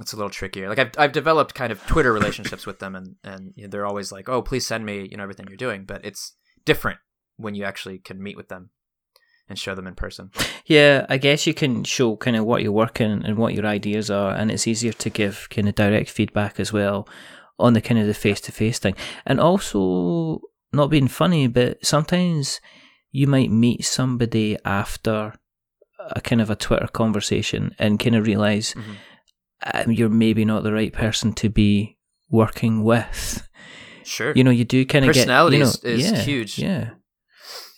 it's 0.00 0.12
a 0.12 0.16
little 0.16 0.30
trickier. 0.30 0.68
Like 0.68 0.78
I've 0.78 0.90
I've 0.98 1.12
developed 1.12 1.54
kind 1.54 1.72
of 1.72 1.84
Twitter 1.86 2.12
relationships 2.12 2.66
with 2.66 2.78
them, 2.78 2.94
and 2.94 3.16
and 3.24 3.52
you 3.56 3.64
know, 3.64 3.70
they're 3.70 3.86
always 3.86 4.12
like, 4.12 4.28
"Oh, 4.28 4.42
please 4.42 4.66
send 4.66 4.84
me 4.84 5.08
you 5.10 5.16
know 5.16 5.22
everything 5.22 5.46
you're 5.48 5.56
doing." 5.56 5.84
But 5.84 6.04
it's 6.04 6.36
different 6.64 6.98
when 7.36 7.54
you 7.54 7.64
actually 7.64 7.98
can 7.98 8.22
meet 8.22 8.36
with 8.36 8.48
them 8.48 8.70
and 9.48 9.58
show 9.58 9.74
them 9.74 9.86
in 9.86 9.94
person. 9.94 10.30
Yeah, 10.66 11.06
I 11.08 11.16
guess 11.18 11.46
you 11.46 11.54
can 11.54 11.84
show 11.84 12.16
kind 12.16 12.36
of 12.36 12.44
what 12.44 12.62
you're 12.62 12.70
working 12.72 13.22
and 13.24 13.36
what 13.36 13.54
your 13.54 13.66
ideas 13.66 14.10
are, 14.10 14.32
and 14.34 14.50
it's 14.50 14.66
easier 14.68 14.92
to 14.92 15.10
give 15.10 15.48
kind 15.50 15.68
of 15.68 15.74
direct 15.74 16.10
feedback 16.10 16.60
as 16.60 16.72
well 16.72 17.08
on 17.58 17.72
the 17.72 17.80
kind 17.80 17.98
of 18.00 18.06
the 18.06 18.14
face 18.14 18.40
to 18.42 18.52
face 18.52 18.78
thing. 18.78 18.94
And 19.26 19.40
also, 19.40 20.40
not 20.72 20.90
being 20.90 21.08
funny, 21.08 21.46
but 21.48 21.84
sometimes 21.84 22.60
you 23.10 23.26
might 23.26 23.50
meet 23.50 23.84
somebody 23.84 24.56
after 24.64 25.34
a 25.98 26.20
kind 26.20 26.40
of 26.40 26.50
a 26.50 26.56
Twitter 26.56 26.88
conversation 26.88 27.74
and 27.78 28.00
kind 28.00 28.16
of 28.16 28.26
realize 28.26 28.74
Mhm. 28.74 28.96
um, 29.86 29.92
you're 29.92 30.08
maybe 30.08 30.44
not 30.44 30.62
the 30.64 30.72
right 30.72 30.92
person 30.92 31.32
to 31.34 31.48
be 31.48 31.96
working 32.30 32.82
with. 32.82 33.46
Sure. 34.04 34.32
You 34.34 34.42
know, 34.42 34.50
you 34.50 34.64
do 34.64 34.84
kind 34.84 35.04
of 35.04 35.12
get 35.14 35.20
Personality 35.20 35.56
you 35.58 35.62
know, 35.62 35.68
is- 35.68 35.84
is 35.84 36.10
yeah, 36.10 36.22
huge. 36.22 36.58
Yeah, 36.58 36.90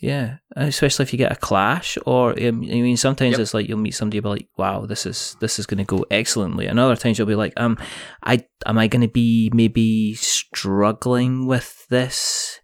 yeah. 0.05 0.37
Especially 0.57 1.03
if 1.05 1.13
you 1.13 1.19
get 1.19 1.33
a 1.33 1.37
clash, 1.49 1.97
or 2.07 2.35
I 2.39 2.51
mean, 2.51 2.97
sometimes 2.97 3.33
Yep. 3.33 3.41
it's 3.41 3.55
like 3.55 3.69
you'll 3.69 3.79
meet 3.87 3.95
somebody, 3.95 4.17
you'll 4.19 4.23
be 4.31 4.37
like, 4.41 4.49
"Wow, 4.57 4.87
this 4.87 5.07
is 5.07 5.37
this 5.41 5.59
is 5.59 5.67
going 5.67 5.79
to 5.85 5.85
go 5.97 6.05
excellently." 6.11 6.67
And 6.67 6.79
other 6.79 6.97
times 6.97 7.19
you'll 7.19 7.27
be 7.35 7.43
like, 7.45 7.55
"Um, 7.57 7.77
I 8.23 8.45
am 8.67 8.79
I 8.79 8.87
going 8.87 9.03
to 9.09 9.09
be 9.23 9.51
maybe 9.55 10.15
struggling 10.15 11.47
with 11.47 11.87
this? 11.89 12.61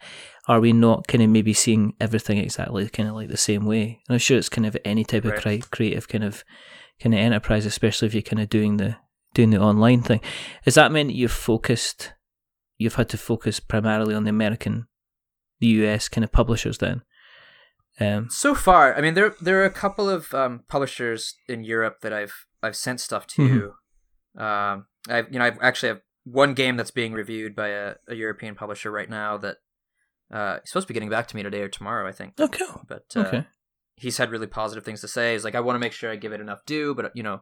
Are 0.49 0.61
we 0.61 0.73
not 0.73 1.07
kind 1.07 1.23
of 1.23 1.31
maybe 1.31 1.53
seeing 1.53 1.95
everything 2.01 2.39
exactly 2.39 2.89
kind 2.89 3.09
of 3.09 3.15
like 3.15 3.29
the 3.29 3.37
same 3.37 3.65
way?" 3.67 4.01
And 4.09 4.15
I'm 4.15 4.19
sure 4.19 4.39
it's 4.39 4.49
kind 4.49 4.67
of 4.67 4.77
any 4.85 5.05
type 5.05 5.25
of 5.25 5.33
Right. 5.33 5.43
cri- 5.43 5.63
creative 5.71 6.09
kind 6.09 6.25
of 6.25 6.45
kind 7.03 7.15
of 7.15 7.21
enterprise, 7.21 7.67
especially 7.67 8.07
if 8.07 8.15
you're 8.15 8.23
kind 8.31 8.43
of 8.43 8.49
doing 8.49 8.77
the 8.77 8.97
doing 9.35 9.51
the 9.51 9.61
online 9.61 10.03
thing. 10.03 10.21
Has 10.65 10.75
that 10.75 10.93
meant 10.93 11.15
you've 11.15 11.33
focused? 11.33 12.13
You've 12.79 12.97
had 12.97 13.09
to 13.11 13.19
focus 13.19 13.61
primarily 13.61 14.15
on 14.15 14.25
the 14.25 14.31
American, 14.31 14.87
the 15.61 15.69
US 15.85 16.09
kind 16.09 16.25
of 16.25 16.33
publishers 16.33 16.79
then. 16.79 17.03
Um, 18.01 18.29
So 18.31 18.55
far, 18.55 18.95
I 18.97 19.01
mean, 19.01 19.15
there 19.15 19.35
there 19.41 19.61
are 19.61 19.65
a 19.67 19.71
couple 19.71 20.09
of 20.09 20.33
um, 20.35 20.65
publishers 20.69 21.35
in 21.49 21.65
Europe 21.65 22.01
that 22.03 22.13
I've 22.13 22.47
I've 22.63 22.77
sent 22.77 23.01
stuff 23.01 23.27
to. 23.29 23.43
Mm-hmm. 23.43 24.43
Um, 24.43 24.87
I've 25.09 25.33
you 25.33 25.39
know 25.39 25.45
I've 25.45 25.59
actually 25.61 25.89
have 25.91 26.01
one 26.25 26.55
game 26.55 26.77
that's 26.77 26.91
being 26.91 27.13
reviewed 27.13 27.55
by 27.57 27.69
a, 27.69 27.95
a 28.09 28.15
European 28.15 28.55
publisher 28.55 28.91
right 28.91 29.09
now 29.11 29.37
that 29.39 29.57
uh, 30.33 30.59
he's 30.61 30.71
supposed 30.71 30.87
to 30.87 30.93
be 30.93 30.95
getting 30.95 31.09
back 31.11 31.27
to 31.29 31.37
me 31.37 31.43
today 31.43 31.63
or 31.63 31.69
tomorrow, 31.69 32.07
I 32.09 32.13
think. 32.13 32.35
Okay. 32.39 32.65
But 32.87 33.07
uh, 33.17 33.21
Okay. 33.21 33.47
he's 33.97 34.19
had 34.19 34.31
really 34.31 34.47
positive 34.47 34.85
things 34.85 35.01
to 35.01 35.09
say. 35.09 35.33
He's 35.33 35.45
like, 35.45 35.55
I 35.55 35.61
want 35.61 35.75
to 35.77 35.81
make 35.81 35.93
sure 35.93 36.11
I 36.11 36.17
give 36.17 36.33
it 36.33 36.41
enough 36.41 36.65
due, 36.67 36.95
but 36.95 37.11
you 37.15 37.23
know, 37.23 37.41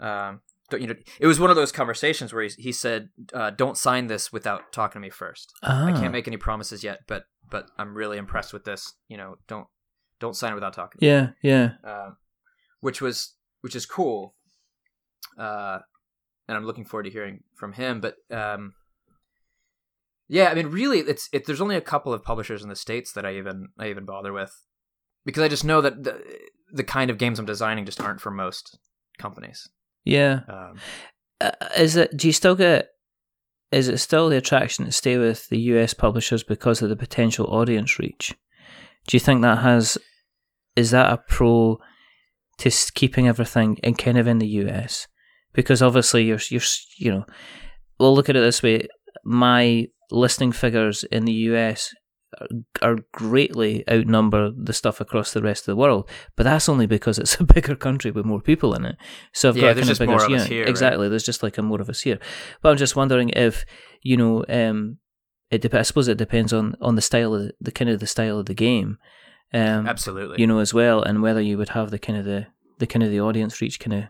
um, 0.00 0.42
don't, 0.70 0.80
you 0.82 0.86
know, 0.86 0.94
it 1.18 1.26
was 1.26 1.40
one 1.40 1.50
of 1.50 1.56
those 1.56 1.72
conversations 1.72 2.32
where 2.32 2.42
he, 2.44 2.50
he 2.58 2.72
said, 2.72 3.08
uh, 3.32 3.50
"Don't 3.50 3.76
sign 3.78 4.06
this 4.06 4.30
without 4.32 4.70
talking 4.70 5.00
to 5.00 5.06
me 5.06 5.10
first. 5.10 5.52
I 5.62 5.90
Ah, 5.92 5.98
can't 5.98 6.12
make 6.12 6.28
any 6.28 6.36
promises 6.36 6.84
yet, 6.84 7.00
but 7.06 7.24
but 7.50 7.70
I'm 7.78 7.94
really 7.94 8.18
impressed 8.18 8.52
with 8.52 8.64
this. 8.64 8.94
You 9.08 9.16
know, 9.16 9.36
don't 9.46 9.66
don't 10.20 10.36
sign 10.36 10.52
it 10.52 10.54
without 10.54 10.74
talking." 10.74 10.98
Yeah, 11.00 11.30
yeah. 11.42 11.72
Um, 11.84 12.16
which 12.80 13.00
was 13.00 13.34
which 13.60 13.76
is 13.76 13.86
cool. 13.86 14.34
Uh, 15.38 15.78
and 16.48 16.56
I'm 16.56 16.64
looking 16.64 16.84
forward 16.84 17.04
to 17.04 17.10
hearing 17.10 17.44
from 17.54 17.72
him. 17.74 18.00
But 18.00 18.16
um, 18.30 18.74
yeah, 20.28 20.48
I 20.48 20.54
mean, 20.54 20.68
really, 20.68 21.00
it's 21.00 21.28
it. 21.32 21.46
There's 21.46 21.60
only 21.60 21.76
a 21.76 21.80
couple 21.80 22.12
of 22.12 22.24
publishers 22.24 22.62
in 22.62 22.68
the 22.68 22.76
states 22.76 23.12
that 23.12 23.26
I 23.26 23.36
even 23.36 23.68
I 23.78 23.88
even 23.88 24.04
bother 24.04 24.32
with 24.32 24.64
because 25.24 25.42
I 25.42 25.48
just 25.48 25.64
know 25.64 25.80
that 25.80 26.04
the 26.04 26.22
the 26.72 26.84
kind 26.84 27.10
of 27.10 27.18
games 27.18 27.38
I'm 27.38 27.46
designing 27.46 27.84
just 27.84 28.00
aren't 28.00 28.20
for 28.20 28.30
most 28.30 28.78
companies. 29.18 29.68
Yeah. 30.04 30.40
Um, 30.48 30.78
Uh, 31.40 31.52
is 31.76 31.94
it? 31.94 32.16
Do 32.16 32.26
you 32.26 32.32
still 32.32 32.56
get? 32.56 32.88
Is 33.70 33.88
it 33.88 33.98
still 33.98 34.28
the 34.28 34.36
attraction 34.36 34.86
to 34.86 34.92
stay 34.92 35.18
with 35.18 35.48
the 35.48 35.58
US 35.72 35.94
publishers 35.94 36.42
because 36.42 36.80
of 36.80 36.88
the 36.88 36.96
potential 36.96 37.46
audience 37.46 37.98
reach? 37.98 38.34
Do 39.06 39.16
you 39.16 39.20
think 39.20 39.42
that 39.42 39.58
has? 39.58 39.98
Is 40.76 40.90
that 40.92 41.12
a 41.12 41.18
pro 41.18 41.78
to 42.58 42.70
keeping 42.94 43.28
everything 43.28 43.76
in 43.82 43.94
kind 43.94 44.18
of 44.18 44.26
in 44.26 44.38
the 44.38 44.46
US? 44.46 45.06
Because 45.52 45.82
obviously 45.82 46.24
you're 46.24 46.40
you're 46.50 46.62
you 46.96 47.10
know, 47.10 47.26
well 47.98 48.14
look 48.14 48.28
at 48.28 48.36
it 48.36 48.40
this 48.40 48.62
way: 48.62 48.88
my 49.24 49.88
listening 50.10 50.52
figures 50.52 51.04
in 51.04 51.24
the 51.24 51.32
US 51.32 51.92
are, 52.82 52.96
greatly 53.12 53.84
outnumber 53.90 54.50
the 54.50 54.72
stuff 54.72 55.00
across 55.00 55.32
the 55.32 55.42
rest 55.42 55.62
of 55.62 55.72
the 55.72 55.76
world. 55.76 56.08
But 56.36 56.44
that's 56.44 56.68
only 56.68 56.86
because 56.86 57.18
it's 57.18 57.34
a 57.40 57.44
bigger 57.44 57.74
country 57.76 58.10
with 58.10 58.24
more 58.26 58.40
people 58.40 58.74
in 58.74 58.84
it. 58.84 58.96
So 59.32 59.48
I've 59.48 59.56
Yeah, 59.56 59.62
got 59.68 59.76
kind 59.76 59.86
just 59.86 60.00
of 60.00 60.06
bigger 60.06 60.12
more 60.18 60.24
of 60.24 60.32
us 60.32 60.42
yeah, 60.42 60.48
here, 60.48 60.60
right? 60.62 60.68
exactly. 60.70 61.08
There's 61.08 61.24
just 61.24 61.42
like 61.42 61.58
a 61.58 61.62
more 61.62 61.80
of 61.80 61.88
us 61.88 62.00
here. 62.02 62.18
But 62.62 62.70
I'm 62.70 62.76
just 62.76 62.96
wondering 62.96 63.30
if 63.30 63.64
you 64.02 64.16
know, 64.16 64.44
um, 64.48 64.98
it 65.50 65.62
dep- 65.62 65.74
I 65.74 65.82
suppose 65.82 66.08
it 66.08 66.18
depends 66.18 66.52
on 66.52 66.76
on 66.80 66.94
the 66.94 67.02
style 67.02 67.34
of 67.34 67.42
the, 67.42 67.52
the 67.60 67.72
kind 67.72 67.90
of 67.90 68.00
the 68.00 68.06
style 68.06 68.38
of 68.38 68.46
the 68.46 68.54
game. 68.54 68.98
Um, 69.54 69.86
absolutely. 69.86 70.38
you 70.38 70.46
know 70.46 70.58
as 70.58 70.74
well, 70.74 71.02
and 71.02 71.22
whether 71.22 71.40
you 71.40 71.56
would 71.56 71.70
have 71.70 71.90
the 71.90 71.98
kind 71.98 72.18
of 72.18 72.24
the 72.26 72.48
the 72.78 72.86
kind 72.86 73.02
of 73.02 73.10
the 73.10 73.20
audience 73.20 73.60
reach 73.62 73.80
kind 73.80 73.94
of 73.94 74.04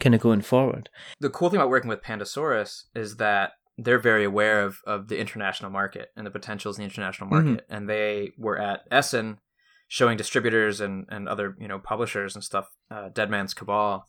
kind 0.00 0.14
of 0.14 0.20
going 0.20 0.40
forward. 0.40 0.88
the 1.20 1.28
cool 1.28 1.50
thing 1.50 1.58
about 1.60 1.68
working 1.68 1.88
with 1.90 2.02
Pandasaurus 2.02 2.84
is 2.94 3.16
that 3.16 3.50
they're 3.78 3.98
very 3.98 4.24
aware 4.24 4.62
of, 4.62 4.80
of 4.86 5.08
the 5.08 5.18
international 5.18 5.70
market 5.70 6.10
and 6.16 6.26
the 6.26 6.30
potentials 6.30 6.76
in 6.76 6.82
the 6.82 6.86
international 6.86 7.30
market. 7.30 7.64
And 7.70 7.88
they 7.88 8.32
were 8.36 8.58
at 8.58 8.80
Essen 8.90 9.38
showing 9.86 10.16
distributors 10.16 10.80
and, 10.80 11.06
and 11.08 11.28
other, 11.28 11.56
you 11.58 11.68
know, 11.68 11.78
publishers 11.78 12.34
and 12.34 12.42
stuff, 12.42 12.68
uh, 12.90 13.08
Dead 13.08 13.30
Man's 13.30 13.54
Cabal, 13.54 14.06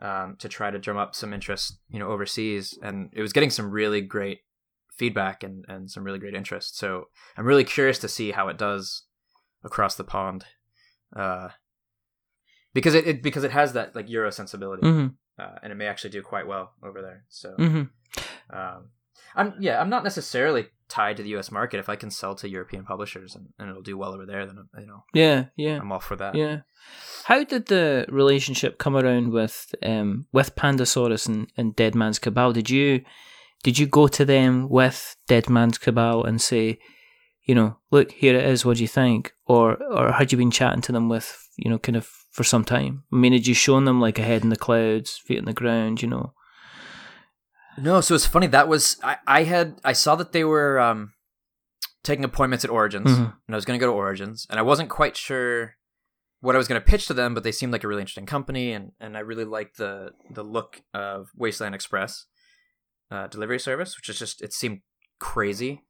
um, 0.00 0.36
to 0.38 0.48
try 0.48 0.70
to 0.70 0.78
drum 0.78 0.96
up 0.96 1.14
some 1.14 1.34
interest, 1.34 1.78
you 1.90 1.98
know, 1.98 2.08
overseas. 2.08 2.78
And 2.82 3.10
it 3.12 3.20
was 3.20 3.34
getting 3.34 3.50
some 3.50 3.70
really 3.70 4.00
great 4.00 4.40
feedback 4.96 5.44
and, 5.44 5.66
and 5.68 5.90
some 5.90 6.02
really 6.02 6.18
great 6.18 6.34
interest. 6.34 6.78
So 6.78 7.08
I'm 7.36 7.46
really 7.46 7.64
curious 7.64 7.98
to 8.00 8.08
see 8.08 8.30
how 8.30 8.48
it 8.48 8.56
does 8.56 9.02
across 9.62 9.96
the 9.96 10.04
pond. 10.04 10.46
Uh, 11.14 11.48
because 12.72 12.94
it, 12.94 13.06
it 13.06 13.22
because 13.22 13.44
it 13.44 13.52
has 13.52 13.74
that 13.74 13.94
like 13.94 14.08
Euro 14.08 14.30
sensibility 14.30 14.82
hmm 14.82 15.06
uh, 15.38 15.56
and 15.62 15.72
it 15.72 15.76
may 15.76 15.86
actually 15.86 16.10
do 16.10 16.22
quite 16.22 16.46
well 16.46 16.72
over 16.82 17.02
there. 17.02 17.24
So, 17.28 17.54
hmm 17.56 17.82
um, 18.50 18.90
I'm 19.34 19.54
yeah, 19.58 19.80
I'm 19.80 19.90
not 19.90 20.04
necessarily 20.04 20.66
tied 20.88 21.16
to 21.16 21.22
the 21.22 21.30
U.S. 21.30 21.50
market. 21.50 21.80
If 21.80 21.88
I 21.88 21.96
can 21.96 22.10
sell 22.10 22.34
to 22.36 22.48
European 22.48 22.84
publishers 22.84 23.34
and, 23.34 23.48
and 23.58 23.70
it'll 23.70 23.82
do 23.82 23.96
well 23.96 24.12
over 24.12 24.26
there, 24.26 24.46
then 24.46 24.68
you 24.78 24.86
know 24.86 25.04
Yeah, 25.12 25.46
yeah. 25.56 25.78
I'm 25.80 25.92
all 25.92 26.00
for 26.00 26.16
that. 26.16 26.34
Yeah. 26.34 26.60
How 27.24 27.42
did 27.42 27.66
the 27.66 28.06
relationship 28.08 28.78
come 28.78 28.96
around 28.96 29.32
with 29.32 29.74
um 29.82 30.26
with 30.32 30.54
Pandasaurus 30.54 31.26
and, 31.28 31.50
and 31.56 31.74
Dead 31.74 31.94
Man's 31.94 32.18
Cabal? 32.18 32.52
Did 32.52 32.70
you 32.70 33.02
did 33.62 33.78
you 33.78 33.86
go 33.86 34.08
to 34.08 34.24
them 34.24 34.68
with 34.68 35.16
Dead 35.26 35.48
Man's 35.48 35.78
Cabal 35.78 36.24
and 36.24 36.40
say, 36.40 36.78
you 37.44 37.54
know, 37.54 37.78
look, 37.90 38.12
here 38.12 38.36
it 38.36 38.44
is. 38.44 38.64
What 38.64 38.76
do 38.76 38.82
you 38.82 38.88
think? 38.88 39.32
Or 39.46 39.82
or 39.82 40.12
had 40.12 40.32
you 40.32 40.38
been 40.38 40.50
chatting 40.50 40.82
to 40.82 40.92
them 40.92 41.08
with, 41.08 41.48
you 41.56 41.70
know, 41.70 41.78
kind 41.78 41.96
of 41.96 42.06
for 42.30 42.44
some 42.44 42.64
time? 42.64 43.04
I 43.12 43.16
mean, 43.16 43.32
had 43.32 43.46
you 43.46 43.54
shown 43.54 43.84
them 43.84 44.00
like 44.00 44.18
a 44.18 44.22
head 44.22 44.42
in 44.42 44.50
the 44.50 44.56
clouds, 44.56 45.16
feet 45.16 45.38
on 45.38 45.46
the 45.46 45.52
ground, 45.52 46.02
you 46.02 46.08
know? 46.08 46.34
No, 47.78 48.00
so 48.00 48.14
it's 48.14 48.26
funny. 48.26 48.46
That 48.46 48.68
was 48.68 48.98
I, 49.02 49.16
I 49.26 49.42
had 49.44 49.80
I 49.84 49.92
saw 49.92 50.14
that 50.16 50.32
they 50.32 50.44
were 50.44 50.78
um, 50.78 51.12
taking 52.02 52.24
appointments 52.24 52.64
at 52.64 52.70
Origins, 52.70 53.10
Mhm. 53.10 53.34
and 53.46 53.54
I 53.54 53.56
was 53.56 53.64
going 53.64 53.78
to 53.78 53.84
go 53.84 53.90
to 53.90 53.96
Origins, 53.96 54.46
and 54.50 54.58
I 54.58 54.62
wasn't 54.62 54.90
quite 54.90 55.16
sure 55.16 55.74
what 56.40 56.54
I 56.54 56.58
was 56.58 56.68
going 56.68 56.80
to 56.80 56.86
pitch 56.86 57.06
to 57.06 57.14
them, 57.14 57.32
but 57.34 57.42
they 57.42 57.52
seemed 57.52 57.72
like 57.72 57.82
a 57.84 57.88
really 57.88 58.02
interesting 58.02 58.26
company, 58.26 58.72
and, 58.72 58.92
and 59.00 59.16
I 59.16 59.20
really 59.20 59.44
liked 59.44 59.78
the 59.78 60.10
the 60.30 60.42
look 60.44 60.82
of 60.92 61.28
Wasteland 61.36 61.74
Express 61.74 62.26
uh, 63.10 63.26
delivery 63.28 63.58
service, 63.58 63.96
which 63.96 64.08
is 64.08 64.18
just 64.18 64.42
it 64.42 64.52
seemed 64.52 64.80
crazy, 65.18 65.82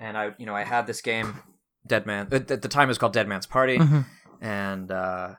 and 0.00 0.18
I 0.18 0.34
you 0.38 0.46
know 0.46 0.54
I 0.54 0.64
had 0.64 0.86
this 0.86 1.00
game, 1.00 1.40
Dead 1.86 2.06
Man 2.06 2.28
at 2.32 2.48
the 2.48 2.68
time 2.68 2.88
it 2.88 2.90
was 2.90 2.98
called 2.98 3.12
Dead 3.12 3.28
Man's 3.28 3.46
Party, 3.46 3.78
Mhm. 3.78 4.04
and 4.40 4.90
uh, 4.90 5.34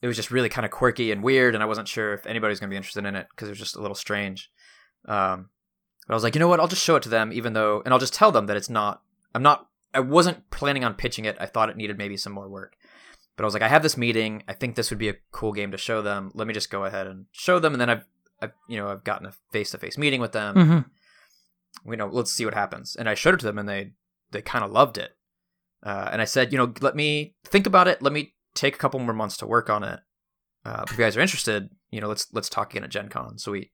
it 0.00 0.06
was 0.06 0.16
just 0.16 0.30
really 0.30 0.48
kind 0.48 0.64
of 0.64 0.70
quirky 0.70 1.10
and 1.12 1.22
weird, 1.22 1.54
and 1.54 1.62
I 1.62 1.66
wasn't 1.66 1.88
sure 1.88 2.14
if 2.14 2.24
anybody 2.26 2.52
was 2.52 2.60
going 2.60 2.68
to 2.70 2.72
be 2.72 2.76
interested 2.78 3.04
in 3.04 3.16
it 3.16 3.26
because 3.30 3.48
it 3.48 3.52
was 3.52 3.58
just 3.58 3.76
a 3.76 3.82
little 3.82 3.94
strange. 3.94 4.50
Um, 5.06 5.50
but 6.06 6.14
I 6.14 6.16
was 6.16 6.22
like, 6.22 6.34
you 6.34 6.40
know 6.40 6.48
what? 6.48 6.60
I'll 6.60 6.68
just 6.68 6.82
show 6.84 6.96
it 6.96 7.02
to 7.04 7.08
them, 7.08 7.32
even 7.32 7.52
though, 7.52 7.82
and 7.84 7.92
I'll 7.94 8.00
just 8.00 8.14
tell 8.14 8.32
them 8.32 8.46
that 8.46 8.56
it's 8.56 8.70
not. 8.70 9.02
I'm 9.34 9.42
not. 9.42 9.68
I 9.94 10.00
wasn't 10.00 10.50
planning 10.50 10.84
on 10.84 10.94
pitching 10.94 11.24
it. 11.24 11.36
I 11.40 11.46
thought 11.46 11.68
it 11.70 11.76
needed 11.76 11.98
maybe 11.98 12.16
some 12.16 12.32
more 12.32 12.48
work. 12.48 12.76
But 13.36 13.44
I 13.44 13.46
was 13.46 13.54
like, 13.54 13.62
I 13.62 13.68
have 13.68 13.82
this 13.82 13.96
meeting. 13.96 14.42
I 14.46 14.52
think 14.52 14.74
this 14.74 14.90
would 14.90 14.98
be 14.98 15.08
a 15.08 15.16
cool 15.32 15.52
game 15.52 15.70
to 15.70 15.78
show 15.78 16.02
them. 16.02 16.30
Let 16.34 16.46
me 16.46 16.54
just 16.54 16.70
go 16.70 16.84
ahead 16.84 17.06
and 17.06 17.26
show 17.32 17.58
them, 17.58 17.72
and 17.72 17.80
then 17.80 17.90
I've, 17.90 18.04
I've 18.42 18.52
you 18.68 18.76
know, 18.76 18.88
I've 18.88 19.04
gotten 19.04 19.26
a 19.26 19.32
face 19.52 19.70
to 19.70 19.78
face 19.78 19.96
meeting 19.96 20.20
with 20.20 20.32
them. 20.32 20.54
Mhm. 20.54 20.84
You 21.90 21.96
know, 21.96 22.06
let's 22.06 22.32
see 22.32 22.44
what 22.44 22.54
happens. 22.54 22.96
And 22.96 23.08
I 23.08 23.14
showed 23.14 23.34
it 23.34 23.40
to 23.40 23.46
them, 23.46 23.58
and 23.58 23.68
they 23.68 23.92
they 24.30 24.42
kind 24.42 24.64
of 24.64 24.70
loved 24.70 24.98
it. 24.98 25.16
Uh, 25.82 26.10
and 26.12 26.20
I 26.20 26.24
said, 26.26 26.52
you 26.52 26.58
know, 26.58 26.72
let 26.80 26.94
me 26.94 27.34
think 27.44 27.66
about 27.66 27.88
it. 27.88 28.02
Let 28.02 28.12
me 28.12 28.34
take 28.54 28.74
a 28.74 28.78
couple 28.78 29.00
more 29.00 29.14
months 29.14 29.36
to 29.38 29.46
work 29.46 29.70
on 29.70 29.82
it. 29.82 30.00
Uh, 30.64 30.84
if 30.86 30.92
you 30.92 30.98
guys 30.98 31.16
are 31.16 31.20
interested, 31.20 31.70
you 31.90 32.00
know, 32.00 32.08
let's 32.08 32.26
let's 32.32 32.50
talk 32.50 32.72
again 32.72 32.84
at 32.84 32.90
Gen 32.90 33.08
Con. 33.08 33.38
So 33.38 33.52
we 33.52 33.70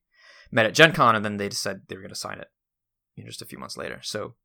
met 0.51 0.65
at 0.65 0.73
Gen 0.73 0.93
Con, 0.93 1.15
and 1.15 1.23
then 1.23 1.37
they 1.37 1.49
decided 1.49 1.83
they 1.87 1.95
were 1.95 2.01
going 2.01 2.09
to 2.09 2.15
sign 2.15 2.39
it. 2.39 2.49
You 3.15 3.23
know, 3.23 3.29
just 3.29 3.41
a 3.41 3.45
few 3.45 3.57
months 3.57 3.77
later. 3.77 3.99
So 4.03 4.35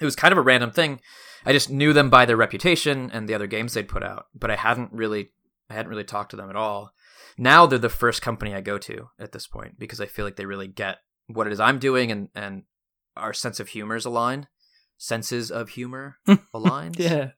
it 0.00 0.04
was 0.04 0.16
kind 0.16 0.32
of 0.32 0.38
a 0.38 0.42
random 0.42 0.70
thing. 0.70 1.00
I 1.44 1.52
just 1.52 1.70
knew 1.70 1.92
them 1.92 2.10
by 2.10 2.24
their 2.24 2.36
reputation 2.36 3.10
and 3.12 3.28
the 3.28 3.34
other 3.34 3.46
games 3.46 3.74
they'd 3.74 3.88
put 3.88 4.02
out, 4.02 4.26
but 4.34 4.50
I 4.50 4.56
hadn't 4.56 4.92
really, 4.92 5.30
I 5.68 5.74
hadn't 5.74 5.90
really 5.90 6.04
talked 6.04 6.30
to 6.30 6.36
them 6.36 6.50
at 6.50 6.56
all. 6.56 6.92
Now 7.36 7.66
they're 7.66 7.78
the 7.78 7.88
first 7.88 8.22
company 8.22 8.54
I 8.54 8.60
go 8.60 8.78
to 8.78 9.08
at 9.18 9.32
this 9.32 9.46
point 9.46 9.78
because 9.78 10.00
I 10.00 10.06
feel 10.06 10.24
like 10.24 10.36
they 10.36 10.46
really 10.46 10.68
get 10.68 10.98
what 11.26 11.46
it 11.46 11.52
is 11.52 11.60
I'm 11.60 11.78
doing, 11.78 12.10
and 12.10 12.28
and 12.34 12.64
our 13.16 13.32
sense 13.32 13.58
of 13.58 13.68
humor 13.68 13.96
is 13.96 14.04
aligned. 14.04 14.48
Senses 14.98 15.50
of 15.50 15.70
humor 15.70 16.18
aligned. 16.54 16.98
Yeah. 16.98 17.30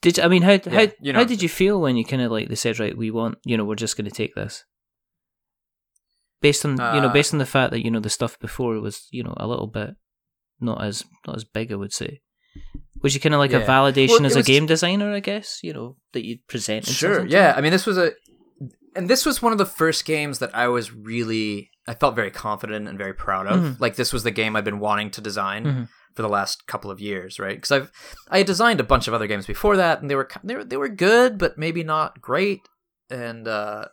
Did 0.00 0.18
I 0.18 0.28
mean 0.28 0.42
how 0.42 0.58
how 0.70 0.86
you 1.00 1.12
know. 1.12 1.20
how 1.20 1.24
did 1.24 1.42
you 1.42 1.48
feel 1.48 1.80
when 1.80 1.96
you 1.96 2.04
kind 2.04 2.22
of 2.22 2.30
like 2.30 2.48
they 2.48 2.54
said 2.54 2.78
right 2.78 2.96
we 2.96 3.10
want 3.10 3.38
you 3.44 3.56
know 3.56 3.64
we're 3.64 3.74
just 3.74 3.96
going 3.96 4.04
to 4.04 4.14
take 4.14 4.34
this 4.34 4.64
based 6.40 6.64
on 6.64 6.72
you 6.72 7.00
know 7.02 7.08
Uh, 7.08 7.12
based 7.12 7.32
on 7.32 7.38
the 7.38 7.46
fact 7.46 7.70
that 7.72 7.84
you 7.84 7.90
know 7.90 8.00
the 8.00 8.10
stuff 8.10 8.38
before 8.38 8.80
was 8.80 9.06
you 9.10 9.22
know 9.24 9.34
a 9.36 9.46
little 9.46 9.66
bit 9.66 9.90
not 10.60 10.82
as 10.84 11.04
not 11.26 11.36
as 11.36 11.44
big 11.44 11.72
I 11.72 11.76
would 11.76 11.92
say 11.92 12.20
was 13.02 13.14
you 13.14 13.20
kind 13.20 13.34
of 13.34 13.38
like 13.38 13.52
a 13.52 13.60
validation 13.60 14.20
Well, 14.20 14.26
as 14.26 14.36
a 14.36 14.42
game 14.42 14.66
designer 14.66 15.12
I 15.14 15.20
guess 15.20 15.60
you 15.62 15.72
know 15.72 15.96
that 16.12 16.24
you'd 16.26 16.46
present 16.48 16.84
Sure. 16.86 17.24
Yeah. 17.26 17.54
I 17.56 17.60
mean, 17.60 17.70
this 17.72 17.86
was 17.86 17.96
a, 17.98 18.12
and 18.96 19.08
this 19.08 19.24
was 19.24 19.40
one 19.42 19.52
of 19.52 19.58
the 19.58 19.66
first 19.66 20.04
games 20.04 20.38
that 20.40 20.52
I 20.54 20.66
was 20.68 20.92
really, 20.92 21.70
I 21.86 21.94
felt 21.94 22.16
very 22.16 22.30
confident 22.32 22.88
and 22.88 22.98
very 22.98 23.14
proud 23.14 23.46
of. 23.46 23.60
Mhm. 23.60 23.80
Like 23.80 23.94
this 23.96 24.12
was 24.12 24.22
the 24.24 24.32
game 24.32 24.56
I've 24.56 24.64
been 24.64 24.80
wanting 24.80 25.10
to 25.12 25.20
design 25.20 25.64
Mhm. 25.64 25.88
for 26.16 26.22
the 26.22 26.28
last 26.28 26.66
couple 26.66 26.90
of 26.90 26.98
years, 27.00 27.38
right? 27.38 27.56
Because 27.56 27.70
I've, 27.70 27.90
I 28.30 28.38
had 28.38 28.46
designed 28.48 28.80
a 28.80 28.84
bunch 28.92 29.06
of 29.06 29.14
other 29.14 29.28
games 29.28 29.46
before 29.46 29.76
that, 29.76 30.00
and 30.00 30.10
they 30.10 30.16
were, 30.16 30.28
they 30.42 30.56
were, 30.56 30.64
they 30.64 30.76
were 30.76 30.88
good, 30.88 31.38
but 31.38 31.56
maybe 31.58 31.84
not 31.84 32.20
great, 32.20 32.60
and 33.10 33.46
uh, 33.46 33.84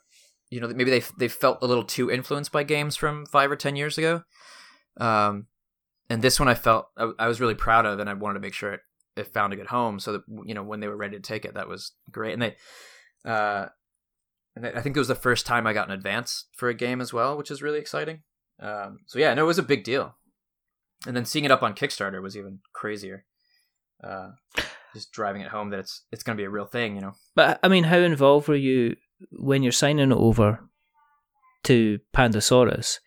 you 0.56 0.62
know, 0.62 0.70
maybe 0.70 0.90
they 0.90 1.04
they 1.18 1.28
felt 1.28 1.58
a 1.62 1.68
little 1.68 1.84
too 1.84 2.10
influenced 2.10 2.54
by 2.54 2.64
games 2.64 2.96
from 2.96 3.26
five 3.26 3.52
or 3.52 3.58
ten 3.58 3.76
years 3.76 3.98
ago. 3.98 4.24
Um, 4.98 5.48
and 6.10 6.22
this 6.22 6.40
one 6.40 6.48
I 6.48 6.54
felt 6.54 6.88
I, 6.96 7.12
I 7.20 7.28
was 7.28 7.42
really 7.42 7.56
proud 7.56 7.86
of, 7.86 8.00
and 8.00 8.10
I 8.10 8.14
wanted 8.14 8.36
to 8.36 8.40
make 8.40 8.54
sure 8.54 8.72
it, 8.72 8.80
it 9.18 9.34
found 9.34 9.52
a 9.52 9.58
good 9.58 9.68
home, 9.68 10.00
so 10.00 10.14
that 10.14 10.22
you 10.46 10.54
know 10.54 10.64
when 10.64 10.80
they 10.80 10.88
were 10.88 10.96
ready 10.96 11.18
to 11.18 11.22
take 11.22 11.44
it, 11.44 11.56
that 11.56 11.68
was 11.68 11.92
great. 12.10 12.32
And 12.32 12.42
they, 12.42 12.56
uh, 13.26 13.66
and 14.56 14.66
I 14.66 14.80
think 14.80 14.96
it 14.96 15.00
was 15.00 15.10
the 15.10 15.14
first 15.16 15.46
time 15.46 15.68
I 15.68 15.74
got 15.74 15.90
an 15.90 15.94
advance 15.94 16.46
for 16.54 16.70
a 16.70 16.74
game 16.74 17.02
as 17.02 17.12
well, 17.12 17.38
which 17.38 17.52
is 17.52 17.62
really 17.62 17.80
exciting. 17.80 18.22
Um, 18.62 19.00
so 19.08 19.20
yeah, 19.20 19.34
no, 19.34 19.44
it 19.44 19.48
was 19.48 19.60
a 19.60 19.64
big 19.64 19.84
deal. 19.84 20.16
And 21.06 21.18
then 21.18 21.26
seeing 21.26 21.44
it 21.44 21.52
up 21.52 21.64
on 21.64 21.76
Kickstarter 21.76 22.22
was 22.22 22.38
even 22.38 22.60
crazier. 22.72 23.26
Uh, 24.02 24.30
just 24.94 25.12
driving 25.12 25.42
it 25.42 25.50
home 25.50 25.72
that 25.72 25.82
it's 25.82 26.04
it's 26.14 26.24
going 26.24 26.38
to 26.38 26.42
be 26.42 26.46
a 26.46 26.50
real 26.50 26.66
thing, 26.66 26.96
you 26.96 27.02
know. 27.02 27.12
But 27.36 27.60
I 27.62 27.68
mean, 27.68 27.84
how 27.84 27.98
involved 27.98 28.48
were 28.48 28.56
you 28.56 28.96
when 29.32 29.64
you're 29.64 29.72
signing 29.72 30.12
it 30.12 30.16
over 30.16 30.60
to 31.64 32.00
Pandasaurus? 32.14 33.00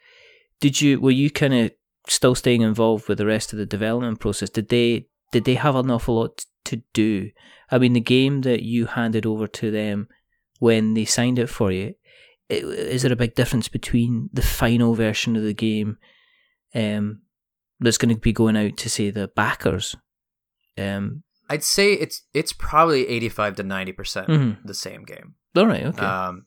Did 0.60 0.80
you 0.80 1.00
were 1.00 1.10
you 1.12 1.30
kind 1.30 1.54
of 1.54 1.72
still 2.08 2.34
staying 2.34 2.62
involved 2.62 3.08
with 3.08 3.18
the 3.18 3.26
rest 3.26 3.52
of 3.52 3.58
the 3.58 3.66
development 3.66 4.20
process? 4.20 4.50
Did 4.50 4.68
they 4.68 5.06
did 5.32 5.44
they 5.44 5.54
have 5.54 5.76
an 5.76 5.90
awful 5.90 6.16
lot 6.16 6.44
to 6.64 6.82
do? 6.92 7.30
I 7.70 7.78
mean, 7.78 7.92
the 7.92 8.00
game 8.00 8.40
that 8.42 8.62
you 8.62 8.86
handed 8.86 9.26
over 9.26 9.46
to 9.46 9.70
them 9.70 10.08
when 10.58 10.94
they 10.94 11.04
signed 11.04 11.38
it 11.38 11.48
for 11.48 11.70
you, 11.70 11.94
i- 12.50 12.54
is 12.54 13.02
there 13.02 13.12
a 13.12 13.16
big 13.16 13.34
difference 13.34 13.68
between 13.68 14.30
the 14.32 14.42
final 14.42 14.94
version 14.94 15.36
of 15.36 15.42
the 15.42 15.54
game 15.54 15.98
um, 16.74 17.20
that's 17.78 17.98
going 17.98 18.14
to 18.14 18.20
be 18.20 18.32
going 18.32 18.56
out 18.56 18.76
to 18.78 18.90
say 18.90 19.10
the 19.10 19.28
backers? 19.28 19.94
Um, 20.76 21.22
I'd 21.50 21.62
say 21.64 21.92
it's 21.92 22.22
it's 22.34 22.52
probably 22.52 23.06
eighty 23.06 23.28
five 23.28 23.54
to 23.56 23.62
ninety 23.62 23.92
percent 23.92 24.28
Mhm. 24.28 24.58
the 24.64 24.74
same 24.74 25.04
game. 25.04 25.34
All 25.56 25.66
right, 25.66 25.84
okay. 25.84 26.04
Um, 26.04 26.46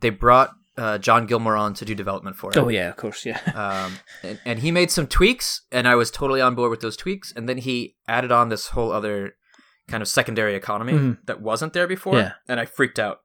they 0.00 0.10
brought 0.10 0.50
uh, 0.76 0.98
John 0.98 1.26
Gilmour 1.26 1.56
on 1.58 1.74
to 1.74 1.84
do 1.84 1.94
development 1.94 2.36
for 2.36 2.50
it. 2.50 2.56
oh 2.56 2.68
yeah, 2.68 2.88
of 2.88 2.96
course, 2.96 3.24
yeah. 3.24 3.40
um, 3.86 3.98
and, 4.22 4.40
and 4.44 4.58
he 4.58 4.70
made 4.70 4.90
some 4.90 5.06
tweaks, 5.06 5.62
and 5.70 5.86
I 5.86 5.94
was 5.94 6.10
totally 6.10 6.40
on 6.40 6.54
board 6.54 6.70
with 6.70 6.80
those 6.80 6.96
tweaks. 6.96 7.32
And 7.34 7.48
then 7.48 7.58
he 7.58 7.96
added 8.08 8.32
on 8.32 8.48
this 8.48 8.68
whole 8.68 8.90
other 8.92 9.34
kind 9.88 10.02
of 10.02 10.08
secondary 10.08 10.54
economy 10.54 10.92
Mhm. 10.94 11.18
that 11.26 11.40
wasn't 11.40 11.72
there 11.74 11.86
before, 11.86 12.16
Yeah. 12.18 12.32
and 12.48 12.58
I 12.58 12.64
freaked 12.64 12.98
out 12.98 13.20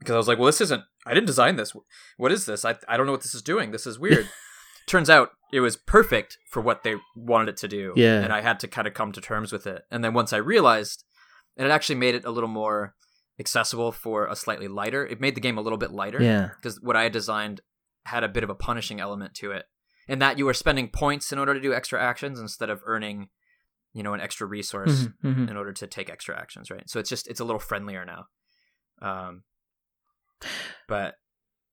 because 0.00 0.14
I 0.14 0.18
was 0.18 0.28
like, 0.28 0.38
"Well, 0.38 0.46
this 0.46 0.60
isn't. 0.60 0.82
I 1.06 1.14
didn't 1.14 1.26
design 1.26 1.56
this. 1.56 1.72
What 2.16 2.30
is 2.32 2.44
this? 2.46 2.64
I 2.64 2.76
I 2.88 2.96
don't 2.96 3.06
know 3.06 3.12
what 3.12 3.22
this 3.22 3.34
is 3.34 3.42
doing. 3.42 3.70
This 3.70 3.86
is 3.86 3.98
weird." 3.98 4.28
Turns 4.86 5.08
out 5.08 5.30
it 5.52 5.60
was 5.60 5.76
perfect 5.76 6.38
for 6.50 6.60
what 6.60 6.82
they 6.82 6.96
wanted 7.14 7.48
it 7.50 7.56
to 7.58 7.68
do. 7.68 7.92
Yeah. 7.96 8.20
and 8.20 8.32
I 8.32 8.40
had 8.40 8.58
to 8.60 8.68
kind 8.68 8.86
of 8.88 8.94
come 8.94 9.12
to 9.12 9.20
terms 9.20 9.52
with 9.52 9.66
it. 9.66 9.84
And 9.92 10.02
then 10.04 10.12
once 10.12 10.32
I 10.32 10.38
realized, 10.38 11.04
and 11.56 11.66
it 11.66 11.70
actually 11.70 11.94
made 11.96 12.14
it 12.16 12.24
a 12.24 12.30
little 12.30 12.48
more 12.48 12.94
accessible 13.38 13.92
for 13.92 14.26
a 14.26 14.36
slightly 14.36 14.68
lighter. 14.68 15.06
It 15.06 15.20
made 15.20 15.34
the 15.34 15.40
game 15.40 15.58
a 15.58 15.62
little 15.62 15.78
bit 15.78 15.90
lighter 15.90 16.22
yeah. 16.22 16.50
because 16.56 16.80
what 16.80 16.96
I 16.96 17.04
had 17.04 17.12
designed 17.12 17.60
had 18.04 18.24
a 18.24 18.28
bit 18.28 18.44
of 18.44 18.50
a 18.50 18.54
punishing 18.54 19.00
element 19.00 19.34
to 19.36 19.52
it, 19.52 19.66
in 20.08 20.18
that 20.18 20.38
you 20.38 20.44
were 20.44 20.54
spending 20.54 20.88
points 20.88 21.32
in 21.32 21.38
order 21.38 21.54
to 21.54 21.60
do 21.60 21.72
extra 21.72 22.02
actions 22.02 22.38
instead 22.40 22.68
of 22.70 22.80
earning, 22.84 23.28
you 23.92 24.02
know, 24.02 24.12
an 24.14 24.20
extra 24.20 24.46
resource 24.46 25.04
Mhm, 25.04 25.14
mhm. 25.36 25.50
in 25.50 25.56
order 25.56 25.72
to 25.72 25.86
take 25.86 26.10
extra 26.10 26.36
actions, 26.38 26.70
right? 26.70 26.88
So 26.90 26.98
it's 27.00 27.08
just 27.08 27.26
it's 27.28 27.40
a 27.40 27.44
little 27.44 27.60
friendlier 27.60 28.04
now. 28.04 28.26
Um, 29.00 29.42
but 30.88 31.14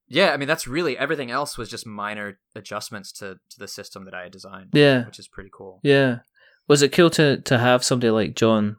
yeah, 0.07 0.31
I 0.31 0.37
mean 0.37 0.47
that's 0.47 0.67
really 0.67 0.97
everything 0.97 1.31
else 1.31 1.57
was 1.57 1.69
just 1.69 1.85
minor 1.85 2.39
adjustments 2.55 3.11
to 3.13 3.35
to 3.49 3.59
the 3.59 3.67
system 3.67 4.05
that 4.05 4.13
I 4.13 4.23
had 4.23 4.31
designed, 4.31 4.69
Yeah. 4.73 5.05
which 5.05 5.19
is 5.19 5.27
pretty 5.27 5.49
cool. 5.53 5.79
Yeah. 5.83 6.19
Was 6.67 6.81
it 6.83 6.91
cool 6.91 7.09
to, 7.11 7.41
to 7.41 7.57
have 7.57 7.83
somebody 7.83 8.11
like 8.11 8.35
John 8.35 8.77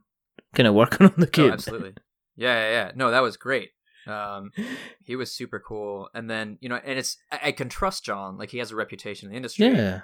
kind 0.55 0.67
of 0.69 0.75
working 0.75 1.07
on 1.09 1.15
the 1.17 1.27
Oh, 1.27 1.31
game? 1.31 1.51
absolutely. 1.53 1.95
Yeah, 2.41 2.55
yeah, 2.55 2.71
yeah. 2.71 2.93
No, 2.95 3.11
that 3.11 3.21
was 3.21 3.37
great. 3.37 3.71
Um, 4.07 4.51
he 5.05 5.15
was 5.15 5.31
super 5.31 5.61
cool, 5.61 6.09
and 6.15 6.29
then 6.29 6.57
you 6.61 6.69
know, 6.69 6.81
and 6.83 6.99
it's 6.99 7.19
I, 7.31 7.41
I 7.45 7.53
can 7.53 7.69
trust 7.69 8.05
John. 8.05 8.39
Like 8.39 8.51
he 8.51 8.59
has 8.59 8.71
a 8.71 8.77
reputation 8.77 9.27
in 9.27 9.33
the 9.33 9.37
industry. 9.37 9.67
Yeah. 9.67 10.01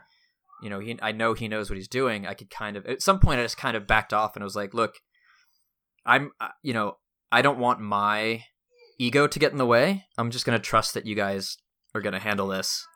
you 0.63 0.69
know, 0.69 0.79
he 0.79 0.99
I 1.01 1.13
know 1.13 1.33
he 1.33 1.49
knows 1.49 1.71
what 1.71 1.79
he's 1.79 1.89
doing. 1.89 2.27
I 2.27 2.35
could 2.35 2.51
kind 2.51 2.77
of 2.77 2.85
at 2.87 3.01
some 3.01 3.19
point 3.19 3.41
I 3.41 3.43
just 3.43 3.57
kind 3.57 3.77
of 3.77 3.87
backed 3.87 4.13
off 4.13 4.37
and 4.37 4.43
I 4.43 4.45
was 4.45 4.55
like, 4.55 4.75
look, 4.75 4.97
I'm 6.05 6.33
uh, 6.39 6.49
you 6.63 6.75
know, 6.75 6.99
I 7.33 7.41
don't 7.41 7.59
want 7.59 7.81
my 7.81 8.45
ego 8.99 9.27
to 9.27 9.39
get 9.39 9.53
in 9.53 9.59
the 9.59 9.67
way. 9.67 10.05
I'm 10.19 10.31
just 10.31 10.45
going 10.45 10.59
to 10.59 10.63
trust 10.63 10.95
that 10.95 11.07
you 11.07 11.15
guys 11.15 11.57
are 11.95 12.03
going 12.03 12.13
to 12.13 12.19
handle 12.19 12.49
this 12.49 12.87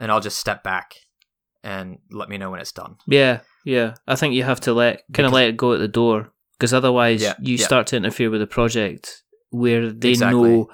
and 0.00 0.10
I'll 0.10 0.20
just 0.20 0.38
step 0.38 0.62
back 0.62 0.94
and 1.62 1.98
let 2.10 2.28
me 2.28 2.38
know 2.38 2.50
when 2.50 2.60
it's 2.60 2.72
done. 2.72 2.96
Yeah. 3.06 3.40
Yeah. 3.64 3.94
I 4.06 4.16
think 4.16 4.34
you 4.34 4.44
have 4.44 4.60
to 4.60 4.72
let 4.72 5.02
kind 5.12 5.26
of 5.26 5.32
let 5.32 5.48
it 5.48 5.56
go 5.56 5.74
at 5.74 5.80
the 5.80 5.88
door 5.88 6.32
because 6.58 6.74
otherwise 6.74 7.22
Yeah, 7.22 7.34
you 7.40 7.56
yeah. 7.56 7.64
start 7.64 7.86
to 7.88 7.96
interfere 7.96 8.30
with 8.30 8.40
the 8.40 8.46
project 8.46 9.22
where 9.50 9.90
they 9.90 10.10
Exactly. 10.10 10.40
know 10.50 10.70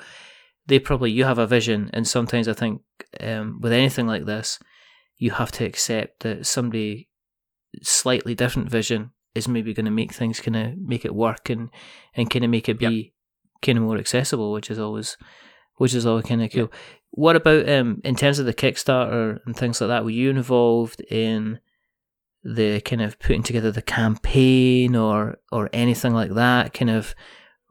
they 0.66 0.78
probably 0.78 1.10
you 1.12 1.24
have 1.24 1.38
a 1.38 1.46
vision 1.46 1.90
and 1.92 2.08
sometimes 2.08 2.48
I 2.48 2.54
think 2.54 2.80
um, 3.20 3.60
with 3.60 3.72
anything 3.72 4.06
like 4.06 4.24
this 4.24 4.58
you 5.18 5.30
have 5.32 5.52
to 5.52 5.64
accept 5.64 6.20
that 6.20 6.46
somebody 6.46 7.08
slightly 7.82 8.34
different 8.34 8.70
vision 8.70 9.10
is 9.34 9.48
maybe 9.48 9.74
going 9.74 9.84
to 9.84 9.90
make 9.90 10.12
things 10.12 10.40
kind 10.40 10.56
of 10.56 10.78
make 10.78 11.04
it 11.04 11.14
work 11.14 11.50
and 11.50 11.70
and 12.14 12.30
kind 12.30 12.44
of 12.44 12.50
make 12.50 12.68
it 12.68 12.78
be 12.78 13.12
kind 13.62 13.78
of 13.78 13.84
more 13.84 13.96
accessible, 13.98 14.52
which 14.52 14.70
is 14.70 14.78
always 14.78 15.16
which 15.76 15.94
is 15.94 16.06
always 16.06 16.24
kind 16.24 16.42
of 16.42 16.52
cool. 16.52 16.70
What 17.10 17.36
about 17.36 17.68
um 17.68 18.00
in 18.04 18.14
terms 18.16 18.38
of 18.38 18.46
the 18.46 18.54
Kickstarter 18.54 19.38
and 19.44 19.56
things 19.56 19.80
like 19.80 19.88
that? 19.88 20.04
Were 20.04 20.10
you 20.10 20.30
involved 20.30 21.00
in 21.10 21.58
the 22.44 22.80
kind 22.82 23.00
of 23.02 23.18
putting 23.18 23.42
together 23.42 23.70
the 23.72 23.82
campaign 23.82 24.94
or 24.94 25.38
or 25.50 25.70
anything 25.72 26.12
like 26.14 26.32
that, 26.34 26.72
kind 26.74 26.90
of 26.90 27.14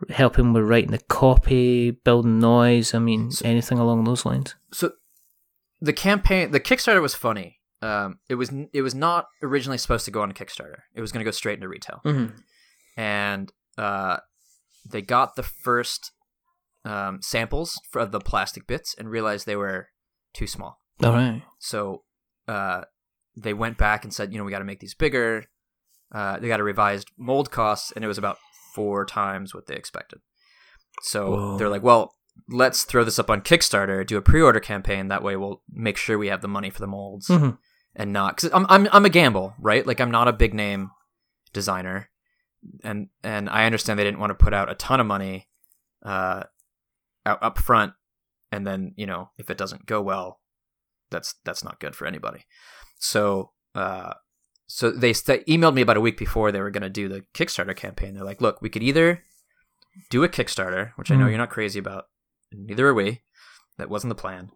helping 0.10 0.52
with 0.54 0.64
writing 0.64 0.92
the 0.92 0.98
copy, 1.00 1.92
building 1.92 2.40
noise. 2.40 2.94
I 2.94 3.00
mean, 3.00 3.32
So- 3.32 3.46
anything 3.48 3.78
along 3.80 4.04
those 4.04 4.26
lines. 4.26 4.56
So 4.72 4.92
the 5.80 5.94
campaign, 5.94 6.52
the 6.52 6.60
Kickstarter 6.60 7.02
was 7.02 7.16
funny. 7.16 7.60
Um, 7.82 8.20
it 8.30 8.36
was 8.36 8.52
it 8.72 8.82
was 8.82 8.96
not 8.96 9.28
originally 9.42 9.78
supposed 9.78 10.06
to 10.06 10.12
go 10.12 10.22
on 10.22 10.32
a 10.32 10.34
Kickstarter. 10.34 10.84
It 10.96 11.02
was 11.02 11.12
going 11.12 11.20
to 11.20 11.26
go 11.26 11.32
straight 11.32 11.56
into 11.56 11.68
retail, 11.68 12.02
Mm-hmm. 12.06 12.36
and 12.98 13.52
uh, 13.78 14.18
they 14.90 15.02
got 15.02 15.36
the 15.36 15.44
first 15.44 16.12
um, 16.86 17.22
samples 17.22 17.80
for- 17.90 18.00
of 18.02 18.12
the 18.12 18.20
plastic 18.20 18.68
bits 18.68 18.96
and 18.98 19.10
realized 19.10 19.46
they 19.46 19.56
were 19.56 19.90
too 20.34 20.48
small. 20.48 20.80
All 21.04 21.12
right. 21.14 21.44
So 21.60 22.04
uh, 22.48 22.84
they 23.36 23.54
went 23.54 23.78
back 23.78 24.04
and 24.04 24.13
said, 24.13 24.32
you 24.32 24.38
know, 24.38 24.43
we 24.43 24.52
got 24.52 24.60
to 24.60 24.65
make 24.65 24.80
these 24.80 24.93
bigger. 24.96 25.46
Uh, 26.13 26.38
they 26.39 26.48
got 26.48 26.60
a 26.60 26.63
revised 26.63 27.10
mold 27.17 27.50
costs, 27.52 27.91
and 27.91 28.04
it 28.06 28.08
was 28.08 28.17
about 28.17 28.38
four 28.76 29.06
times 29.06 29.54
what 29.54 29.67
they 29.67 29.76
expected. 29.76 30.19
So 31.02 31.32
Whoa. 31.32 31.58
they're 31.58 31.69
like, 31.69 31.82
well, 31.84 32.13
let's 32.50 32.84
throw 32.84 33.04
this 33.04 33.17
up 33.19 33.30
on 33.30 33.41
Kickstarter, 33.41 34.06
do 34.06 34.17
a 34.17 34.22
pre-order 34.22 34.60
campaign. 34.60 35.08
That 35.08 35.24
way, 35.24 35.36
we'll 35.36 35.63
make 35.72 35.98
sure 35.98 36.17
we 36.17 36.28
have 36.28 36.41
the 36.41 36.48
money 36.48 36.69
for 36.69 36.80
the 36.80 36.88
molds 36.88 37.28
Mhm. 37.28 37.58
and 37.96 38.13
not 38.13 38.36
because 38.36 38.52
I'm, 38.54 38.65
I'm 38.69 38.88
I'm 38.91 39.06
a 39.06 39.10
gamble, 39.10 39.56
right? 39.60 39.86
Like 39.86 40.00
I'm 40.00 40.12
not 40.12 40.28
a 40.28 40.34
big 40.34 40.54
name 40.54 40.91
designer, 41.52 42.10
and 42.84 43.10
and 43.24 43.50
I 43.50 43.65
understand 43.65 43.98
they 43.98 44.04
didn't 44.04 44.19
want 44.19 44.30
to 44.32 44.43
put 44.43 44.54
out 44.54 44.69
a 44.72 44.76
ton 44.76 45.00
of 45.00 45.08
money, 45.08 45.50
uh, 46.04 46.43
out 47.26 47.41
up 47.41 47.58
front, 47.58 47.93
and 48.52 48.65
then 48.67 48.93
you 48.98 49.06
know 49.08 49.32
if 49.38 49.50
it 49.50 49.58
doesn't 49.58 49.86
go 49.88 50.02
well, 50.02 50.39
that's 51.10 51.36
that's 51.43 51.63
not 51.63 51.80
good 51.80 51.96
for 51.96 52.06
anybody. 52.06 52.46
So 53.04 53.52
uh, 53.76 54.13
so 54.68 54.89
they 54.92 55.12
st- 55.13 55.46
emailed 55.46 55.74
me 55.74 55.82
about 55.82 55.98
a 55.98 56.02
week 56.02 56.18
before 56.18 56.52
they 56.52 56.62
were 56.62 56.72
going 56.72 56.84
to 56.84 56.89
do 56.89 57.08
the 57.10 57.24
Kickstarter 57.34 57.76
campaign. 57.76 58.13
They're 58.13 58.24
like, 58.24 58.42
look, 58.42 58.62
we 58.62 58.70
could 58.70 58.82
either 58.84 59.22
do 60.10 60.24
a 60.24 60.30
Kickstarter, 60.30 60.92
which 60.96 61.12
I 61.12 61.16
know 61.16 61.26
Mhm. 61.26 61.30
you're 61.30 61.38
not 61.38 61.50
crazy 61.50 61.80
about, 61.80 62.06
neither 62.52 62.88
are 62.88 62.94
we. 62.94 63.22
That 63.78 63.89
wasn't 63.89 64.10
the 64.10 64.16
plan 64.22 64.52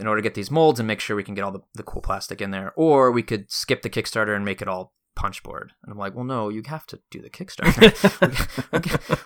in 0.00 0.06
order 0.06 0.20
to 0.22 0.26
get 0.26 0.34
these 0.34 0.50
molds 0.50 0.80
and 0.80 0.86
make 0.86 1.00
sure 1.00 1.14
we 1.16 1.22
can 1.22 1.34
get 1.34 1.44
all 1.44 1.52
the, 1.52 1.60
the 1.74 1.82
cool 1.82 2.00
plastic 2.00 2.40
in 2.40 2.50
there. 2.50 2.72
Or 2.76 3.12
we 3.12 3.22
could 3.22 3.50
skip 3.52 3.82
the 3.82 3.90
Kickstarter 3.90 4.34
and 4.34 4.44
make 4.44 4.62
it 4.62 4.68
all 4.68 4.94
punch 5.14 5.42
board. 5.42 5.72
And 5.82 5.92
I'm 5.92 5.98
like, 5.98 6.14
well, 6.14 6.24
no, 6.24 6.48
you 6.48 6.62
have 6.66 6.86
to 6.86 7.00
do 7.10 7.20
the 7.20 7.28
Kickstarter. 7.30 7.82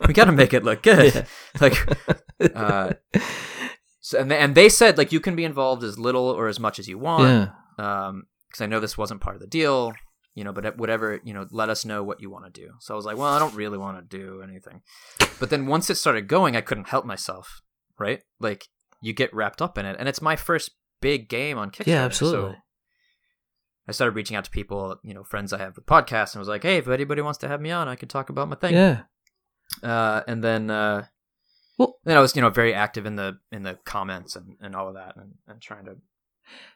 we, 0.07 0.13
got 0.15 0.25
to 0.25 0.33
make 0.33 0.53
it 0.53 0.65
look 0.65 0.83
good. 0.83 1.27
Like, 1.61 1.77
uh, 2.55 2.95
so, 4.01 4.19
and, 4.19 4.31
they, 4.31 4.39
and 4.39 4.55
they 4.55 4.69
said, 4.69 4.99
like, 4.99 5.13
you 5.13 5.21
can 5.21 5.37
be 5.37 5.45
involved 5.45 5.85
as 5.85 5.99
little 5.99 6.25
or 6.29 6.49
as 6.49 6.59
much 6.61 6.79
as 6.79 6.89
you 6.89 6.99
want. 6.99 7.53
yeah. 7.79 8.07
Um, 8.09 8.25
because 8.57 8.65
I 8.65 8.69
know 8.69 8.81
this 8.81 8.97
wasn't 8.97 9.21
part 9.21 9.37
of 9.37 9.43
the 9.43 9.47
deal, 9.47 9.93
you 10.35 10.43
know, 10.43 10.53
but 10.53 10.79
whatever, 10.79 11.21
you 11.25 11.35
know, 11.35 11.47
let 11.51 11.69
us 11.69 11.85
know 11.85 12.03
what 12.03 12.23
you 12.23 12.31
want 12.31 12.47
to 12.47 12.61
do. 12.61 12.71
So 12.81 12.95
I 12.95 12.97
was 12.97 13.05
like, 13.05 13.19
well, 13.19 13.33
I 13.33 13.39
don't 13.39 13.55
really 13.55 13.77
want 13.77 13.99
to 13.99 14.17
do 14.19 14.41
anything. 14.43 14.81
But 15.39 15.51
then 15.51 15.67
once 15.67 15.91
it 15.91 15.97
started 15.97 16.27
going, 16.27 16.57
I 16.57 16.63
couldn't 16.63 16.89
help 16.89 17.05
myself, 17.05 17.61
right? 17.99 18.23
Like, 18.41 18.69
you 19.03 19.13
get 19.13 19.35
wrapped 19.35 19.61
up 19.61 19.77
in 19.77 19.85
it, 19.85 19.97
and 19.99 20.09
it's 20.09 20.23
my 20.23 20.37
first 20.37 20.71
big 21.03 21.29
game 21.29 21.59
on 21.59 21.71
Kickstarter. 21.71 21.87
Yeah, 21.87 22.05
absolutely. 22.05 22.53
So 22.53 22.59
I 23.89 23.93
started 23.93 24.17
reaching 24.17 24.37
out 24.37 24.45
to 24.45 24.51
people, 24.51 24.97
you 25.05 25.13
know, 25.13 25.23
friends 25.23 25.53
I 25.53 25.59
have 25.59 25.77
with 25.77 25.85
podcasts, 25.85 26.33
and 26.33 26.37
I 26.37 26.41
was 26.41 26.49
like, 26.49 26.63
hey, 26.63 26.79
if 26.79 26.89
anybody 26.89 27.21
wants 27.21 27.39
to 27.41 27.49
have 27.49 27.61
me 27.61 27.71
on, 27.71 27.89
I 27.89 27.97
could 27.97 28.09
talk 28.09 28.31
about 28.31 28.49
my 28.49 28.57
thing. 28.57 28.73
Yeah. 28.73 29.03
Uh, 29.83 30.23
and 30.27 30.43
then, 30.43 30.71
uh, 30.71 31.07
Well- 31.79 31.99
then 32.05 32.17
I 32.17 32.21
was, 32.21 32.35
you 32.35 32.41
know, 32.41 32.49
very 32.49 32.73
active 32.73 33.05
in 33.05 33.17
the 33.17 33.39
in 33.53 33.65
the 33.65 33.79
comments 33.85 34.35
and, 34.35 34.57
and 34.63 34.75
all 34.75 34.89
of 34.89 34.95
that, 34.95 35.17
and, 35.17 35.35
and 35.47 35.61
trying 35.61 35.85
to 35.85 35.97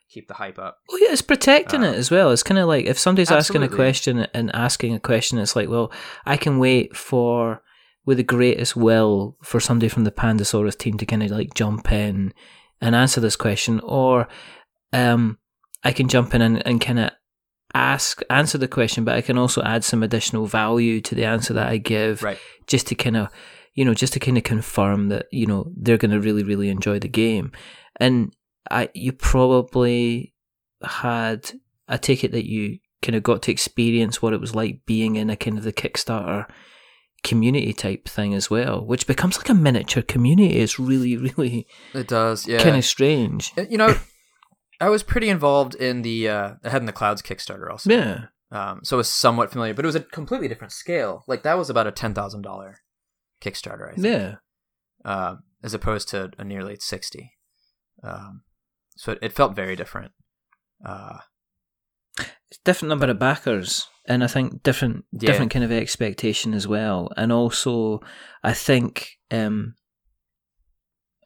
keep 0.08 0.26
the 0.28 0.34
hype 0.34 0.58
up. 0.58 0.78
Well, 0.88 1.00
yeah, 1.00 1.12
it's 1.12 1.22
protecting 1.22 1.80
Um, 1.84 1.94
it 1.94 1.96
as 1.96 2.10
well. 2.10 2.30
It's 2.32 2.42
kind 2.42 2.58
of 2.58 2.66
like 2.66 2.86
if 2.86 2.98
somebody's 2.98 3.30
asking 3.30 3.62
a 3.62 3.68
question 3.68 4.26
and 4.34 4.54
asking 4.54 4.94
a 4.94 5.00
question, 5.00 5.38
it's 5.38 5.54
like, 5.54 5.68
well, 5.68 5.92
I 6.26 6.36
can 6.36 6.58
wait 6.58 6.96
for, 6.96 7.62
with 8.04 8.16
the 8.16 8.24
greatest 8.24 8.74
will, 8.76 9.36
for 9.42 9.60
somebody 9.60 9.88
from 9.88 10.04
the 10.04 10.10
Pandasaurus 10.10 10.76
team 10.76 10.98
to 10.98 11.06
kind 11.06 11.22
of 11.22 11.30
like 11.30 11.54
jump 11.54 11.92
in 11.92 12.32
and 12.80 12.96
answer 12.96 13.20
this 13.20 13.36
question, 13.36 13.78
or 13.84 14.26
um, 14.92 15.38
I 15.84 15.92
can 15.92 16.08
jump 16.08 16.34
in 16.34 16.42
and, 16.42 16.66
and 16.66 16.80
kind 16.80 16.98
of 16.98 17.10
ask, 17.72 18.20
answer 18.30 18.58
the 18.58 18.66
question, 18.66 19.04
but 19.04 19.14
I 19.14 19.20
can 19.20 19.38
also 19.38 19.62
add 19.62 19.84
some 19.84 20.02
additional 20.02 20.46
value 20.46 21.00
to 21.02 21.14
the 21.14 21.24
answer 21.24 21.54
that 21.54 21.68
I 21.68 21.76
give, 21.76 22.22
Right. 22.22 22.38
just 22.66 22.88
to 22.88 22.94
kind 22.96 23.16
of, 23.16 23.28
you 23.74 23.84
know, 23.84 23.94
just 23.94 24.14
to 24.14 24.18
kind 24.20 24.36
of 24.36 24.42
confirm 24.42 25.08
that 25.10 25.26
you 25.30 25.46
know 25.46 25.70
they're 25.76 25.96
going 25.98 26.10
to 26.10 26.20
really, 26.20 26.42
really 26.42 26.68
enjoy 26.68 26.98
the 26.98 27.08
game, 27.08 27.52
and 28.00 28.34
I, 28.70 28.88
you 28.94 29.12
probably 29.12 30.34
had 30.82 31.52
I 31.88 31.96
take 31.96 32.24
it 32.24 32.32
that 32.32 32.48
you 32.48 32.78
kind 33.02 33.14
of 33.16 33.22
got 33.22 33.42
to 33.42 33.52
experience 33.52 34.20
what 34.20 34.32
it 34.32 34.40
was 34.40 34.54
like 34.54 34.80
being 34.86 35.16
in 35.16 35.30
a 35.30 35.36
kind 35.36 35.56
of 35.58 35.64
the 35.64 35.72
Kickstarter 35.72 36.46
community 37.22 37.72
type 37.72 38.08
thing 38.08 38.34
as 38.34 38.50
well, 38.50 38.84
which 38.84 39.06
becomes 39.06 39.36
like 39.36 39.48
a 39.48 39.54
miniature 39.54 40.02
community. 40.02 40.58
It's 40.58 40.78
really, 40.78 41.16
really 41.36 41.66
It 41.94 42.08
does, 42.08 42.46
yeah. 42.46 42.62
kind 42.62 42.76
of 42.76 42.84
strange. 42.84 43.52
You 43.68 43.78
know, 43.78 43.94
I 44.80 44.88
was 44.88 45.02
pretty 45.02 45.28
involved 45.28 45.74
in 45.74 46.02
the 46.02 46.28
uh, 46.28 46.54
Ahead 46.64 46.82
in 46.82 46.86
the 46.86 46.92
Clouds 46.92 47.22
Kickstarter 47.22 47.70
also. 47.70 47.90
Yeah. 47.90 48.26
Um, 48.52 48.80
so 48.82 48.96
I 48.96 48.98
was 48.98 49.08
somewhat 49.08 49.50
familiar, 49.52 49.74
but 49.74 49.84
it 49.84 49.88
was 49.88 49.94
a 49.94 50.00
completely 50.00 50.48
different 50.48 50.72
scale. 50.72 51.24
Like 51.28 51.42
that 51.44 51.56
was 51.58 51.70
about 51.70 51.86
a 51.86 51.92
ten 51.92 52.14
thousand 52.14 52.42
dollar 52.42 52.78
Kickstarter, 53.40 53.88
I 53.90 53.94
think, 53.94 54.04
Yeah. 54.06 54.34
uh, 55.04 55.36
as 55.62 55.72
opposed 55.74 56.08
to 56.08 56.30
a 56.36 56.44
nearly 56.44 56.76
sixty. 56.80 57.32
Um, 58.02 58.42
so 59.00 59.12
it, 59.12 59.18
it 59.22 59.32
felt 59.32 59.56
very 59.56 59.76
different. 59.76 60.12
Uh, 60.84 61.18
different 62.64 62.90
number 62.90 63.06
of 63.10 63.18
backers 63.18 63.86
and 64.06 64.22
I 64.22 64.26
think 64.26 64.62
different 64.62 65.04
Yeah. 65.12 65.30
different 65.30 65.50
kind 65.52 65.64
of 65.64 65.72
expectation 65.72 66.52
as 66.54 66.66
well. 66.68 67.08
And 67.16 67.32
also 67.32 68.00
I 68.42 68.52
think 68.52 69.08
um 69.30 69.74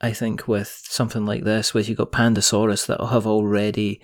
I 0.00 0.12
think 0.12 0.46
with 0.46 0.70
something 0.84 1.24
like 1.24 1.44
this, 1.44 1.72
where 1.72 1.82
you've 1.82 1.96
got 1.98 2.12
Pandasaurus 2.12 2.86
that 2.86 3.00
have 3.04 3.26
already 3.26 4.02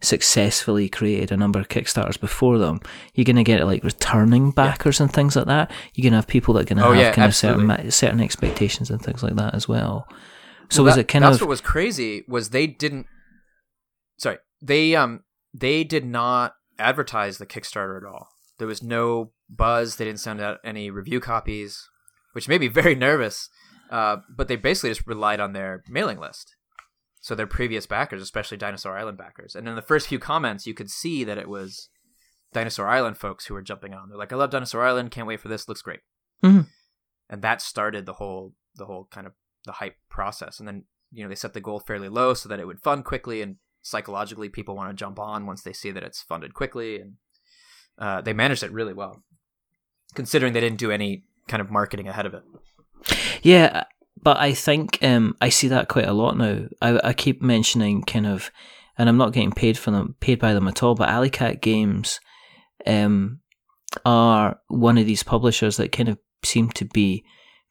successfully 0.00 0.88
created 0.88 1.30
a 1.30 1.36
number 1.36 1.60
of 1.60 1.68
Kickstarters 1.68 2.18
before 2.18 2.58
them, 2.58 2.80
you're 3.14 3.24
going 3.30 3.36
to 3.36 3.44
get 3.44 3.64
like 3.66 3.84
returning 3.84 4.50
backers 4.50 5.00
and 5.00 5.12
things 5.12 5.36
like 5.36 5.46
that. 5.46 5.70
You're 5.94 6.04
going 6.04 6.12
to 6.12 6.18
have 6.18 6.26
people 6.26 6.54
that 6.54 6.62
are 6.62 6.74
going 6.74 6.78
to 6.82 6.86
Oh, 6.88 6.92
have 6.92 7.00
yeah, 7.02 7.12
kind 7.12 7.28
of 7.28 7.34
certain 7.36 7.90
certain 7.90 8.20
expectations 8.20 8.90
and 8.90 9.00
things 9.02 9.22
like 9.22 9.36
that 9.36 9.54
as 9.54 9.68
well. 9.68 10.06
So 10.70 10.78
well, 10.82 10.86
was 10.86 10.94
that- 10.94 11.02
it 11.02 11.08
kind 11.08 11.24
that's 11.24 11.36
of 11.36 11.42
what 11.42 11.50
was 11.50 11.60
crazy 11.60 12.24
was 12.26 12.50
they 12.50 12.66
didn't. 12.66 13.06
Sorry, 14.16 14.38
they 14.60 14.94
um 14.94 15.24
they 15.54 15.84
did 15.84 16.04
not 16.04 16.54
advertise 16.78 17.38
the 17.38 17.46
Kickstarter 17.46 17.96
at 17.96 18.06
all. 18.06 18.28
There 18.58 18.68
was 18.68 18.82
no 18.82 19.32
buzz. 19.48 19.96
They 19.96 20.04
didn't 20.04 20.20
send 20.20 20.40
out 20.40 20.58
any 20.64 20.90
review 20.90 21.20
copies, 21.20 21.88
which 22.32 22.48
made 22.48 22.60
me 22.60 22.68
very 22.68 22.94
nervous. 22.94 23.48
Uh, 23.90 24.18
but 24.34 24.48
they 24.48 24.56
basically 24.56 24.90
just 24.90 25.06
relied 25.06 25.40
on 25.40 25.52
their 25.52 25.82
mailing 25.88 26.18
list. 26.18 26.56
So 27.20 27.34
their 27.34 27.46
previous 27.46 27.86
backers, 27.86 28.22
especially 28.22 28.56
Dinosaur 28.56 28.96
Island 28.96 29.18
backers, 29.18 29.54
and 29.54 29.68
in 29.68 29.76
the 29.76 29.82
first 29.82 30.08
few 30.08 30.18
comments, 30.18 30.66
you 30.66 30.74
could 30.74 30.90
see 30.90 31.22
that 31.24 31.38
it 31.38 31.48
was 31.48 31.88
Dinosaur 32.52 32.88
Island 32.88 33.18
folks 33.18 33.46
who 33.46 33.54
were 33.54 33.62
jumping 33.62 33.94
on. 33.94 34.08
They're 34.08 34.18
like, 34.18 34.32
"I 34.32 34.36
love 34.36 34.50
Dinosaur 34.50 34.82
Island. 34.82 35.10
Can't 35.10 35.26
wait 35.26 35.40
for 35.40 35.48
this. 35.48 35.68
Looks 35.68 35.82
great." 35.82 36.00
Mhm. 36.42 36.66
And 37.28 37.42
that 37.42 37.62
started 37.62 38.06
the 38.06 38.14
whole 38.14 38.54
the 38.74 38.86
whole 38.86 39.06
kind 39.10 39.26
of 39.26 39.34
the 39.64 39.72
hype 39.72 39.96
process. 40.08 40.58
And 40.58 40.66
then 40.66 40.84
you 41.12 41.22
know 41.22 41.28
they 41.28 41.34
set 41.34 41.52
the 41.52 41.60
goal 41.60 41.78
fairly 41.78 42.08
low 42.08 42.34
so 42.34 42.48
that 42.48 42.58
it 42.58 42.66
would 42.66 42.80
fund 42.80 43.04
quickly, 43.04 43.40
and 43.42 43.56
psychologically 43.82 44.48
people 44.48 44.74
want 44.74 44.90
to 44.90 44.94
jump 44.94 45.18
on 45.18 45.46
once 45.46 45.62
they 45.62 45.72
see 45.72 45.90
that 45.90 46.02
it's 46.02 46.22
funded 46.22 46.54
quickly, 46.54 47.00
and 47.00 47.14
uh, 47.98 48.20
they 48.20 48.32
managed 48.32 48.62
it 48.62 48.72
really 48.72 48.94
well, 48.94 49.22
considering 50.14 50.52
they 50.52 50.60
didn't 50.60 50.78
do 50.78 50.90
any 50.90 51.24
kind 51.48 51.60
of 51.60 51.70
marketing 51.70 52.08
ahead 52.08 52.26
of 52.26 52.34
it. 52.34 52.42
Yeah, 53.42 53.84
but 54.22 54.38
I 54.38 54.54
think 54.54 54.98
um, 55.02 55.36
I 55.40 55.48
see 55.48 55.68
that 55.68 55.88
quite 55.88 56.08
a 56.08 56.12
lot 56.12 56.36
now. 56.36 56.66
I, 56.80 57.08
I 57.08 57.12
keep 57.12 57.42
mentioning 57.42 58.02
kind 58.02 58.26
of, 58.26 58.50
and 58.96 59.08
I'm 59.08 59.16
not 59.16 59.32
getting 59.32 59.52
paid 59.52 59.76
for 59.76 59.90
them, 59.90 60.14
paid 60.20 60.38
by 60.38 60.54
them 60.54 60.68
at 60.68 60.82
all. 60.82 60.94
But 60.94 61.08
Alleycat 61.08 61.60
Games 61.60 62.20
um, 62.86 63.40
are 64.06 64.60
one 64.68 64.98
of 64.98 65.06
these 65.06 65.24
publishers 65.24 65.76
that 65.76 65.92
kind 65.92 66.08
of 66.08 66.18
seem 66.44 66.70
to 66.70 66.84
be 66.84 67.24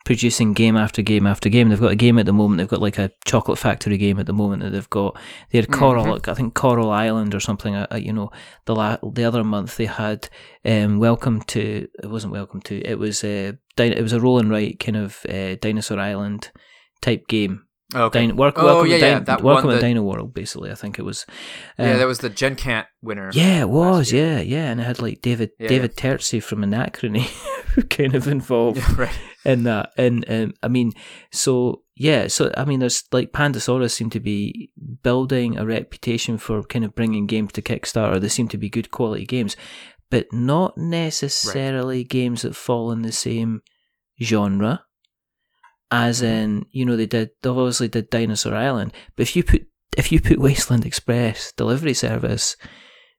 producing 0.06 0.54
game 0.54 0.76
after 0.76 1.02
game 1.02 1.28
after 1.28 1.50
game. 1.50 1.70
They've 1.70 1.80
got 1.80 1.92
a 1.92 1.96
game 1.96 2.18
at 2.20 2.26
the 2.26 2.34
moment. 2.34 2.58
They've 2.58 2.68
got 2.68 2.82
like 2.82 2.98
a 2.98 3.12
Chocolate 3.26 3.58
Factory 3.60 3.98
game 3.98 4.20
at 4.20 4.26
the 4.26 4.34
moment 4.34 4.64
that 4.64 4.72
they've 4.72 4.90
got. 4.90 5.18
They 5.52 5.60
had 5.60 5.72
Coral, 5.72 6.20
I 6.28 6.34
think 6.34 6.54
Coral 6.54 6.90
Island 6.92 7.36
or 7.36 7.40
something. 7.40 7.76
Uh, 7.76 7.88
uh, 7.92 7.96
you 7.98 8.14
know, 8.14 8.32
the 8.66 8.76
la- 8.76 8.98
the 9.04 9.24
other 9.24 9.44
month 9.44 9.78
they 9.78 9.86
had 9.86 10.30
um, 10.66 11.00
Welcome 11.00 11.42
to. 11.44 11.88
It 12.04 12.08
wasn't 12.10 12.34
Welcome 12.34 12.62
to. 12.62 12.82
It 12.82 12.98
was 13.00 13.24
uh, 13.24 13.54
Din- 13.76 13.94
it 13.94 14.02
was 14.02 14.14
a 14.14 14.20
roll 14.20 14.40
and 14.40 14.50
write 14.50 14.80
kind 14.80 14.98
of 14.98 15.26
uh, 15.30 15.56
Dinosaur 15.62 16.00
Island 16.00 16.52
type 17.02 17.28
game. 17.28 17.66
Okay. 17.94 18.26
Din- 18.28 18.38
work, 18.38 18.54
Oh, 18.58 18.66
welcome 18.66 18.90
yeah, 18.92 18.98
to 19.00 19.06
yeah, 19.06 19.20
that 19.20 19.44
welcome 19.44 19.70
to 19.70 19.76
that- 19.76 19.82
Dino 19.82 20.02
World. 20.02 20.34
Basically, 20.34 20.72
I 20.72 20.76
think 20.76 20.98
it 20.98 21.04
was. 21.04 21.26
yeah, 21.78 21.92
Um, 21.92 21.98
that 22.00 22.08
was 22.08 22.20
the 22.20 22.30
Gen 22.30 22.56
Cant 22.56 22.88
winner. 23.02 23.30
yeah, 23.34 23.60
it 23.62 23.70
was. 23.70 24.14
Yeah, 24.14 24.40
yeah, 24.40 24.72
and 24.72 24.80
it 24.80 24.86
had 24.86 25.02
like 25.02 25.22
David 25.22 25.52
Yeah, 25.60 25.68
David 25.68 25.96
Turczi 25.98 26.42
from 26.42 26.62
Anachrony 26.64 27.28
kind 27.90 28.16
of 28.16 28.28
involved 28.28 28.78
Yeah, 28.78 28.94
right. 28.98 29.20
in 29.46 29.64
that. 29.64 29.92
And 29.98 30.26
um, 30.30 30.54
I 30.64 30.68
mean, 30.68 30.92
so 31.32 31.84
yeah, 31.96 32.28
so 32.28 32.52
I 32.58 32.66
mean, 32.66 32.80
there's 32.80 33.04
like 33.12 33.32
Pandasaurus 33.32 33.92
seem 33.92 34.10
to 34.12 34.20
be 34.20 34.72
building 35.04 35.58
a 35.58 35.66
reputation 35.66 36.38
for 36.38 36.64
kind 36.64 36.86
of 36.86 36.96
bringing 36.96 37.28
games 37.28 37.52
to 37.54 37.62
Kickstarter. 37.62 38.20
They 38.20 38.30
seem 38.30 38.48
to 38.50 38.58
be 38.58 38.70
good 38.70 38.92
quality 38.92 39.26
games. 39.26 39.56
but 40.10 40.28
not 40.34 40.78
necessarily 40.78 42.04
games 42.04 42.42
that 42.42 42.56
fall 42.56 42.92
in 42.92 43.02
the 43.02 43.12
same 43.14 43.62
genre. 44.22 44.84
As 45.94 46.22
in, 46.22 46.66
you 46.72 46.86
know, 46.86 46.96
they 46.96 47.06
did 47.06 47.32
they 47.42 47.50
obviously 47.50 47.88
did 47.90 48.10
Dinosaur 48.10 48.56
Island, 48.56 48.94
but 49.16 49.24
if 49.24 49.36
you 49.36 49.44
put 49.44 49.68
if 49.98 50.12
you 50.12 50.22
put 50.22 50.40
Wasteland 50.40 50.86
Express 50.86 51.52
delivery 51.58 51.94
service 51.94 52.56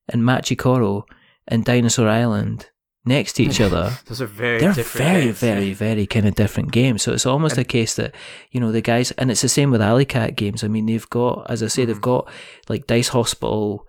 and 0.09 0.23
Machikoro 0.23 1.03
and 1.47 1.65
Dinosaur 1.67 2.09
Island 2.09 2.69
next 3.05 3.35
to 3.35 3.43
each 3.43 3.61
other, 3.61 3.93
Those 4.07 4.21
are 4.21 4.27
very 4.27 4.61
they're 4.61 4.73
different 4.73 5.07
very, 5.07 5.25
games. 5.25 5.39
very, 5.39 5.73
very 5.75 6.07
kind 6.07 6.27
of 6.27 6.35
different 6.35 6.73
games. 6.73 7.03
So 7.03 7.13
it's 7.13 7.27
almost 7.27 7.59
a 7.59 7.65
case 7.65 7.95
that 7.97 8.15
you 8.51 8.61
know 8.61 8.73
the 8.73 8.81
guys, 8.81 9.11
and 9.13 9.31
it's 9.31 9.43
the 9.43 9.49
same 9.49 9.71
with 9.71 9.83
Alley 9.83 10.05
Cat 10.05 10.37
games. 10.37 10.63
I 10.65 10.69
mean, 10.69 10.87
they've 10.87 11.11
got, 11.11 11.51
as 11.51 11.63
I 11.63 11.67
say, 11.67 11.85
they've 11.85 12.01
got 12.01 12.29
like 12.69 12.87
Dice 12.87 13.09
Hospital 13.09 13.87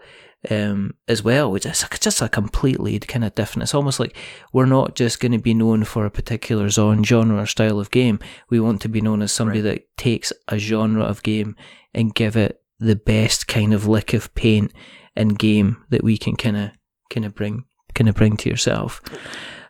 um, 0.50 0.96
as 1.08 1.24
well, 1.24 1.52
which 1.52 1.66
is 1.66 1.86
just 2.00 2.22
a 2.22 2.30
completely 2.30 3.00
kind 3.00 3.24
of 3.24 3.36
different. 3.36 3.64
It's 3.64 3.74
almost 3.74 4.00
like 4.00 4.16
we're 4.52 4.66
not 4.66 4.96
just 4.96 5.20
going 5.20 5.32
to 5.32 5.38
be 5.38 5.54
known 5.54 5.84
for 5.84 6.06
a 6.06 6.12
particular 6.12 6.70
zone, 6.70 7.04
genre 7.04 7.42
or 7.42 7.46
style 7.46 7.80
of 7.80 7.92
game. 7.92 8.20
We 8.50 8.60
want 8.60 8.82
to 8.82 8.90
be 8.90 9.02
known 9.02 9.22
as 9.22 9.32
somebody 9.32 9.62
that 9.62 9.88
takes 9.98 10.34
a 10.48 10.58
genre 10.58 11.04
of 11.04 11.24
game 11.24 11.56
and 11.94 12.14
give 12.14 12.36
it 12.36 12.62
the 12.80 12.96
best 12.96 13.48
kind 13.48 13.74
of 13.74 13.88
lick 13.88 14.14
of 14.14 14.34
paint 14.36 14.74
and 15.16 15.40
game 15.40 15.78
that 15.90 16.04
we 16.04 16.18
can 16.18 16.36
kind 16.36 16.58
of 16.58 16.72
kind 17.10 17.26
of 17.26 17.36
bring 17.36 17.66
kind 17.94 18.10
of 18.10 18.16
bring 18.16 18.38
to 18.38 18.50
yourself. 18.50 19.02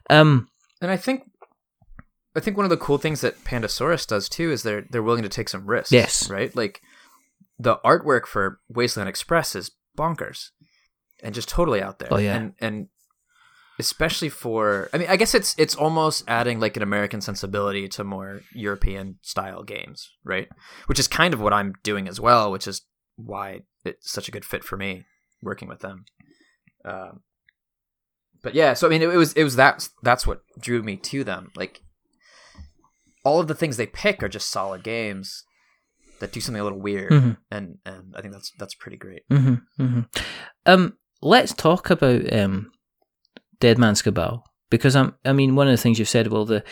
Um, 0.09 0.49
And 0.81 0.91
I 0.91 0.97
think 0.97 1.23
I 2.35 2.39
think 2.39 2.57
one 2.57 2.65
of 2.65 2.69
the 2.69 2.77
cool 2.77 2.97
things 2.97 3.21
that 3.21 3.43
Pandasaurus 3.43 4.07
does 4.07 4.27
too 4.27 4.51
is 4.51 4.63
they're 4.63 4.85
they're 4.89 5.03
willing 5.03 5.23
to 5.23 5.29
take 5.29 5.49
some 5.49 5.65
risks. 5.65 5.91
Yes. 5.91 6.29
Right? 6.29 6.55
Like 6.55 6.81
the 7.59 7.77
artwork 7.85 8.25
for 8.25 8.59
Wasteland 8.67 9.09
Express 9.09 9.55
is 9.55 9.71
bonkers. 9.97 10.49
And 11.23 11.33
just 11.33 11.47
totally 11.47 11.81
out 11.81 11.99
there. 11.99 12.09
Oh, 12.11 12.17
yeah. 12.17 12.35
And 12.35 12.53
and 12.59 12.87
especially 13.79 14.29
for 14.29 14.89
I 14.93 14.97
mean 14.97 15.07
I 15.09 15.15
guess 15.15 15.33
it's 15.33 15.55
it's 15.57 15.75
almost 15.75 16.23
adding 16.27 16.59
like 16.59 16.75
an 16.75 16.83
American 16.83 17.21
sensibility 17.21 17.87
to 17.89 18.03
more 18.03 18.41
European 18.53 19.19
style 19.21 19.63
games, 19.63 20.09
right? 20.23 20.47
Which 20.87 20.99
is 20.99 21.07
kind 21.07 21.33
of 21.33 21.39
what 21.39 21.53
I'm 21.53 21.73
doing 21.83 22.07
as 22.07 22.19
well, 22.19 22.51
which 22.51 22.67
is 22.67 22.81
why 23.15 23.61
it's 23.85 24.11
such 24.11 24.27
a 24.27 24.31
good 24.31 24.43
fit 24.43 24.63
for 24.63 24.75
me 24.75 25.05
working 25.41 25.67
with 25.67 25.79
them. 25.79 26.05
Um, 26.83 27.21
but 28.43 28.53
yeah, 28.53 28.73
so 28.75 28.85
I 28.87 28.89
mean, 28.91 29.01
it, 29.01 29.07
was 29.07 29.33
it 29.33 29.43
was 29.43 29.55
that 29.55 29.87
that's 30.03 30.27
what 30.27 30.41
drew 30.59 30.83
me 30.83 30.95
to 30.97 31.23
them. 31.23 31.49
Like 31.55 31.81
all 33.25 33.39
of 33.39 33.47
the 33.47 33.55
things 33.55 33.77
they 33.77 33.87
pick 33.87 34.21
are 34.21 34.29
just 34.29 34.49
solid 34.51 34.83
games 34.83 35.43
that 36.19 36.31
do 36.31 36.39
something 36.41 36.59
a 36.59 36.63
little 36.63 36.79
weird, 36.81 37.11
Mhm. 37.11 37.37
and 37.49 37.77
and 37.85 38.13
I 38.15 38.21
think 38.21 38.33
that's 38.33 38.51
that's 38.59 38.75
pretty 38.75 38.97
great. 38.97 39.23
hmm 39.29 39.55
hmm 39.77 40.01
Um, 40.65 40.97
let's 41.21 41.53
talk 41.53 41.89
about 41.89 42.31
um, 42.33 42.71
Dead 43.59 43.77
Man's 43.77 44.01
Cabal 44.01 44.43
because 44.69 44.95
I'm. 44.95 45.15
I 45.25 45.33
mean, 45.33 45.55
one 45.55 45.67
of 45.67 45.71
the 45.73 45.81
things 45.81 45.99
you've 45.99 46.09
said. 46.09 46.27
Well, 46.27 46.45
the 46.45 46.63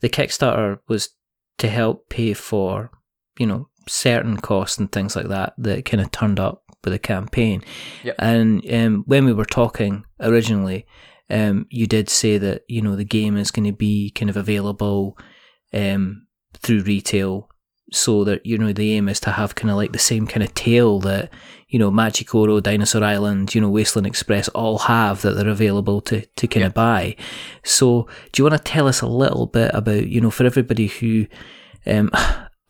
the 0.00 0.08
Kickstarter 0.08 0.78
was 0.88 1.10
to 1.58 1.68
help 1.68 2.08
pay 2.08 2.34
for 2.34 2.90
you 3.38 3.46
know 3.46 3.68
certain 3.88 4.36
costs 4.36 4.78
and 4.78 4.90
things 4.92 5.16
like 5.16 5.28
that 5.28 5.54
that 5.58 5.84
kind 5.84 6.00
of 6.00 6.10
turned 6.10 6.38
up 6.40 6.62
with 6.84 6.92
the 6.92 6.98
campaign. 6.98 7.62
Yep. 8.04 8.14
And 8.18 8.72
um, 8.72 9.04
when 9.06 9.24
we 9.24 9.32
were 9.32 9.44
talking 9.44 10.04
originally, 10.20 10.86
um, 11.30 11.66
you 11.70 11.86
did 11.86 12.08
say 12.08 12.38
that 12.38 12.62
you 12.68 12.82
know 12.82 12.96
the 12.96 13.04
game 13.04 13.36
is 13.36 13.50
going 13.50 13.66
to 13.66 13.76
be 13.76 14.10
kind 14.10 14.30
of 14.30 14.36
available 14.36 15.16
um, 15.72 16.26
through 16.54 16.82
retail, 16.82 17.48
so 17.92 18.24
that 18.24 18.44
you 18.44 18.58
know 18.58 18.72
the 18.72 18.92
aim 18.92 19.08
is 19.08 19.20
to 19.20 19.30
have 19.30 19.54
kind 19.54 19.70
of 19.70 19.76
like 19.76 19.92
the 19.92 19.98
same 19.98 20.26
kind 20.26 20.42
of 20.42 20.54
tail 20.54 20.98
that 21.00 21.30
you 21.68 21.78
know 21.78 21.90
Machi 21.90 22.24
Koro, 22.24 22.60
Dinosaur 22.60 23.04
Island, 23.04 23.54
you 23.54 23.60
know 23.60 23.70
Wasteland 23.70 24.06
Express 24.06 24.48
all 24.48 24.78
have 24.78 25.22
that 25.22 25.32
they're 25.32 25.48
available 25.48 26.00
to 26.02 26.24
to 26.24 26.46
kind 26.46 26.66
of 26.66 26.74
buy. 26.74 27.16
So, 27.64 28.08
do 28.32 28.40
you 28.42 28.48
want 28.48 28.62
to 28.62 28.70
tell 28.70 28.88
us 28.88 29.00
a 29.00 29.06
little 29.06 29.46
bit 29.46 29.70
about 29.74 30.06
you 30.06 30.20
know 30.20 30.30
for 30.30 30.44
everybody 30.44 30.88
who 30.88 31.26
um, 31.86 32.10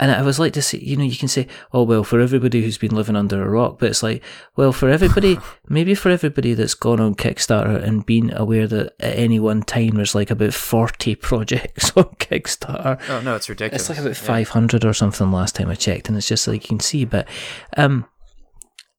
and 0.00 0.10
I 0.10 0.22
was 0.22 0.38
like 0.40 0.54
to 0.54 0.62
say, 0.62 0.78
you 0.78 0.96
know, 0.96 1.04
you 1.04 1.16
can 1.16 1.28
say, 1.28 1.46
oh, 1.72 1.84
well, 1.84 2.02
for 2.02 2.20
everybody 2.20 2.62
who's 2.62 2.78
been 2.78 2.94
living 2.94 3.14
under 3.14 3.40
a 3.44 3.48
rock, 3.48 3.78
but 3.78 3.90
it's 3.90 4.02
like, 4.02 4.24
well, 4.56 4.72
for 4.72 4.88
everybody, 4.88 5.38
maybe 5.68 5.94
for 5.94 6.08
everybody 6.10 6.54
that's 6.54 6.74
gone 6.74 6.98
on 7.00 7.14
Kickstarter 7.14 7.80
and 7.80 8.04
been 8.06 8.32
aware 8.34 8.66
that 8.66 8.94
at 8.98 9.16
any 9.16 9.38
one 9.38 9.62
time 9.62 9.90
there's 9.90 10.14
like 10.14 10.30
about 10.30 10.54
40 10.54 11.14
projects 11.28 11.92
on 11.96 12.04
Kickstarter. 12.18 13.00
Oh 13.08 13.20
no, 13.20 13.36
it's 13.36 13.48
ridiculous. 13.48 13.82
It's 13.82 13.90
like 13.90 13.98
about 13.98 14.20
Yeah. 14.20 14.26
500 14.26 14.84
or 14.84 14.92
something 14.94 15.30
last 15.30 15.54
time 15.54 15.68
I 15.68 15.74
checked, 15.76 16.08
and 16.08 16.16
it's 16.18 16.26
just 16.28 16.48
like 16.48 16.64
you 16.64 16.68
can 16.68 16.80
see. 16.80 17.04
But 17.04 17.28
um, 17.76 18.06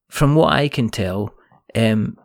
from 0.08 0.34
what 0.34 0.52
I 0.52 0.68
can 0.68 0.88
tell, 0.88 1.34
um, 1.74 2.16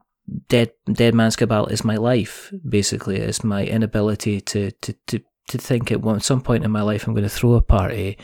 Dead 0.49 0.71
Dead 0.91 1.15
Man's 1.15 1.35
Cabal 1.35 1.67
is 1.67 1.83
my 1.83 1.95
life. 1.95 2.53
Basically, 2.67 3.15
it's 3.17 3.43
my 3.43 3.65
inability 3.65 4.41
to 4.41 4.71
to 4.71 4.93
to 5.07 5.19
to 5.49 5.57
think 5.57 5.91
at 5.91 6.01
one 6.01 6.19
some 6.19 6.41
point 6.41 6.65
in 6.65 6.71
my 6.71 6.81
life 6.81 7.07
I'm 7.07 7.13
going 7.13 7.23
to 7.23 7.29
throw 7.29 7.53
a 7.53 7.61
party, 7.61 8.17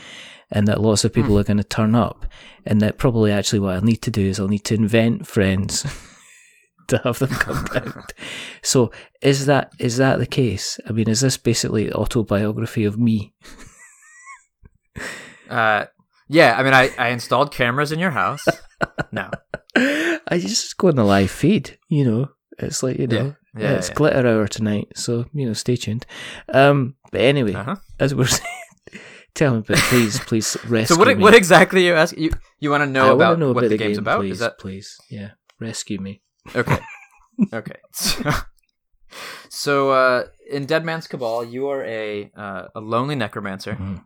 and 0.54 0.66
that 0.68 0.80
lots 0.80 1.04
of 1.04 1.12
people 1.12 1.38
are 1.38 1.44
going 1.44 1.58
to 1.58 1.64
turn 1.64 1.94
up, 1.94 2.24
and 2.64 2.80
that 2.80 2.96
probably 2.96 3.30
actually 3.30 3.58
what 3.58 3.74
I'll 3.74 3.82
need 3.82 4.00
to 4.02 4.10
do 4.10 4.22
is 4.22 4.40
I'll 4.40 4.48
need 4.48 4.64
to 4.64 4.74
invent 4.74 5.26
friends. 5.26 5.84
To 6.88 6.98
have 6.98 7.18
them 7.18 7.30
come 7.30 7.64
down. 7.72 8.04
So 8.62 8.92
is 9.22 9.46
that 9.46 9.72
is 9.78 9.96
that 9.96 10.18
the 10.18 10.26
case? 10.26 10.78
I 10.86 10.92
mean, 10.92 11.08
is 11.08 11.22
this 11.22 11.38
basically 11.38 11.90
autobiography 11.90 12.84
of 12.84 12.98
me? 12.98 13.32
Uh, 15.48 15.86
yeah, 16.28 16.56
I 16.58 16.62
mean, 16.62 16.74
I, 16.74 16.90
I 16.98 17.08
installed 17.08 17.52
cameras 17.52 17.92
in 17.92 17.98
your 17.98 18.10
house. 18.10 18.44
no, 19.12 19.30
I 19.76 20.38
just 20.38 20.76
go 20.76 20.88
on 20.88 20.96
the 20.96 21.04
live 21.04 21.30
feed, 21.30 21.78
you 21.88 22.04
know. 22.04 22.28
It's 22.58 22.82
like, 22.82 22.98
you 22.98 23.06
know, 23.06 23.34
Yeah, 23.56 23.62
yeah, 23.62 23.72
it's 23.76 23.88
yeah. 23.88 23.94
glitter 23.94 24.26
hour 24.26 24.46
tonight, 24.46 24.88
so, 24.94 25.26
you 25.32 25.46
know, 25.46 25.54
stay 25.54 25.76
tuned. 25.76 26.06
Um, 26.52 26.94
but 27.10 27.20
anyway, 27.20 27.54
uh-huh. 27.54 27.76
as 27.98 28.14
we're 28.14 28.26
saying, 28.26 29.00
tell 29.34 29.56
me, 29.56 29.62
but 29.66 29.76
please, 29.78 30.18
please 30.28 30.56
rescue 30.68 30.94
So 30.94 30.98
what 30.98 31.08
me. 31.08 31.22
what 31.22 31.34
exactly 31.34 31.86
you 31.86 31.94
ask? 31.94 32.16
You 32.16 32.30
you 32.60 32.70
want 32.70 32.82
to 32.82 32.86
know 32.90 33.04
wanna 33.04 33.14
about 33.14 33.38
know 33.38 33.52
what 33.52 33.62
the, 33.62 33.68
the 33.68 33.76
game's 33.78 33.96
game, 33.98 34.04
about? 34.04 34.20
Please, 34.20 34.32
Is 34.32 34.38
that 34.40 34.58
please, 34.58 34.96
yeah, 35.10 35.30
rescue 35.60 35.98
me. 36.00 36.22
okay? 36.54 36.78
okay. 37.52 37.76
So, 37.92 38.30
so 39.48 39.90
uh, 39.90 40.24
in 40.50 40.66
Dead 40.66 40.84
Man's 40.84 41.06
Cabal, 41.06 41.44
you 41.44 41.68
are 41.68 41.84
a 41.84 42.30
uh, 42.36 42.64
a 42.74 42.80
lonely 42.80 43.14
necromancer 43.14 43.74
Mhm. 43.74 44.02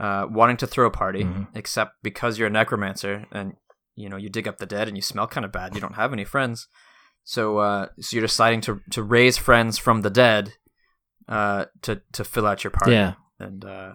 uh, 0.00 0.26
wanting 0.30 0.56
to 0.58 0.66
throw 0.66 0.86
a 0.86 0.90
party, 0.90 1.24
Mhm. 1.24 1.48
except 1.54 1.92
because 2.02 2.38
you're 2.38 2.48
a 2.48 2.58
necromancer 2.60 3.26
and 3.32 3.54
you 3.94 4.08
know 4.08 4.16
you 4.16 4.28
dig 4.28 4.46
up 4.48 4.58
the 4.58 4.66
dead 4.66 4.88
and 4.88 4.96
you 4.96 5.02
smell 5.02 5.26
kind 5.26 5.44
of 5.44 5.52
bad. 5.52 5.74
You 5.74 5.80
don't 5.80 5.94
have 5.96 6.12
any 6.12 6.24
friends, 6.24 6.68
so 7.24 7.58
uh, 7.58 7.86
so 8.00 8.16
you're 8.16 8.26
deciding 8.26 8.60
to 8.62 8.80
to 8.90 9.02
raise 9.02 9.38
friends 9.38 9.78
from 9.78 10.02
the 10.02 10.10
dead 10.10 10.52
uh, 11.28 11.66
to 11.82 12.02
to 12.12 12.24
fill 12.24 12.46
out 12.46 12.64
your 12.64 12.70
party. 12.70 12.92
Yeah, 12.92 13.14
and 13.38 13.64
uh, 13.64 13.92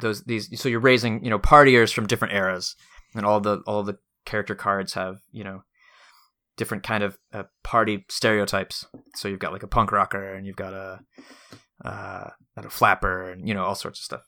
those 0.00 0.24
these 0.24 0.60
so 0.60 0.68
you're 0.68 0.80
raising 0.80 1.22
you 1.24 1.30
know 1.30 1.38
partiers 1.38 1.92
from 1.92 2.06
different 2.06 2.34
eras, 2.34 2.76
and 3.14 3.26
all 3.26 3.40
the 3.40 3.62
all 3.66 3.82
the 3.82 3.98
character 4.24 4.54
cards 4.54 4.94
have 4.94 5.20
you 5.32 5.44
know 5.44 5.62
different 6.56 6.82
kind 6.82 7.02
of 7.02 7.18
uh, 7.32 7.44
party 7.62 8.04
stereotypes. 8.08 8.84
So 9.14 9.28
you've 9.28 9.38
got 9.38 9.52
like 9.52 9.62
a 9.62 9.68
punk 9.68 9.92
rocker, 9.92 10.34
and 10.34 10.46
you've 10.46 10.56
got 10.56 10.74
a 10.74 11.00
uh, 11.84 12.30
a 12.56 12.70
flapper, 12.70 13.30
and 13.30 13.48
you 13.48 13.54
know 13.54 13.64
all 13.64 13.74
sorts 13.74 14.00
of 14.00 14.04
stuff. 14.04 14.22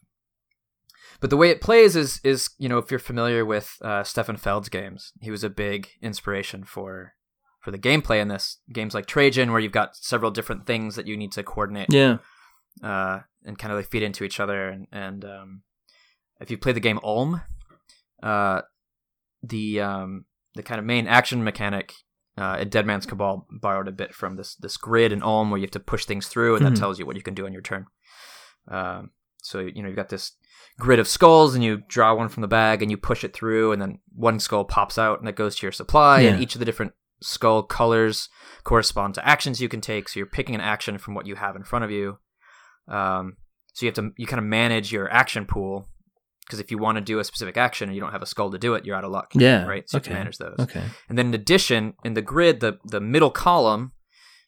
But 1.20 1.30
the 1.30 1.36
way 1.36 1.50
it 1.50 1.60
plays 1.60 1.96
is 1.96 2.20
is 2.24 2.50
you 2.58 2.68
know 2.68 2.78
if 2.78 2.90
you're 2.90 3.00
familiar 3.00 3.44
with 3.44 3.76
uh, 3.82 4.04
Stefan 4.04 4.36
Feld's 4.36 4.68
games, 4.68 5.12
he 5.20 5.30
was 5.30 5.44
a 5.44 5.50
big 5.50 5.88
inspiration 6.00 6.64
for 6.64 7.14
for 7.60 7.70
the 7.70 7.78
gameplay 7.78 8.20
in 8.20 8.28
this 8.28 8.58
games 8.72 8.94
like 8.94 9.06
Trajan, 9.06 9.52
where 9.52 9.60
you've 9.60 9.72
got 9.72 9.96
several 9.96 10.30
different 10.30 10.66
things 10.66 10.96
that 10.96 11.06
you 11.06 11.16
need 11.16 11.32
to 11.32 11.42
coordinate 11.42 11.92
yeah, 11.92 12.18
uh, 12.82 13.20
and 13.44 13.58
kind 13.58 13.72
of 13.72 13.78
they 13.78 13.84
feed 13.84 14.02
into 14.02 14.24
each 14.24 14.40
other. 14.40 14.68
And, 14.68 14.86
and 14.92 15.24
um, 15.24 15.62
if 16.40 16.50
you 16.50 16.58
play 16.58 16.72
the 16.72 16.80
game 16.80 17.00
Ulm, 17.02 17.40
uh, 18.22 18.62
the 19.42 19.80
um, 19.80 20.24
the 20.54 20.62
kind 20.62 20.78
of 20.78 20.84
main 20.84 21.06
action 21.06 21.42
mechanic 21.44 21.94
uh, 22.38 22.56
at 22.60 22.70
Dead 22.70 22.86
Man's 22.86 23.06
Cabal 23.06 23.46
borrowed 23.50 23.88
a 23.88 23.92
bit 23.92 24.14
from 24.14 24.36
this 24.36 24.54
this 24.56 24.76
grid 24.76 25.12
in 25.12 25.22
Ulm 25.22 25.50
where 25.50 25.58
you 25.58 25.64
have 25.64 25.70
to 25.72 25.80
push 25.80 26.04
things 26.04 26.26
through, 26.28 26.56
and 26.56 26.64
Mhm. 26.64 26.70
that 26.70 26.76
tells 26.78 26.98
you 26.98 27.06
what 27.06 27.16
you 27.16 27.22
can 27.22 27.34
do 27.34 27.46
on 27.46 27.52
your 27.52 27.62
turn. 27.62 27.86
Um, 28.68 29.10
so 29.42 29.60
you 29.60 29.82
know 29.82 29.88
you've 29.88 29.96
got 29.96 30.10
this 30.10 30.32
grid 30.78 30.98
of 30.98 31.08
skulls, 31.08 31.54
and 31.54 31.64
you 31.64 31.78
draw 31.88 32.14
one 32.14 32.28
from 32.28 32.42
the 32.42 32.48
bag, 32.48 32.82
and 32.82 32.90
you 32.90 32.96
push 32.96 33.24
it 33.24 33.32
through, 33.34 33.72
and 33.72 33.80
then 33.80 33.98
one 34.14 34.38
skull 34.38 34.64
pops 34.64 34.98
out, 34.98 35.18
and 35.18 35.26
that 35.26 35.36
goes 35.36 35.56
to 35.56 35.66
your 35.66 35.72
supply, 35.72 36.20
and 36.34 36.42
each 36.42 36.54
of 36.54 36.58
the 36.58 36.64
different 36.64 36.92
skull 37.22 37.62
colors 37.62 38.28
correspond 38.64 39.14
to 39.14 39.26
actions 39.26 39.60
you 39.60 39.68
can 39.68 39.80
take. 39.80 40.08
So 40.08 40.18
you're 40.20 40.26
picking 40.26 40.54
an 40.54 40.60
action 40.60 40.96
from 40.98 41.14
what 41.14 41.26
you 41.26 41.36
have 41.36 41.56
in 41.56 41.64
front 41.64 41.84
of 41.84 41.90
you. 41.90 42.18
Um, 42.90 43.36
so 43.72 43.86
you 43.86 43.88
have 43.88 43.94
to 43.96 44.10
you 44.18 44.26
kind 44.26 44.38
of 44.40 44.44
manage 44.44 44.92
your 44.92 45.10
action 45.10 45.46
pool 45.46 45.86
because 46.44 46.58
if 46.58 46.70
you 46.72 46.78
want 46.78 46.96
to 46.96 47.00
do 47.00 47.20
a 47.20 47.24
specific 47.24 47.56
action 47.56 47.88
and 47.88 47.94
you 47.94 48.00
don't 48.00 48.10
have 48.12 48.22
a 48.22 48.26
skull 48.26 48.50
to 48.50 48.58
do 48.58 48.74
it, 48.74 48.84
you're 48.84 48.96
out 48.96 49.04
of 49.04 49.12
luck. 49.12 49.30
yeah. 49.34 49.64
right. 49.64 49.88
So 49.88 49.96
you 49.96 49.98
have 50.00 50.04
to 50.04 50.12
manage 50.12 50.38
those. 50.38 50.56
Okay. 50.58 50.82
And 51.08 51.16
then 51.16 51.26
in 51.28 51.34
addition, 51.34 51.94
in 52.04 52.14
the 52.14 52.22
grid, 52.22 52.60
the 52.60 52.78
the 52.84 53.00
middle 53.00 53.30
column, 53.30 53.92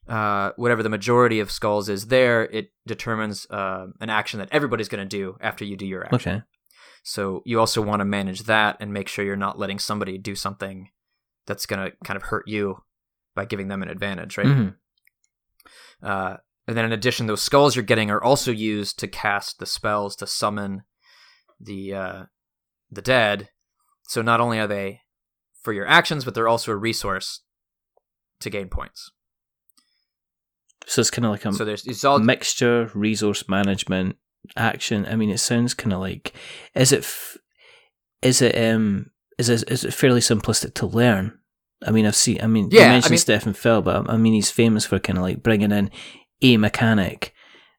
uh, 0.08 0.50
whatever 0.56 0.82
the 0.82 0.88
majority 0.88 1.38
of 1.38 1.50
skulls 1.52 1.88
is 1.88 2.08
there, 2.08 2.44
it 2.44 2.72
determines 2.86 3.46
uh, 3.50 3.86
an 4.00 4.10
action 4.10 4.40
that 4.40 4.48
everybody's 4.50 4.88
going 4.88 5.06
to 5.08 5.16
do 5.16 5.36
after 5.40 5.64
you 5.64 5.76
do 5.76 5.86
your 5.86 6.04
action. 6.04 6.32
Okay. 6.34 6.42
So 7.04 7.42
you 7.44 7.60
also 7.60 7.80
want 7.82 8.00
to 8.00 8.04
manage 8.04 8.44
that 8.44 8.76
and 8.80 8.92
make 8.92 9.08
sure 9.08 9.24
you're 9.24 9.36
not 9.36 9.58
letting 9.58 9.78
somebody 9.78 10.18
do 10.18 10.34
something 10.34 10.88
that's 11.46 11.66
going 11.66 11.84
to 11.90 11.96
kind 12.04 12.16
of 12.16 12.24
hurt 12.24 12.46
you 12.48 12.82
by 13.34 13.44
giving 13.44 13.68
them 13.68 13.82
an 13.82 13.88
advantage, 13.88 14.36
right? 14.38 14.46
Mhm. 14.46 14.74
Uh, 16.02 16.36
and 16.72 16.78
then 16.78 16.86
in 16.86 16.92
addition, 16.92 17.26
those 17.26 17.42
skulls 17.42 17.76
you're 17.76 17.82
getting 17.84 18.10
are 18.10 18.22
also 18.22 18.50
used 18.50 18.98
to 19.00 19.06
cast 19.06 19.58
the 19.58 19.66
spells 19.66 20.16
to 20.16 20.26
summon 20.26 20.84
the 21.60 21.92
uh, 21.94 22.22
the 22.90 23.02
dead. 23.02 23.50
So 24.08 24.22
not 24.22 24.40
only 24.40 24.58
are 24.58 24.66
they 24.66 25.00
for 25.62 25.74
your 25.74 25.86
actions, 25.86 26.24
but 26.24 26.34
they're 26.34 26.48
also 26.48 26.72
a 26.72 26.76
resource 26.76 27.42
to 28.40 28.48
gain 28.48 28.68
points. 28.68 29.10
So 30.86 31.00
it's 31.02 31.10
kind 31.10 31.26
of 31.26 31.30
like 31.32 31.44
a 31.44 31.52
So 31.52 31.64
there's 31.66 31.86
it's 31.86 32.04
all 32.04 32.18
mixture, 32.18 32.90
resource 32.94 33.48
management, 33.50 34.16
action. 34.56 35.04
I 35.06 35.16
mean, 35.16 35.28
it 35.28 35.38
sounds 35.38 35.74
kind 35.74 35.92
of 35.92 36.00
like 36.00 36.32
is 36.74 36.90
it 36.90 37.00
f- 37.00 37.36
is 38.22 38.40
it 38.40 38.56
um 38.56 39.10
is 39.38 39.50
it 39.50 39.70
is 39.70 39.84
it 39.84 39.92
fairly 39.92 40.20
simplistic 40.20 40.72
to 40.76 40.86
learn? 40.86 41.38
I 41.86 41.90
mean, 41.90 42.06
I've 42.06 42.16
seen. 42.16 42.40
I 42.40 42.46
mean, 42.46 42.68
Yeah, 42.70 42.80
you 42.80 42.86
I 42.86 42.90
mentioned 42.90 43.10
mean- 43.10 43.18
Stefan 43.18 43.52
Feld, 43.54 43.84
but 43.84 44.08
I 44.08 44.16
mean, 44.16 44.32
he's 44.34 44.50
famous 44.50 44.86
for 44.86 44.98
kind 45.00 45.18
of 45.18 45.22
like 45.24 45.42
bringing 45.42 45.72
in 45.72 45.90
a 46.42 46.56
mechanic 46.56 47.34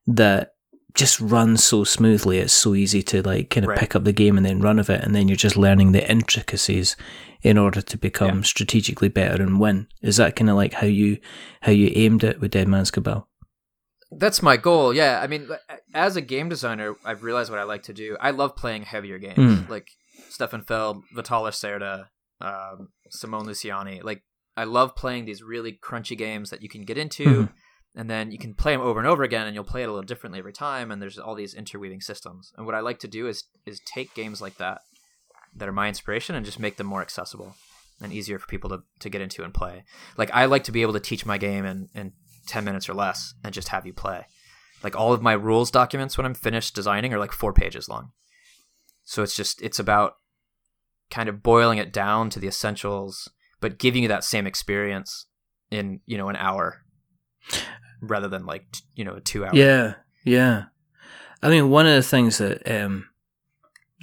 that 0.08 0.52
just 0.96 1.20
runs 1.20 1.64
so 1.64 1.84
smoothly. 1.84 2.38
It's 2.40 2.54
so 2.54 2.76
easy 2.76 3.02
to 3.04 3.22
like 3.24 3.50
kind 3.50 3.64
of 3.66 3.70
Right. 3.70 3.80
pick 3.80 3.96
up 3.96 4.04
the 4.04 4.14
game 4.14 4.38
and 4.38 4.46
then 4.46 4.62
run 4.62 4.80
of 4.80 4.90
it, 4.90 5.04
and 5.04 5.16
then 5.16 5.28
you're 5.28 5.36
just 5.38 5.58
learning 5.58 5.92
the 5.92 6.10
intricacies 6.10 6.96
in 7.42 7.58
order 7.58 7.82
to 7.82 7.98
become 7.98 8.44
strategically 8.44 9.10
better 9.10 9.42
and 9.42 9.60
win. 9.60 9.88
Is 10.02 10.18
that 10.18 10.36
kind 10.36 10.50
of 10.50 10.56
like 10.56 10.74
how 10.74 10.88
you 10.88 11.18
how 11.62 11.72
you 11.72 11.92
aimed 11.96 12.24
it 12.24 12.40
with 12.40 12.52
Dead 12.52 12.68
Man's 12.68 12.92
Cabal? 12.92 13.28
That's 14.12 14.44
my 14.44 14.58
goal. 14.58 14.94
Yeah, 14.94 15.20
I 15.24 15.28
mean, 15.28 15.50
as 15.96 16.16
a 16.16 16.22
game 16.22 16.48
designer, 16.48 16.96
I've 17.04 17.24
realized 17.24 17.50
what 17.50 17.60
I 17.60 17.64
like 17.64 17.84
to 17.84 17.94
do. 17.94 18.16
I 18.22 18.30
love 18.30 18.56
playing 18.56 18.84
heavier 18.84 19.18
games, 19.18 19.38
Mm. 19.38 19.70
like 19.70 19.88
Stefan 20.30 20.62
Feld, 20.62 21.04
Vital 21.16 21.44
Lacerda, 21.44 22.10
um, 22.40 22.90
Simone 23.10 23.48
Luciani. 23.48 24.04
Like, 24.04 24.22
I 24.56 24.66
love 24.66 24.96
playing 24.96 25.26
these 25.26 25.42
really 25.42 25.80
crunchy 25.84 26.16
games 26.16 26.52
that 26.52 26.62
you 26.62 26.70
can 26.70 26.84
get 26.86 26.98
into, 27.00 27.24
Mhm. 27.26 27.50
And 27.96 28.10
then 28.10 28.32
you 28.32 28.38
can 28.38 28.54
play 28.54 28.74
them 28.74 28.82
over 28.82 29.00
and 29.00 29.08
over 29.08 29.24
again, 29.24 29.46
and 29.46 29.56
you'll 29.56 29.64
play 29.64 29.84
it 29.84 29.90
a 29.90 29.92
little 29.92 30.06
differently 30.06 30.40
every 30.40 30.54
time. 30.54 30.92
And 30.92 31.02
there's 31.02 31.20
all 31.20 31.36
these 31.36 31.54
interweaving 31.54 32.02
systems. 32.02 32.52
And 32.58 32.66
what 32.66 32.76
I 32.76 32.80
like 32.80 33.00
to 33.00 33.08
do 33.08 33.28
is 33.28 33.44
is 33.66 33.82
take 33.86 34.14
games 34.14 34.42
like 34.42 34.58
that, 34.58 34.82
that 35.56 35.70
are 35.70 35.74
my 35.74 35.88
inspiration, 35.88 36.36
and 36.36 36.46
just 36.46 36.60
make 36.60 36.78
them 36.78 36.88
more 36.88 37.02
accessible 37.02 37.56
and 38.02 38.12
easier 38.12 38.40
for 38.40 38.48
people 38.48 38.70
to, 38.70 38.80
to 39.00 39.10
get 39.10 39.22
into 39.22 39.44
and 39.44 39.54
play. 39.54 39.84
Like, 40.18 40.32
I 40.34 40.46
like 40.46 40.64
to 40.66 40.72
be 40.72 40.82
able 40.82 40.94
to 40.94 41.00
teach 41.00 41.26
my 41.26 41.38
game 41.38 41.66
in 41.66 41.90
in 41.94 42.14
10 42.48 42.66
minutes 42.66 42.90
or 42.90 42.94
less 42.94 43.34
and 43.44 43.54
just 43.54 43.70
have 43.70 43.86
you 43.86 43.94
play. 43.94 44.26
Like 44.84 44.96
all 44.96 45.14
of 45.14 45.22
my 45.22 45.34
rules 45.34 45.72
documents 45.72 46.18
when 46.18 46.26
I'm 46.26 46.34
finished 46.34 46.76
designing 46.76 47.14
are 47.14 47.20
like 47.20 47.32
4 47.32 47.54
pages 47.54 47.88
long. 47.88 48.12
So 49.06 49.24
it's 49.24 49.36
just 49.36 49.62
it's 49.62 49.80
about 49.80 50.16
kind 51.10 51.30
of 51.30 51.44
boiling 51.44 51.78
it 51.78 51.94
down 51.94 52.30
to 52.32 52.40
the 52.40 52.48
essentials 52.48 53.30
but 53.62 53.78
giving 53.78 54.04
you 54.04 54.10
that 54.10 54.26
same 54.26 54.46
experience 54.46 55.28
in, 55.72 56.02
you 56.06 56.18
know, 56.18 56.28
an 56.28 56.36
hour 56.36 56.82
rather 58.08 58.28
than 58.28 58.46
like, 58.46 58.72
t- 58.72 58.82
you 58.96 59.06
know, 59.06 59.16
a 59.16 59.22
2 59.22 59.46
hour. 59.46 59.52
Yeah, 59.56 59.96
yeah. 60.24 60.66
I 61.42 61.50
mean, 61.50 61.70
one 61.70 61.86
of 61.88 61.96
the 61.96 62.04
things 62.04 62.38
that 62.38 62.70
um, 62.70 63.10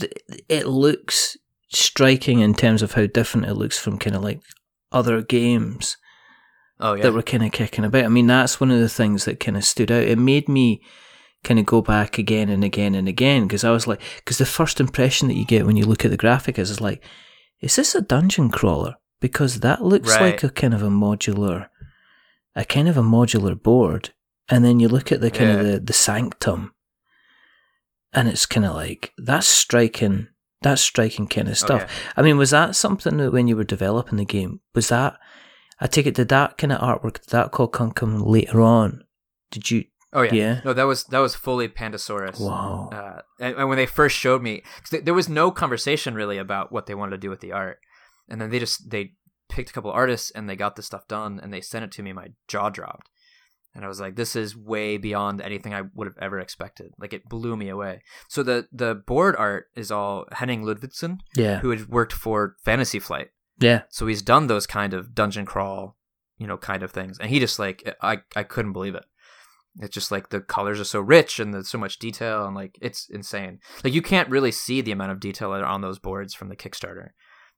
th- 0.00 0.12
it 0.48 0.66
looks 0.66 1.36
striking 1.72 2.40
in 2.40 2.54
terms 2.54 2.82
of 2.82 2.92
how 2.92 3.06
different 3.06 3.46
it 3.46 3.54
looks 3.54 3.78
from 3.78 3.98
kind 3.98 4.16
of 4.16 4.22
like 4.22 4.40
other 4.92 5.22
games 5.22 5.96
Oh 6.80 6.94
yeah. 6.94 7.02
that 7.04 7.12
were 7.12 7.22
kind 7.22 7.44
of 7.44 7.52
kicking 7.52 7.84
about. 7.84 8.04
I 8.04 8.08
mean, 8.08 8.26
that's 8.26 8.58
one 8.60 8.70
of 8.70 8.80
the 8.80 8.88
things 8.88 9.24
that 9.24 9.38
kind 9.40 9.56
of 9.56 9.64
stood 9.64 9.90
out. 9.92 10.02
It 10.02 10.18
made 10.18 10.48
me 10.48 10.82
kind 11.44 11.58
of 11.60 11.64
go 11.66 11.80
back 11.80 12.18
again 12.18 12.48
and 12.50 12.62
again 12.64 12.94
and 12.94 13.06
again 13.08 13.46
because 13.46 13.64
I 13.64 13.70
was 13.70 13.86
like, 13.86 14.00
because 14.16 14.36
the 14.38 14.44
first 14.46 14.80
impression 14.80 15.28
that 15.28 15.36
you 15.36 15.44
get 15.46 15.64
when 15.64 15.76
you 15.76 15.84
look 15.86 16.04
at 16.04 16.10
the 16.10 16.16
graphic 16.16 16.58
is, 16.58 16.70
is 16.70 16.80
like, 16.80 17.02
is 17.60 17.76
this 17.76 17.94
a 17.94 18.02
dungeon 18.02 18.50
crawler? 18.50 18.94
Because 19.20 19.60
that 19.60 19.82
looks 19.82 20.10
Right. 20.10 20.32
like 20.32 20.42
a 20.42 20.50
kind 20.50 20.74
of 20.74 20.82
a 20.82 20.88
modular, 20.88 21.68
a 22.56 22.64
kind 22.64 22.88
of 22.88 22.96
a 22.96 23.02
modular 23.02 23.60
board. 23.60 24.10
And 24.48 24.64
then 24.64 24.80
you 24.80 24.88
look 24.88 25.12
at 25.12 25.20
the 25.20 25.30
kind 25.30 25.50
of 25.60 25.64
the, 25.66 25.78
the 25.80 25.92
sanctum 25.92 26.74
and 28.12 28.28
it's 28.28 28.46
kind 28.46 28.66
of 28.66 28.74
like, 28.74 29.12
that's 29.16 29.46
striking, 29.46 30.26
that's 30.62 30.82
striking 30.82 31.28
kind 31.28 31.46
of 31.48 31.52
Oh, 31.52 31.54
stuff. 31.54 31.82
yeah. 31.82 32.12
I 32.16 32.22
mean, 32.22 32.36
was 32.36 32.50
that 32.50 32.74
something 32.74 33.16
that 33.18 33.32
when 33.32 33.46
you 33.46 33.56
were 33.56 33.64
developing 33.64 34.16
the 34.18 34.24
game, 34.24 34.60
was 34.74 34.88
that, 34.88 35.16
I 35.80 35.86
take 35.86 36.06
it, 36.06 36.14
did 36.16 36.28
that 36.30 36.58
kind 36.58 36.72
of 36.72 36.80
artwork, 36.80 37.20
did 37.20 37.28
that 37.30 37.52
call 37.52 37.68
come, 37.68 37.92
come 37.92 38.20
later 38.20 38.60
on? 38.60 39.04
Did 39.52 39.70
you, 39.70 39.84
Oh 40.12 40.22
yeah. 40.22 40.34
Yeah. 40.34 40.60
No, 40.64 40.72
that 40.72 40.82
was 40.88 41.04
that 41.04 41.20
was 41.20 41.36
fully 41.36 41.68
Pandasaurus. 41.68 42.40
wow. 42.40 42.90
Uh, 42.92 43.20
and, 43.38 43.54
and 43.56 43.68
when 43.68 43.78
they 43.78 43.86
first 43.86 44.16
showed 44.16 44.42
me, 44.42 44.60
'cause 44.80 44.90
th- 44.90 45.04
there 45.04 45.14
was 45.14 45.28
no 45.28 45.52
conversation 45.52 46.14
really 46.16 46.36
about 46.36 46.72
what 46.72 46.86
they 46.86 46.96
wanted 46.96 47.12
to 47.12 47.18
do 47.18 47.30
with 47.30 47.38
the 47.38 47.52
art, 47.52 47.78
and 48.28 48.40
then 48.40 48.50
they 48.50 48.58
just 48.58 48.90
they 48.90 49.12
picked 49.50 49.70
a 49.70 49.72
couple 49.72 49.90
artists 49.90 50.30
and 50.30 50.48
they 50.48 50.56
got 50.56 50.76
this 50.76 50.86
stuff 50.86 51.06
done 51.08 51.40
and 51.42 51.52
they 51.52 51.60
sent 51.60 51.84
it 51.84 51.92
to 51.92 52.02
me. 52.02 52.12
My 52.12 52.28
jaw 52.48 52.70
dropped, 52.70 53.10
and 53.74 53.84
I 53.84 53.88
was 53.88 54.00
like, 54.00 54.16
"This 54.16 54.34
is 54.36 54.56
way 54.56 54.96
beyond 54.96 55.40
anything 55.40 55.74
I 55.74 55.82
would 55.94 56.06
have 56.06 56.18
ever 56.18 56.38
expected." 56.38 56.92
Like 56.98 57.12
it 57.12 57.28
blew 57.28 57.56
me 57.56 57.68
away. 57.68 58.02
So 58.28 58.42
the 58.42 58.66
the 58.72 58.94
board 58.94 59.36
art 59.36 59.66
is 59.76 59.90
all 59.90 60.24
Henning 60.32 60.62
Ludvigsen, 60.64 61.18
yeah. 61.36 61.58
who 61.60 61.70
had 61.70 61.88
worked 61.88 62.12
for 62.12 62.56
Fantasy 62.64 62.98
Flight, 62.98 63.28
Yeah. 63.58 63.82
so 63.90 64.06
he's 64.06 64.22
done 64.22 64.46
those 64.46 64.66
kind 64.66 64.94
of 64.94 65.14
dungeon 65.14 65.46
crawl, 65.46 65.96
you 66.38 66.46
know, 66.46 66.56
kind 66.56 66.82
of 66.82 66.90
things, 66.92 67.18
and 67.18 67.30
he 67.30 67.38
just 67.38 67.58
like 67.58 67.96
I 68.02 68.18
I 68.34 68.42
couldn't 68.44 68.72
believe 68.72 68.94
it. 68.94 69.04
It's 69.78 69.94
just 69.94 70.10
like 70.10 70.30
the 70.30 70.40
colors 70.40 70.80
are 70.80 70.84
so 70.84 70.98
rich 71.00 71.38
and 71.38 71.54
there's 71.54 71.68
so 71.68 71.78
much 71.78 72.00
detail 72.00 72.44
and 72.44 72.56
like 72.56 72.76
it's 72.82 73.08
insane. 73.08 73.60
Like 73.84 73.94
you 73.94 74.02
can't 74.02 74.28
really 74.28 74.50
see 74.50 74.80
the 74.80 74.90
amount 74.90 75.12
of 75.12 75.20
detail 75.20 75.52
that 75.52 75.60
are 75.62 75.64
on 75.64 75.80
those 75.80 76.00
boards 76.00 76.34
from 76.34 76.48
the 76.48 76.56
Kickstarter, 76.56 77.10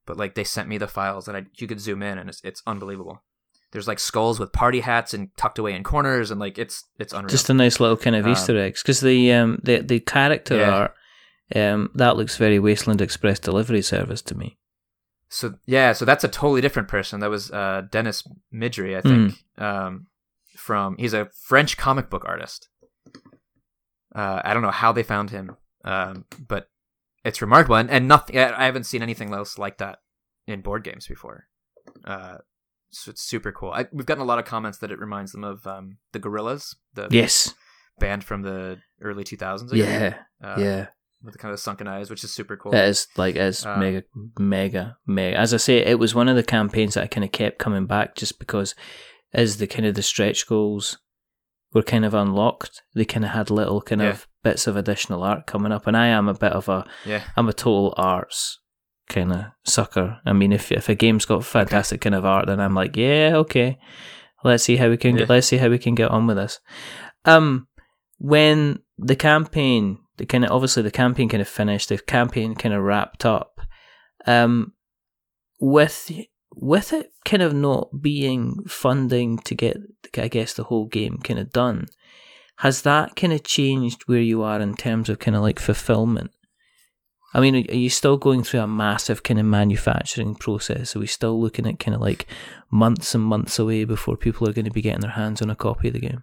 but 0.07 0.17
like 0.17 0.35
they 0.35 0.45
sent 0.45 0.69
me 0.69 0.79
the 0.79 0.89
files 0.89 1.29
and 1.29 1.37
I 1.37 1.47
you 1.57 1.67
could 1.67 1.81
zoom 1.81 2.03
in 2.03 2.19
and 2.19 2.29
it's 2.29 2.41
it's 2.45 2.63
unbelievable. 2.67 3.23
There's 3.73 3.89
like 3.89 3.99
skulls 4.01 4.39
with 4.39 4.53
party 4.53 4.81
hats 4.81 5.15
and 5.15 5.35
tucked 5.37 5.59
away 5.59 5.73
in 5.75 5.83
corners 5.83 6.31
and 6.31 6.39
like 6.39 6.59
it's 6.59 6.85
it's 6.99 7.13
unreal. 7.13 7.29
Just 7.31 7.49
a 7.51 7.55
nice 7.55 7.81
little 7.81 7.97
kind 7.97 8.15
of 8.17 8.27
Um, 8.27 8.33
Easter 8.33 8.59
eggs. 8.59 8.83
Because 8.83 9.01
the, 9.01 9.33
um, 9.33 9.59
the, 9.63 9.79
the 9.81 10.01
character 10.01 10.57
Yeah. 10.59 10.71
art, 10.71 10.95
um, 11.55 11.91
that 11.95 12.17
looks 12.17 12.37
very 12.37 12.59
Wasteland 12.59 13.01
Express 13.01 13.39
delivery 13.39 13.81
service 13.83 14.21
to 14.23 14.35
me. 14.37 14.59
So 15.31 15.55
yeah, 15.65 15.93
so 15.95 16.05
that's 16.05 16.25
a 16.25 16.29
totally 16.29 16.61
different 16.61 16.89
person. 16.89 17.21
That 17.21 17.31
was 17.31 17.51
uh, 17.51 17.83
Denis 17.91 18.23
Medri, 18.53 18.95
I 18.97 19.01
think. 19.01 19.35
Um, 19.57 20.09
from 20.55 20.97
he's 20.99 21.15
a 21.15 21.31
French 21.33 21.79
comic 21.79 22.11
book 22.11 22.25
artist. 22.27 22.69
Uh, 24.15 24.43
I 24.45 24.53
don't 24.53 24.63
know 24.63 24.71
how 24.71 24.93
they 24.93 25.03
found 25.03 25.31
him, 25.31 25.57
um, 25.85 26.27
but 26.47 26.69
it's 27.25 27.41
remarkable, 27.43 27.77
and, 27.77 27.91
and 27.91 28.09
nothing. 28.09 28.39
I 28.39 28.65
haven't 28.65 28.85
seen 28.85 29.03
anything 29.03 29.33
else 29.33 29.59
like 29.59 29.79
that 29.79 29.99
in 30.47 30.61
board 30.61 30.85
games 30.85 31.07
before. 31.07 31.47
Uh, 32.05 32.39
so 32.91 33.11
it's 33.11 33.23
super 33.23 33.53
cool. 33.53 33.71
I, 33.73 33.87
we've 33.93 34.07
gotten 34.07 34.23
a 34.23 34.27
lot 34.27 34.39
of 34.39 34.45
comments 34.45 34.79
that 34.79 34.91
it 34.91 34.99
reminds 34.99 35.33
them 35.33 35.45
of 35.45 35.67
um, 35.67 35.99
the 36.13 36.21
Gorillaz, 36.21 36.75
the 36.95 37.09
Yes. 37.11 37.55
band 37.99 38.25
from 38.25 38.43
the 38.43 38.79
early 39.01 39.25
2000s. 39.25 39.73
I. 39.73 39.77
Yeah. 39.77 40.15
uh, 40.43 40.57
yeah. 40.59 40.87
with 41.23 41.33
the 41.33 41.39
kind 41.39 41.55
of 41.55 41.61
sunken 41.61 41.87
eyes, 41.89 42.11
which 42.11 42.25
is 42.25 42.33
super 42.33 42.57
cool. 42.57 42.75
It 42.75 42.85
is 42.85 43.07
like 43.17 43.37
it's 43.37 43.65
Um, 43.65 43.81
mega, 43.81 44.03
mega, 44.39 44.97
mega. 45.07 45.37
As 45.39 45.55
I 45.55 45.59
say, 45.59 45.79
it 45.79 45.99
was 45.99 46.15
one 46.15 46.29
of 46.29 46.37
the 46.37 46.43
campaigns 46.43 46.95
that 46.95 47.05
I 47.05 47.07
kind 47.07 47.25
of 47.25 47.33
kept 47.33 47.59
coming 47.59 47.87
back 47.87 48.15
just 48.17 48.39
because, 48.39 48.75
as 49.33 49.57
the 49.57 49.67
kind 49.67 49.87
of 49.87 49.95
the 49.95 50.03
stretch 50.03 50.47
goals 50.47 50.99
were 51.75 51.83
kind 51.83 52.05
of 52.05 52.15
unlocked, 52.15 52.83
they 52.95 53.05
kind 53.05 53.25
of 53.25 53.31
had 53.33 53.51
little 53.51 53.81
kind 53.81 54.01
Yeah. 54.01 54.11
of 54.11 54.27
bits 54.45 54.67
of 54.67 54.77
additional 54.77 55.23
art 55.23 55.47
coming 55.47 55.73
up, 55.73 55.87
and 55.87 55.97
I 55.97 56.07
am 56.09 56.29
a 56.29 56.35
bit 56.35 56.53
of 56.53 56.69
a, 56.69 56.85
Yeah, 57.05 57.23
I'm 57.37 57.49
a 57.49 57.53
total 57.53 57.95
arts 57.97 58.59
kind 59.09 59.33
of 59.33 59.45
sucker. 59.65 60.21
I 60.25 60.33
mean, 60.33 60.53
if 60.53 60.71
if 60.73 60.89
a 60.89 60.95
game's 60.95 61.25
got 61.27 61.45
fantastic 61.45 62.01
kind 62.01 62.15
of 62.15 62.25
art, 62.25 62.47
then 62.47 62.61
I'm 62.61 62.75
like, 62.75 62.97
yeah, 62.97 63.33
okay, 63.37 63.79
let's 64.45 64.65
see 64.65 64.77
how 64.77 64.89
we 64.89 64.97
can 64.97 65.13
Yeah. 65.13 65.21
get, 65.21 65.31
let's 65.31 65.47
see 65.47 65.59
how 65.59 65.69
we 65.69 65.79
can 65.79 65.95
get 65.95 66.11
on 66.11 66.27
with 66.27 66.37
this. 66.37 66.61
Um, 67.25 67.69
when 68.19 68.79
the 68.99 69.17
campaign, 69.17 69.99
the 70.17 70.27
kind 70.27 70.45
of 70.45 70.51
obviously 70.51 70.83
the 70.83 70.91
campaign 70.91 71.29
kind 71.29 71.41
of 71.41 71.49
finished, 71.49 71.89
the 71.89 71.99
campaign 71.99 72.55
kind 72.55 72.75
of 72.75 72.83
wrapped 72.83 73.25
up. 73.25 73.61
Um, 74.27 74.73
with 75.61 76.11
with 76.55 76.93
it 76.93 77.13
kind 77.25 77.43
of 77.43 77.55
not 77.55 78.03
being 78.03 78.65
funding 78.67 79.39
to 79.39 79.55
get, 79.55 79.77
I 80.17 80.29
guess, 80.29 80.55
the 80.55 80.65
whole 80.65 80.87
game 80.87 81.19
kind 81.19 81.41
of 81.41 81.51
done. 81.51 81.87
Has 82.59 82.83
that 82.83 83.17
kind 83.17 83.33
of 83.33 83.43
changed 83.43 84.03
where 84.07 84.21
you 84.21 84.43
are 84.43 84.61
in 84.61 84.75
terms 84.75 85.09
of 85.09 85.19
kind 85.19 85.37
of 85.37 85.43
like 85.43 85.59
fulfillment? 85.59 86.31
I 87.35 87.41
mean, 87.41 87.55
are 87.71 87.75
you 87.75 87.89
still 87.89 88.19
going 88.19 88.43
through 88.43 88.61
a 88.61 88.67
massive 88.67 89.23
kind 89.23 89.41
of 89.41 89.47
manufacturing 89.47 90.35
process? 90.35 90.95
Are 90.95 91.01
we 91.01 91.07
still 91.07 91.41
looking 91.41 91.67
at 91.67 91.79
kind 91.79 91.95
of 91.95 92.01
like 92.01 92.27
months 92.71 93.15
and 93.15 93.25
months 93.25 93.59
away 93.59 93.85
before 93.85 94.19
people 94.19 94.47
are 94.49 94.53
going 94.53 94.67
to 94.67 94.71
be 94.71 94.83
getting 94.83 95.01
their 95.01 95.13
hands 95.13 95.41
on 95.41 95.49
a 95.49 95.57
copy 95.57 95.89
of 95.89 95.95
the 95.95 96.01
game? 96.01 96.23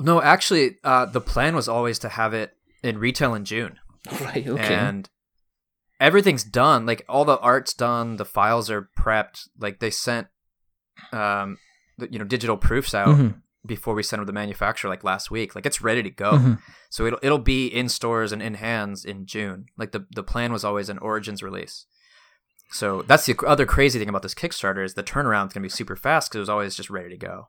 no, 0.00 0.22
actually, 0.22 0.76
uh, 0.84 1.06
the 1.06 1.20
plan 1.20 1.54
was 1.54 1.68
always 1.68 1.98
to 2.00 2.08
have 2.08 2.34
it 2.34 2.54
in 2.82 2.98
retail 2.98 3.34
in 3.34 3.44
June. 3.44 3.78
Right. 4.22 4.46
and 4.46 5.08
everything's 6.00 6.44
done 6.44 6.86
like 6.86 7.04
all 7.08 7.24
the 7.24 7.38
art's 7.40 7.74
done 7.74 8.16
the 8.16 8.24
files 8.24 8.70
are 8.70 8.88
prepped 8.98 9.48
like 9.58 9.80
they 9.80 9.90
sent 9.90 10.26
um 11.12 11.58
the, 11.98 12.10
you 12.12 12.18
know 12.18 12.24
digital 12.24 12.56
proofs 12.56 12.94
out 12.94 13.08
Mhm. 13.16 13.40
before 13.66 13.94
we 13.94 14.02
sent 14.02 14.18
them 14.18 14.24
to 14.26 14.30
the 14.32 14.32
manufacturer 14.40 14.88
like 14.88 15.04
last 15.04 15.30
week 15.30 15.54
like 15.54 15.66
it's 15.66 15.82
ready 15.82 16.02
to 16.02 16.10
go 16.10 16.32
Mhm. 16.32 16.58
so 16.90 17.06
it'll 17.06 17.18
it'll 17.22 17.38
be 17.38 17.66
in 17.66 17.88
stores 17.88 18.32
and 18.32 18.40
in 18.42 18.54
hands 18.54 19.04
in 19.04 19.26
June 19.26 19.66
like 19.76 19.92
the 19.92 20.06
the 20.14 20.22
plan 20.22 20.52
was 20.52 20.64
always 20.64 20.88
an 20.88 20.98
origins 20.98 21.42
release 21.42 21.86
so 22.70 23.02
that's 23.02 23.26
the 23.26 23.34
other 23.46 23.64
crazy 23.66 23.98
thing 23.98 24.08
about 24.10 24.22
this 24.22 24.34
kickstarter 24.34 24.84
is 24.84 24.94
the 24.94 25.02
turnaround's 25.02 25.54
going 25.54 25.62
to 25.62 25.68
be 25.68 25.68
super 25.68 25.96
fast 25.96 26.28
because 26.30 26.36
it 26.36 26.40
was 26.40 26.48
always 26.50 26.74
just 26.76 26.90
ready 26.90 27.08
to 27.10 27.16
go 27.16 27.48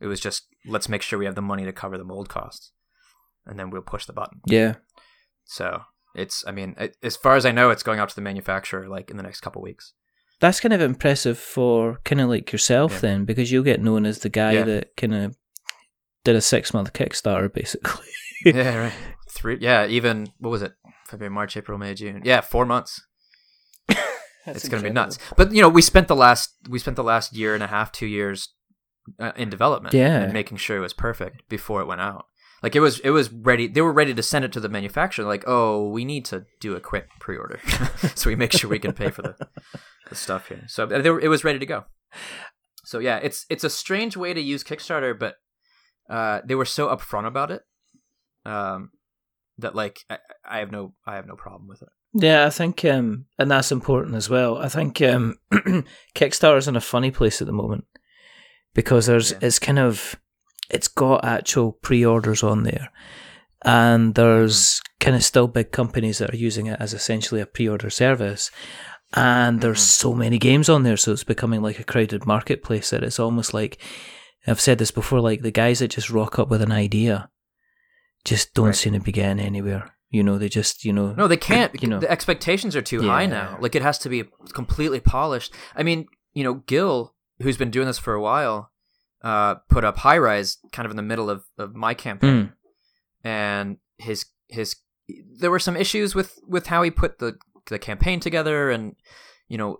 It 0.00 0.06
was 0.08 0.20
just 0.20 0.46
let's 0.66 0.88
make 0.88 1.02
sure 1.02 1.18
we 1.18 1.26
have 1.26 1.34
the 1.36 1.42
money 1.42 1.64
to 1.64 1.72
cover 1.72 1.96
the 1.96 2.04
mold 2.04 2.28
costs, 2.28 2.72
and 3.46 3.58
then 3.58 3.70
we'll 3.70 3.82
push 3.82 4.04
the 4.06 4.12
button. 4.12 4.40
Yeah. 4.46 4.74
So 5.44 5.82
it's, 6.14 6.44
I 6.46 6.52
mean, 6.52 6.74
it, 6.78 6.96
as 7.02 7.16
far 7.16 7.36
as 7.36 7.46
I 7.46 7.52
know, 7.52 7.70
it's 7.70 7.82
going 7.82 7.98
out 7.98 8.08
to 8.10 8.14
the 8.14 8.20
manufacturer 8.20 8.88
like 8.88 9.10
in 9.10 9.16
the 9.16 9.22
next 9.22 9.40
couple 9.40 9.62
weeks. 9.62 9.92
That's 10.40 10.60
kind 10.60 10.72
of 10.72 10.80
impressive 10.80 11.38
for 11.38 12.00
kind 12.04 12.20
of 12.20 12.28
like 12.28 12.50
yourself 12.52 12.92
Yeah. 12.94 12.98
then, 13.00 13.24
because 13.24 13.52
you'll 13.52 13.62
get 13.62 13.80
known 13.80 14.04
as 14.04 14.18
the 14.20 14.28
guy 14.28 14.52
Yeah. 14.52 14.64
that 14.64 14.96
kind 14.96 15.14
of 15.14 15.36
did 16.24 16.36
a 16.36 16.40
six 16.40 16.74
month 16.74 16.92
Kickstarter, 16.92 17.52
basically. 17.52 18.06
yeah, 18.44 18.76
right. 18.84 18.92
Three, 19.30 19.58
yeah, 19.60 19.86
even 19.86 20.28
what 20.38 20.50
was 20.50 20.62
it? 20.62 20.72
February, 21.08 21.32
March, 21.32 21.56
April, 21.56 21.78
May, 21.78 21.94
June. 21.94 22.22
Yeah, 22.24 22.40
four 22.40 22.66
months. 22.66 23.00
it's 24.46 24.68
going 24.68 24.82
to 24.82 24.88
be 24.88 24.92
nuts. 24.92 25.18
But 25.36 25.52
you 25.52 25.60
know, 25.62 25.68
we 25.68 25.82
spent 25.82 26.08
the 26.08 26.16
last 26.16 26.54
we 26.68 26.78
spent 26.78 26.96
the 26.96 27.04
last 27.04 27.34
year 27.34 27.54
and 27.54 27.62
a 27.62 27.66
half, 27.68 27.92
two 27.92 28.06
years 28.06 28.48
uh, 29.18 29.32
in 29.36 29.48
development, 29.50 29.94
Yeah. 29.94 30.20
and 30.22 30.32
making 30.32 30.56
sure 30.58 30.76
it 30.76 30.80
was 30.80 30.92
perfect 30.92 31.48
before 31.48 31.80
it 31.80 31.86
went 31.86 32.00
out. 32.00 32.26
Like 32.62 32.76
it 32.76 32.80
was, 32.80 33.00
it 33.00 33.10
was 33.10 33.32
ready. 33.32 33.66
They 33.66 33.80
were 33.80 33.92
ready 33.92 34.14
to 34.14 34.22
send 34.22 34.44
it 34.44 34.52
to 34.52 34.60
the 34.60 34.68
manufacturer. 34.68 35.24
Like, 35.24 35.44
oh, 35.46 35.88
we 35.88 36.04
need 36.04 36.24
to 36.26 36.46
do 36.60 36.74
a 36.76 36.80
quick 36.80 37.08
pre-order, 37.20 37.60
so 38.14 38.30
we 38.30 38.36
make 38.36 38.52
sure 38.52 38.70
we 38.70 38.78
can 38.78 38.92
pay 38.92 39.10
for 39.10 39.22
the, 39.22 39.48
the 40.08 40.14
stuff 40.14 40.48
here. 40.48 40.64
So 40.68 40.86
they 40.86 41.10
were, 41.10 41.20
it 41.20 41.28
was 41.28 41.42
ready 41.44 41.58
to 41.58 41.66
go. 41.66 41.84
So 42.84 42.98
yeah, 42.98 43.16
it's 43.18 43.46
it's 43.50 43.64
a 43.64 43.70
strange 43.70 44.16
way 44.16 44.32
to 44.34 44.40
use 44.40 44.62
Kickstarter, 44.64 45.18
but 45.18 45.36
uh, 46.08 46.40
they 46.44 46.54
were 46.54 46.64
so 46.64 46.88
upfront 46.94 47.26
about 47.26 47.50
it 47.50 47.62
um, 48.44 48.90
that 49.58 49.74
like 49.74 50.00
I, 50.10 50.18
I 50.44 50.58
have 50.58 50.70
no 50.70 50.94
I 51.06 51.16
have 51.16 51.26
no 51.26 51.34
problem 51.36 51.68
with 51.68 51.82
it. 51.82 51.88
Yeah, 52.14 52.44
I 52.44 52.50
think, 52.50 52.84
um, 52.84 53.24
and 53.38 53.50
that's 53.50 53.72
important 53.72 54.16
as 54.16 54.28
well. 54.28 54.58
I 54.58 54.68
think 54.68 55.00
um, 55.00 55.36
Kickstarter's 56.14 56.68
in 56.68 56.76
a 56.76 56.80
funny 56.80 57.10
place 57.10 57.40
at 57.40 57.46
the 57.46 57.52
moment 57.54 57.84
because 58.74 59.06
there's 59.06 59.32
Yeah. 59.32 59.38
it's 59.42 59.58
kind 59.58 59.78
of 59.78 60.16
it's 60.72 60.88
got 60.88 61.24
actual 61.24 61.72
pre-orders 61.72 62.42
on 62.42 62.62
there, 62.64 62.88
and 63.64 64.14
there's 64.14 64.80
kind 65.00 65.14
of 65.16 65.22
still 65.24 65.48
big 65.48 65.70
companies 65.70 66.18
that 66.18 66.32
are 66.32 66.36
using 66.36 66.66
it 66.66 66.80
as 66.80 66.94
essentially 66.94 67.40
a 67.40 67.46
pre-order 67.46 67.90
service. 67.90 68.50
And 69.14 69.60
there's 69.60 69.80
Mhm. 69.82 69.90
so 69.90 70.14
many 70.14 70.38
games 70.38 70.68
on 70.70 70.84
there, 70.84 70.96
so 70.96 71.12
it's 71.12 71.24
becoming 71.24 71.60
like 71.60 71.78
a 71.78 71.84
crowded 71.84 72.24
marketplace. 72.26 72.90
That 72.90 73.02
it's 73.04 73.20
almost 73.20 73.52
like 73.52 73.78
I've 74.46 74.60
said 74.60 74.78
this 74.78 74.90
before, 74.90 75.20
like 75.20 75.42
the 75.42 75.50
guys 75.50 75.80
that 75.80 75.88
just 75.88 76.08
rock 76.10 76.38
up 76.38 76.48
with 76.48 76.62
an 76.62 76.72
idea 76.72 77.28
just 78.24 78.54
don't 78.54 78.66
Right. 78.66 78.74
seem 78.76 78.94
to 78.94 79.00
be 79.00 79.12
getting 79.12 79.38
anywhere. 79.44 79.94
You 80.10 80.22
know, 80.22 80.38
they 80.38 80.48
just 80.48 80.84
you 80.86 80.92
know 80.94 81.12
No, 81.12 81.28
they 81.28 81.36
can't. 81.36 81.80
You 81.82 81.88
know. 81.88 81.98
the 82.00 82.10
expectations 82.10 82.74
are 82.74 82.80
too 82.82 83.02
high 83.02 83.26
now. 83.26 83.58
Like 83.60 83.74
it 83.74 83.82
has 83.82 83.98
to 83.98 84.08
be 84.08 84.24
completely 84.54 85.00
polished. 85.00 85.52
I 85.76 85.82
mean, 85.82 86.06
you 86.32 86.42
know, 86.42 86.54
Gil, 86.66 87.14
who's 87.42 87.58
been 87.58 87.70
doing 87.70 87.86
this 87.86 87.98
for 87.98 88.14
a 88.14 88.20
while, 88.22 88.71
uh, 89.22 89.56
put 89.68 89.84
up 89.84 89.98
High 89.98 90.18
Rise 90.18 90.58
kind 90.72 90.86
of 90.86 90.90
in 90.90 90.96
the 90.96 91.02
middle 91.02 91.30
of, 91.30 91.44
of 91.58 91.74
my 91.74 91.94
campaign, 91.94 92.30
Mm. 92.30 92.52
and 93.24 93.76
his 93.98 94.26
his 94.48 94.76
there 95.38 95.50
were 95.50 95.58
some 95.58 95.76
issues 95.76 96.14
with 96.14 96.38
with 96.46 96.66
how 96.66 96.82
he 96.82 96.90
put 96.90 97.18
the 97.18 97.36
the 97.68 97.78
campaign 97.78 98.20
together, 98.20 98.70
and 98.70 98.96
you 99.48 99.56
know, 99.58 99.78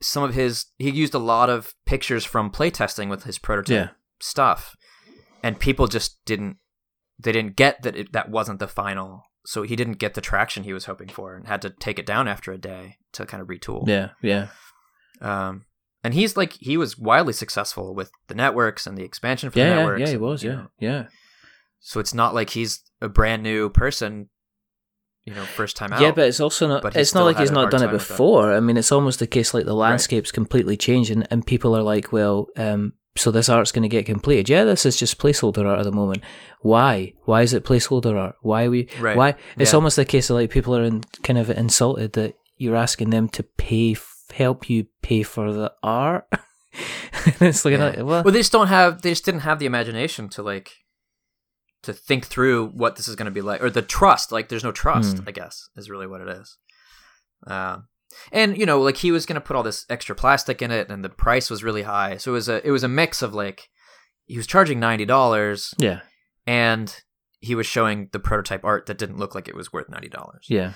some 0.00 0.22
of 0.22 0.34
his 0.34 0.66
he 0.78 0.90
used 0.90 1.14
a 1.14 1.18
lot 1.18 1.50
of 1.50 1.74
pictures 1.86 2.24
from 2.24 2.50
playtesting 2.50 3.08
with 3.10 3.24
his 3.24 3.38
prototype 3.38 3.74
Yeah. 3.74 3.88
stuff, 4.20 4.74
and 5.42 5.58
people 5.60 5.86
just 5.86 6.24
didn't 6.24 6.56
they 7.18 7.32
didn't 7.32 7.56
get 7.56 7.82
that 7.82 7.96
it, 7.96 8.12
that 8.12 8.30
wasn't 8.30 8.60
the 8.60 8.68
final. 8.68 9.22
So 9.46 9.62
he 9.62 9.76
didn't 9.76 9.98
get 9.98 10.12
the 10.14 10.20
traction 10.20 10.64
he 10.64 10.74
was 10.74 10.84
hoping 10.84 11.08
for, 11.08 11.34
and 11.34 11.46
had 11.46 11.62
to 11.62 11.70
take 11.70 11.98
it 11.98 12.04
down 12.06 12.28
after 12.28 12.52
a 12.52 12.58
day 12.58 12.96
to 13.12 13.24
kind 13.24 13.40
of 13.40 13.48
retool. 13.48 13.88
Yeah, 13.88 14.10
yeah. 14.22 14.48
Um, 15.22 15.64
and 16.08 16.14
he's 16.14 16.36
like 16.36 16.54
he 16.54 16.76
was 16.78 16.96
wildly 16.98 17.34
successful 17.34 17.94
with 17.94 18.10
the 18.28 18.34
networks 18.34 18.86
and 18.86 18.96
the 18.96 19.04
expansion 19.04 19.50
for 19.50 19.58
Yeah, 19.58 19.64
the 19.66 19.70
yeah, 19.70 19.76
networks. 19.76 20.00
yeah, 20.00 20.06
he 20.06 20.12
and, 20.14 20.22
was, 20.22 20.42
you 20.42 20.50
yeah, 20.50 20.56
know, 20.56 20.68
yeah. 20.80 21.04
so 21.80 22.00
it's 22.00 22.14
not 22.14 22.34
like 22.34 22.50
he's 22.50 22.82
a 23.00 23.08
brand 23.08 23.42
new 23.42 23.68
person, 23.68 24.28
you 25.24 25.34
know, 25.34 25.44
first 25.44 25.76
time 25.76 25.92
out. 25.92 26.00
Yeah, 26.00 26.12
but 26.12 26.26
it's 26.28 26.40
also 26.40 26.66
not. 26.66 26.82
But 26.82 26.96
It's 26.96 27.14
not 27.14 27.24
like 27.24 27.38
he's 27.38 27.50
not 27.50 27.70
done 27.70 27.82
it 27.82 27.90
before. 27.90 28.52
I 28.54 28.60
mean, 28.60 28.76
it's 28.78 28.90
almost 28.92 29.18
the 29.18 29.26
case 29.26 29.52
like 29.54 29.66
the 29.66 29.74
landscape's 29.74 30.32
completely 30.32 30.76
changing, 30.76 31.24
and 31.30 31.46
people 31.46 31.76
are 31.76 31.82
like, 31.82 32.12
"Well, 32.12 32.46
um, 32.56 32.94
so 33.16 33.30
this 33.30 33.48
art's 33.48 33.72
going 33.72 33.82
to 33.82 33.88
get 33.96 34.06
completed." 34.06 34.48
Yeah, 34.48 34.64
this 34.64 34.86
is 34.86 34.96
just 34.96 35.18
placeholder 35.18 35.66
art 35.66 35.80
at 35.80 35.84
the 35.84 35.92
moment. 35.92 36.22
Why? 36.62 37.12
Why 37.26 37.42
is 37.42 37.52
it 37.52 37.64
placeholder 37.64 38.16
art? 38.18 38.36
Why 38.42 38.64
are 38.64 38.70
we? 38.70 38.88
Right. 38.98 39.16
Why? 39.16 39.34
It's 39.58 39.72
Yeah. 39.72 39.76
almost 39.76 39.96
the 39.96 40.04
case 40.04 40.30
of 40.30 40.36
like 40.36 40.50
people 40.50 40.74
are 40.76 40.82
in, 40.84 41.02
kind 41.22 41.38
of 41.38 41.50
insulted 41.50 42.14
that 42.14 42.34
you're 42.56 42.76
asking 42.86 43.10
them 43.10 43.28
to 43.28 43.42
pay, 43.44 43.94
help 44.32 44.68
you 44.70 44.86
pay 45.02 45.22
for 45.22 45.52
the 45.52 45.72
art. 45.82 46.26
it's 47.40 47.64
like, 47.64 47.72
Yeah. 47.72 48.02
well, 48.02 48.22
well, 48.24 48.32
they 48.32 48.40
just 48.40 48.52
don't 48.52 48.68
have. 48.68 49.02
They 49.02 49.10
just 49.10 49.24
didn't 49.24 49.40
have 49.40 49.58
the 49.58 49.66
imagination 49.66 50.28
to 50.30 50.42
like 50.42 50.72
to 51.82 51.92
think 51.92 52.26
through 52.26 52.68
what 52.68 52.96
this 52.96 53.08
is 53.08 53.14
going 53.16 53.26
to 53.26 53.30
be 53.32 53.40
like, 53.40 53.62
or 53.62 53.70
the 53.70 53.82
trust. 53.82 54.32
Like, 54.32 54.48
there's 54.48 54.64
no 54.64 54.72
trust. 54.72 55.18
Hmm. 55.18 55.28
I 55.28 55.32
guess 55.32 55.68
is 55.76 55.90
really 55.90 56.06
what 56.06 56.20
it 56.20 56.28
is. 56.28 56.56
Um, 57.46 57.88
and 58.32 58.56
you 58.56 58.66
know, 58.66 58.80
like 58.80 58.96
he 58.96 59.12
was 59.12 59.26
going 59.26 59.34
to 59.34 59.40
put 59.40 59.54
all 59.56 59.62
this 59.62 59.86
extra 59.90 60.14
plastic 60.14 60.60
in 60.62 60.70
it, 60.70 60.90
and 60.90 61.04
the 61.04 61.08
price 61.08 61.50
was 61.50 61.62
really 61.62 61.82
high. 61.82 62.16
So 62.16 62.32
it 62.32 62.34
was 62.34 62.48
a 62.48 62.66
it 62.66 62.70
was 62.70 62.82
a 62.84 62.88
mix 62.88 63.22
of 63.22 63.34
like 63.34 63.68
he 64.26 64.36
was 64.36 64.46
charging 64.46 64.80
ninety 64.80 65.04
dollars, 65.04 65.74
yeah, 65.78 66.00
and 66.46 66.94
he 67.40 67.54
was 67.54 67.66
showing 67.66 68.08
the 68.12 68.18
prototype 68.18 68.64
art 68.64 68.86
that 68.86 68.98
didn't 68.98 69.18
look 69.18 69.34
like 69.34 69.46
it 69.46 69.54
was 69.54 69.72
worth 69.72 69.88
ninety 69.88 70.08
dollars. 70.08 70.46
yeah, 70.48 70.72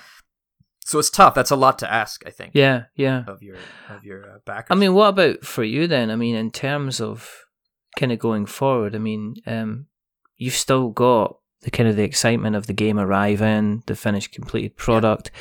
So 0.85 0.99
it's 0.99 1.09
tough. 1.09 1.33
That's 1.35 1.51
a 1.51 1.55
lot 1.55 1.79
to 1.79 1.91
ask. 1.91 2.23
I 2.25 2.29
think. 2.29 2.51
yeah, 2.53 2.83
yeah. 2.95 3.23
Of 3.27 3.41
your 3.41 3.57
of 3.89 4.03
your 4.03 4.29
uh, 4.29 4.37
backers. 4.45 4.67
I 4.71 4.75
mean, 4.75 4.93
what 4.93 5.09
about 5.09 5.45
for 5.45 5.63
you 5.63 5.87
then? 5.87 6.11
I 6.11 6.15
mean, 6.15 6.35
in 6.35 6.51
terms 6.51 6.99
of 7.01 7.29
kind 7.97 8.11
of 8.11 8.19
going 8.19 8.45
forward, 8.45 8.95
I 8.95 8.99
mean, 8.99 9.35
um, 9.47 9.87
you've 10.37 10.53
still 10.55 10.89
got 10.89 11.37
the 11.61 11.71
kind 11.71 11.87
of 11.87 11.95
the 11.95 12.03
excitement 12.03 12.55
of 12.55 12.67
the 12.67 12.73
game 12.73 12.99
arriving, 12.99 13.83
the 13.85 13.95
finished 13.95 14.33
completed 14.33 14.75
product. 14.75 15.31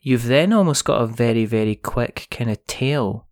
You've 0.00 0.24
then 0.24 0.52
almost 0.52 0.84
got 0.84 1.00
a 1.02 1.06
very, 1.06 1.44
very 1.46 1.74
quick 1.74 2.28
kind 2.30 2.50
of 2.50 2.64
tail 2.66 3.26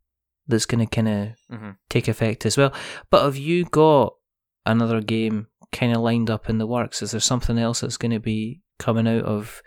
that's 0.48 0.66
going 0.66 0.84
to 0.84 0.92
kind 0.92 1.08
of 1.08 1.28
Mhm. 1.58 1.76
take 1.88 2.08
effect 2.08 2.44
as 2.46 2.56
well. 2.56 2.72
But 3.10 3.24
have 3.24 3.36
you 3.36 3.64
got 3.66 4.14
another 4.66 5.00
game 5.00 5.46
kind 5.70 5.94
of 5.94 6.00
lined 6.02 6.30
up 6.30 6.48
in 6.50 6.58
the 6.58 6.66
works? 6.66 7.02
Is 7.02 7.12
there 7.12 7.20
something 7.20 7.58
else 7.58 7.80
that's 7.82 7.96
going 7.98 8.10
to 8.12 8.18
be 8.20 8.62
coming 8.78 9.06
out 9.06 9.24
of, 9.24 9.62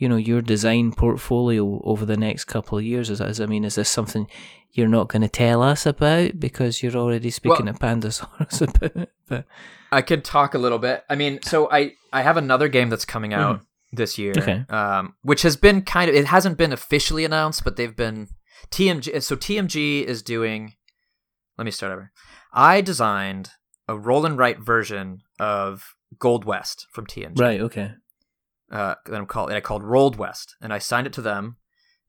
you 0.00 0.08
know, 0.08 0.16
your 0.16 0.40
design 0.42 0.92
portfolio 0.92 1.80
over 1.84 2.04
the 2.06 2.16
next 2.16 2.44
couple 2.44 2.78
of 2.78 2.84
years? 2.84 3.10
Is, 3.10 3.20
is 3.20 3.40
I 3.40 3.46
mean, 3.46 3.64
is 3.64 3.74
this 3.76 3.88
something 3.88 4.26
you're 4.72 4.88
not 4.88 5.08
going 5.08 5.22
to 5.22 5.28
tell 5.28 5.62
us 5.62 5.84
about 5.86 6.40
because 6.40 6.82
you're 6.82 6.96
already 6.96 7.30
speaking 7.30 7.66
Well- 7.66 7.74
at 7.74 7.80
Pandasaurus 7.80 8.62
about 8.76 8.96
it? 8.96 9.12
But 9.28 9.44
I 9.92 10.02
could 10.02 10.24
talk 10.24 10.54
a 10.54 10.58
little 10.58 10.78
bit. 10.78 11.04
I 11.08 11.14
mean, 11.16 11.40
so 11.42 11.70
I 11.70 11.92
I 12.12 12.22
have 12.22 12.36
another 12.36 12.68
game 12.68 12.88
that's 12.88 13.04
coming 13.04 13.32
out 13.34 13.60
this 13.92 14.18
year, 14.18 14.32
Mm-hmm. 14.34 14.50
Okay. 14.50 14.64
um, 14.76 15.14
which 15.22 15.42
has 15.42 15.56
been 15.56 15.82
kind 15.82 16.08
of 16.08 16.16
it 16.16 16.26
hasn't 16.26 16.56
been 16.58 16.72
officially 16.72 17.24
announced, 17.24 17.62
but 17.64 17.76
they've 17.76 17.94
been 17.96 18.28
TMG. 18.70 19.22
So 19.22 19.36
TMG 19.36 20.02
is 20.04 20.22
doing. 20.22 20.74
Let 21.58 21.64
me 21.64 21.70
start 21.72 21.92
over. 21.92 22.10
I 22.52 22.80
designed 22.80 23.50
a 23.86 23.98
roll 23.98 24.24
and 24.24 24.38
write 24.38 24.60
version 24.60 25.20
of 25.38 25.94
Gold 26.18 26.44
West 26.44 26.86
from 26.92 27.06
TMG. 27.06 27.38
right, 27.38 27.60
okay, 27.60 27.92
uh, 28.70 28.94
that 29.06 29.14
I'm 29.14 29.26
called, 29.26 29.50
I 29.52 29.60
called 29.60 29.82
Rolled 29.82 30.16
West, 30.16 30.56
and 30.60 30.72
I 30.72 30.78
signed 30.78 31.06
it 31.06 31.12
to 31.14 31.22
them, 31.22 31.56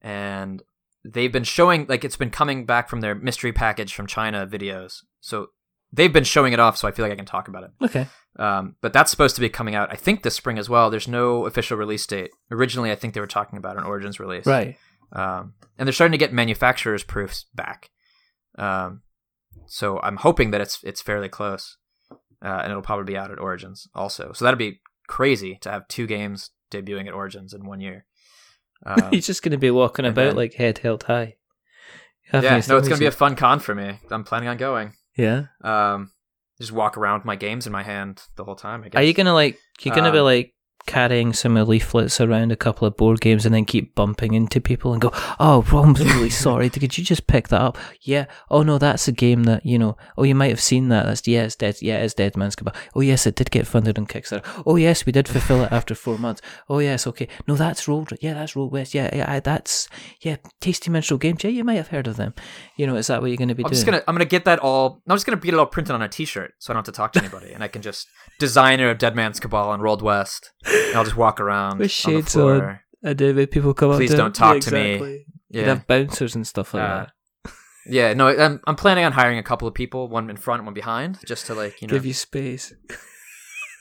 and 0.02 0.62
they've 1.04 1.32
been 1.32 1.44
showing 1.44 1.86
like 1.88 2.04
it's 2.06 2.18
been 2.18 2.30
coming 2.30 2.66
back 2.66 2.90
from 2.90 3.02
their 3.02 3.16
mystery 3.16 3.52
package 3.52 3.94
from 3.94 4.08
China 4.08 4.46
videos, 4.48 5.00
so 5.20 5.48
they've 5.92 6.14
been 6.14 6.24
showing 6.24 6.54
it 6.54 6.60
off, 6.60 6.78
so 6.78 6.88
I 6.88 6.92
feel 6.92 7.04
like 7.04 7.12
I 7.14 7.16
can 7.18 7.26
talk 7.26 7.48
about 7.48 7.64
it. 7.64 7.72
okay, 7.84 8.08
Um, 8.38 8.76
but 8.82 8.94
that's 8.94 9.12
supposed 9.12 9.36
to 9.36 9.42
be 9.42 9.50
coming 9.50 9.76
out, 9.76 9.92
I 9.92 9.96
think, 9.96 10.24
this 10.24 10.36
spring 10.36 10.58
as 10.58 10.70
well. 10.70 10.90
There's 10.90 11.08
no 11.08 11.46
official 11.46 11.78
release 11.78 12.06
date. 12.08 12.32
Originally, 12.50 12.92
I 12.92 12.96
think 12.96 13.14
they 13.14 13.20
were 13.20 13.28
talking 13.28 13.58
about 13.58 13.78
an 13.78 13.84
Origins 13.84 14.20
release, 14.20 14.46
right, 14.46 14.78
Um, 15.12 15.54
and 15.78 15.88
they're 15.88 15.94
starting 15.94 16.14
to 16.14 16.18
get 16.26 16.32
manufacturers' 16.32 17.04
proofs 17.04 17.46
back. 17.54 17.90
Um, 18.58 19.02
so 19.66 20.00
I'm 20.02 20.18
hoping 20.18 20.52
that 20.52 20.62
it's 20.62 20.80
it's 20.84 21.02
fairly 21.02 21.30
close, 21.30 21.78
uh, 22.42 22.60
and 22.62 22.70
it'll 22.72 22.82
probably 22.82 23.06
be 23.06 23.18
out 23.18 23.32
at 23.32 23.40
Origins 23.40 23.88
also. 23.96 24.32
So 24.34 24.46
that'd 24.46 24.58
be 24.60 24.82
crazy 25.12 25.58
to 25.62 25.70
have 25.72 25.88
two 25.88 26.08
games 26.08 26.52
debuting 26.72 27.08
at 27.08 27.14
Origins 27.14 27.54
in 27.54 27.66
one 27.66 27.82
year. 27.82 28.06
Um, 28.84 29.10
you're 29.12 29.22
just 29.22 29.44
going 29.44 29.52
to 29.52 29.60
be 29.60 29.70
walking 29.70 30.06
about 30.08 30.26
then- 30.30 30.36
like 30.36 30.56
head 30.56 30.80
held 30.80 31.04
high. 31.04 31.36
Having 32.32 32.50
yeah, 32.50 32.62
no, 32.68 32.78
it's 32.78 32.88
gonna 32.88 32.98
be 33.00 33.06
a 33.06 33.12
fun 33.12 33.36
con 33.36 33.60
for 33.60 33.76
me. 33.76 34.00
I'm 34.10 34.24
planning 34.24 34.50
on 34.50 34.58
going. 34.58 34.94
yeah. 35.16 35.44
Um, 35.64 36.12
just 36.58 36.72
walk 36.72 36.98
around 36.98 37.20
with 37.20 37.26
my 37.26 37.36
games 37.36 37.68
in 37.68 37.74
my 37.74 37.84
hand 37.84 38.24
the 38.38 38.44
whole 38.44 38.56
time. 38.56 38.82
I 38.84 38.90
guess. 38.90 39.00
Are 39.00 39.04
you 39.04 39.14
gonna 39.14 39.36
like? 39.36 39.60
You're 39.84 39.94
gonna 39.94 40.12
be 40.12 40.18
Um, 40.18 40.26
like 40.26 40.56
carrying 40.86 41.34
some 41.34 41.56
leaflets 41.56 42.20
around 42.20 42.52
a 42.52 42.56
couple 42.56 42.88
of 42.88 42.98
board 42.98 43.22
games 43.22 43.46
and 43.46 43.54
then 43.54 43.66
keep 43.66 43.96
bumping 43.96 44.34
into 44.34 44.60
people 44.60 44.94
and 44.94 45.02
go, 45.02 45.12
"Oh, 45.40 45.66
I'm 45.72 45.94
really 45.94 46.30
sorry. 46.46 46.70
Could 46.70 46.98
you 46.98 47.04
just 47.04 47.28
pick 47.28 47.48
that 47.50 47.62
up?" 47.62 47.78
Yeah. 48.02 48.26
Oh 48.50 48.64
no, 48.64 48.78
that's 48.78 49.08
a 49.08 49.12
game 49.12 49.44
that 49.44 49.66
you 49.66 49.78
know. 49.78 49.98
Oh, 50.18 50.24
you 50.24 50.36
might 50.36 50.50
have 50.50 50.62
seen 50.62 50.90
that. 50.90 51.06
That's 51.06 51.28
yeah, 51.28 51.44
it's 51.44 51.56
dead. 51.56 51.82
Yeah, 51.82 51.98
it's 51.98 52.14
Dead 52.14 52.36
Man's 52.38 52.56
Cabal. 52.56 52.74
Oh 52.96 53.02
yes, 53.02 53.26
it 53.26 53.36
did 53.36 53.52
get 53.52 53.68
funded 53.68 53.98
on 53.98 54.08
Kickstarter. 54.08 54.64
Oh 54.66 54.76
yes, 54.76 55.06
we 55.06 55.12
did 55.12 55.28
fulfill 55.28 55.64
it 55.64 55.72
after 55.72 55.96
four 55.96 56.18
months. 56.18 56.42
Oh 56.70 56.80
yes, 56.80 57.08
okay. 57.08 57.28
No, 57.48 57.56
that's 57.56 57.88
Roll. 57.88 58.06
Yeah, 58.22 58.34
that's 58.34 58.56
Roll 58.56 58.70
West. 58.70 58.94
Yeah, 58.94 59.10
yeah, 59.16 59.40
that's 59.40 59.88
yeah, 60.22 60.38
Tasty 60.60 60.90
Minstrel 60.90 61.18
Games. 61.18 61.44
Yeah, 61.44 61.52
you 61.52 61.64
might 61.64 61.76
have 61.76 61.90
heard 61.90 62.08
of 62.08 62.18
them. 62.18 62.34
You 62.78 62.88
know, 62.88 62.96
is 62.96 63.08
that 63.08 63.22
what 63.22 63.28
you're 63.28 63.38
going 63.38 63.50
to 63.50 63.56
be 63.56 63.64
doing? 63.64 63.68
I'm 63.68 63.72
doing? 63.72 63.78
just 63.78 63.86
gonna 63.86 64.04
I'm 64.08 64.16
gonna 64.16 64.26
get 64.26 64.46
that 64.46 64.60
all. 64.60 65.02
I'm 65.08 65.16
just 65.16 65.26
gonna 65.26 65.40
get 65.40 65.54
it 65.54 65.60
all 65.60 65.66
printed 65.66 65.94
on 65.94 66.02
a 66.02 66.10
T-shirt, 66.10 66.54
so 66.60 66.72
I 66.72 66.74
don't 66.74 66.86
have 66.86 66.94
to 66.94 66.98
talk 66.98 67.14
to 67.14 67.20
anybody, 67.24 67.52
and 67.54 67.64
I 67.64 67.68
can 67.68 67.82
just 67.82 68.08
designer 68.40 68.90
of 68.90 68.98
Dead 68.98 69.16
Man's 69.16 69.40
Cabal 69.40 69.72
and 69.74 69.84
Rolled 69.84 70.02
West. 70.02 70.52
And 70.74 70.96
I'll 70.96 71.04
just 71.04 71.18
walk 71.18 71.40
around 71.40 71.78
With 71.80 71.86
on 72.06 72.14
the 72.14 72.22
shades 72.22 72.34
floor. 72.34 72.82
And 73.04 73.18
then 73.18 73.36
when 73.36 73.48
people 73.48 73.74
come 73.74 73.92
Please 73.94 74.12
up 74.12 74.16
to 74.16 74.22
don't 74.24 74.36
talk 74.36 74.60
to 74.62 74.72
me. 74.72 75.26
You'd 75.50 75.66
have 75.68 75.88
bouncers 75.88 76.36
and 76.36 76.46
stuff 76.48 76.74
like 76.74 76.84
Uh, 76.84 77.06
that. 77.46 77.52
yeah. 77.86 78.14
No, 78.14 78.28
I'm 78.28 78.62
I'm 78.68 78.76
planning 78.76 79.04
on 79.04 79.12
hiring 79.12 79.38
a 79.38 79.44
couple 79.44 79.68
of 79.68 79.74
people, 79.74 80.08
one 80.08 80.30
in 80.30 80.38
front, 80.38 80.64
one 80.64 80.74
behind, 80.74 81.20
just 81.26 81.48
to 81.48 81.54
like 81.54 81.82
you 81.82 81.88
know. 81.88 81.94
Give 81.94 82.06
you 82.06 82.14
space. 82.14 82.74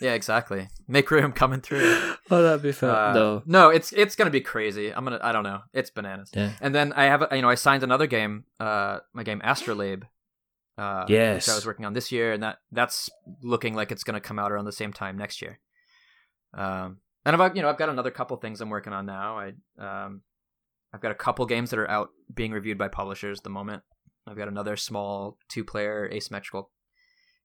Yeah, 0.03 0.15
exactly. 0.15 0.69
Make 0.89 1.11
room 1.11 1.31
coming 1.33 1.61
through. 1.61 2.15
Oh, 2.31 2.43
that'd 2.43 2.63
be 2.63 2.73
fun. 2.73 2.89
Uh, 2.89 3.13
no. 3.13 3.43
no, 3.45 3.69
it's 3.69 3.93
it's 3.93 4.17
gonna 4.17 4.31
be 4.31 4.41
crazy. 4.41 4.95
I'm 4.95 5.05
gonna 5.05 5.21
I 5.23 5.31
don't 5.31 5.43
know. 5.43 5.61
It's 5.75 5.91
bananas. 5.91 6.31
Yeah. 6.35 6.53
And 6.63 6.75
then 6.75 6.95
I 6.95 7.05
have, 7.05 7.27
you 7.33 7.43
know 7.43 7.51
I 7.51 7.55
signed 7.55 7.83
another 7.83 8.07
game, 8.07 8.45
uh, 8.59 9.01
my 9.13 9.25
game 9.25 9.43
Astrolabe. 9.45 10.05
Uh, 10.79 11.05
Yes. 11.07 11.47
which 11.47 11.53
I 11.53 11.55
was 11.55 11.67
working 11.67 11.85
on 11.85 11.93
this 11.93 12.11
year, 12.11 12.33
and 12.33 12.43
that 12.43 12.61
that's 12.73 13.11
looking 13.43 13.75
like 13.75 13.93
it's 13.93 14.03
gonna 14.03 14.21
come 14.23 14.39
out 14.39 14.51
around 14.51 14.65
the 14.65 14.73
same 14.73 14.95
time 14.95 15.19
next 15.19 15.43
year. 15.43 15.59
Um, 16.55 16.99
and 17.25 17.41
I've 17.41 17.57
you 17.57 17.63
know 17.63 17.69
I've 17.69 17.79
got 17.79 17.89
another 17.89 18.11
couple 18.11 18.37
things 18.39 18.61
I'm 18.61 18.71
working 18.71 18.93
on 18.93 19.07
now. 19.07 19.39
I 19.39 19.53
um, 19.79 20.23
I've 20.93 21.01
got 21.01 21.13
a 21.13 21.17
couple 21.17 21.47
games 21.47 21.71
that 21.71 21.79
are 21.79 21.91
out 21.91 22.11
being 22.33 22.53
reviewed 22.53 22.79
by 22.79 22.89
publishers 22.89 23.39
at 23.41 23.45
the 23.45 23.51
moment. 23.51 23.83
I've 24.27 24.37
got 24.37 24.49
another 24.49 24.77
small 24.77 25.39
two 25.49 25.65
player 25.65 26.09
asymmetrical 26.13 26.71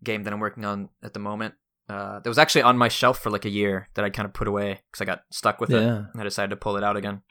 game 0.04 0.24
that 0.24 0.34
I'm 0.34 0.40
working 0.40 0.66
on 0.66 0.90
at 1.04 1.14
the 1.14 1.20
moment. 1.20 1.56
Uh, 1.88 2.20
that 2.20 2.30
was 2.30 2.40
actually 2.40 2.64
on 2.64 2.78
my 2.78 2.88
shelf 2.88 3.20
for 3.20 3.30
like 3.30 3.46
a 3.46 3.50
year 3.50 3.90
that 3.94 4.04
I 4.04 4.10
kind 4.10 4.26
of 4.26 4.34
put 4.34 4.48
away 4.48 4.82
because 4.92 5.02
I 5.02 5.06
got 5.06 5.22
stuck 5.32 5.62
with 5.62 5.70
it 5.70 5.84
and 5.84 6.20
I 6.20 6.24
decided 6.24 6.50
to 6.50 6.56
pull 6.56 6.78
it 6.78 6.84
out 6.84 6.98
again. 6.98 7.22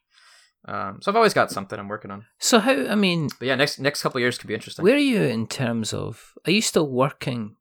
Um, 0.66 1.00
so 1.02 1.10
I've 1.10 1.16
always 1.16 1.34
got 1.34 1.50
something 1.50 1.78
I'm 1.78 1.88
working 1.88 2.10
on. 2.10 2.24
So 2.38 2.58
how? 2.60 2.72
I 2.72 2.94
mean, 2.94 3.28
But 3.38 3.48
yeah, 3.48 3.54
next 3.56 3.80
next 3.80 4.02
couple 4.02 4.18
of 4.18 4.22
years 4.22 4.38
could 4.38 4.46
be 4.48 4.54
interesting. 4.54 4.84
where 4.84 4.94
are 4.94 4.98
you 4.98 5.22
in 5.22 5.46
terms 5.46 5.92
of? 5.92 6.34
Are 6.46 6.52
you 6.52 6.62
still 6.62 6.88
working 6.88 7.56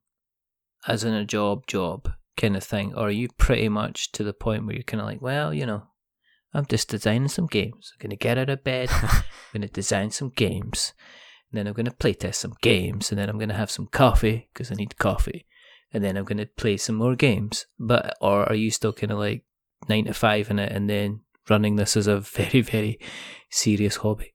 as 0.87 1.03
in 1.03 1.13
a 1.13 1.25
job, 1.25 1.65
job 1.67 2.13
kind 2.37 2.55
of 2.55 2.63
thing, 2.63 2.93
or 2.93 3.07
are 3.07 3.11
you 3.11 3.29
pretty 3.37 3.69
much 3.69 4.11
to 4.13 4.23
the 4.23 4.33
point 4.33 4.65
where 4.65 4.75
you're 4.75 4.83
kind 4.83 5.01
of 5.01 5.07
like, 5.07 5.21
well, 5.21 5.53
you 5.53 5.65
know, 5.65 5.83
I'm 6.53 6.65
just 6.65 6.89
designing 6.89 7.29
some 7.29 7.47
games. 7.47 7.91
I'm 7.93 8.03
gonna 8.03 8.15
get 8.15 8.37
out 8.37 8.49
of 8.49 8.63
bed. 8.63 8.89
I'm 9.01 9.23
gonna 9.53 9.67
design 9.67 10.11
some 10.11 10.29
games, 10.29 10.93
and 11.51 11.57
then 11.57 11.67
I'm 11.67 11.73
gonna 11.73 11.91
play 11.91 12.13
test 12.13 12.41
some 12.41 12.55
games, 12.61 13.11
and 13.11 13.19
then 13.19 13.29
I'm 13.29 13.39
gonna 13.39 13.53
have 13.53 13.71
some 13.71 13.87
coffee 13.87 14.49
because 14.53 14.71
I 14.71 14.75
need 14.75 14.97
coffee, 14.97 15.45
and 15.93 16.03
then 16.03 16.17
I'm 16.17 16.25
gonna 16.25 16.45
play 16.45 16.77
some 16.77 16.95
more 16.95 17.15
games. 17.15 17.65
But 17.79 18.15
or 18.21 18.47
are 18.47 18.55
you 18.55 18.71
still 18.71 18.93
kind 18.93 19.11
of 19.11 19.17
like 19.17 19.43
nine 19.89 20.05
to 20.05 20.13
five 20.13 20.49
in 20.51 20.59
it, 20.59 20.71
and 20.71 20.89
then 20.89 21.21
running 21.49 21.75
this 21.75 21.97
as 21.97 22.07
a 22.07 22.19
very 22.39 22.61
very 22.61 22.99
serious 23.49 23.97
hobby? 23.97 24.33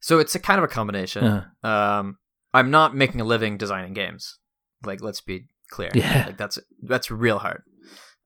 So 0.00 0.18
it's 0.18 0.34
a 0.34 0.40
kind 0.40 0.58
of 0.58 0.64
a 0.64 0.68
combination. 0.68 1.24
Uh, 1.24 1.66
Um, 1.66 2.18
I'm 2.52 2.70
not 2.70 2.94
making 2.94 3.20
a 3.20 3.24
living 3.24 3.56
designing 3.56 3.94
games. 3.94 4.38
Like, 4.84 5.00
let's 5.00 5.20
be 5.20 5.46
clear. 5.72 5.90
Yeah. 5.94 6.24
Like 6.26 6.36
that's 6.36 6.58
that's 6.82 7.10
real 7.10 7.38
hard. 7.38 7.62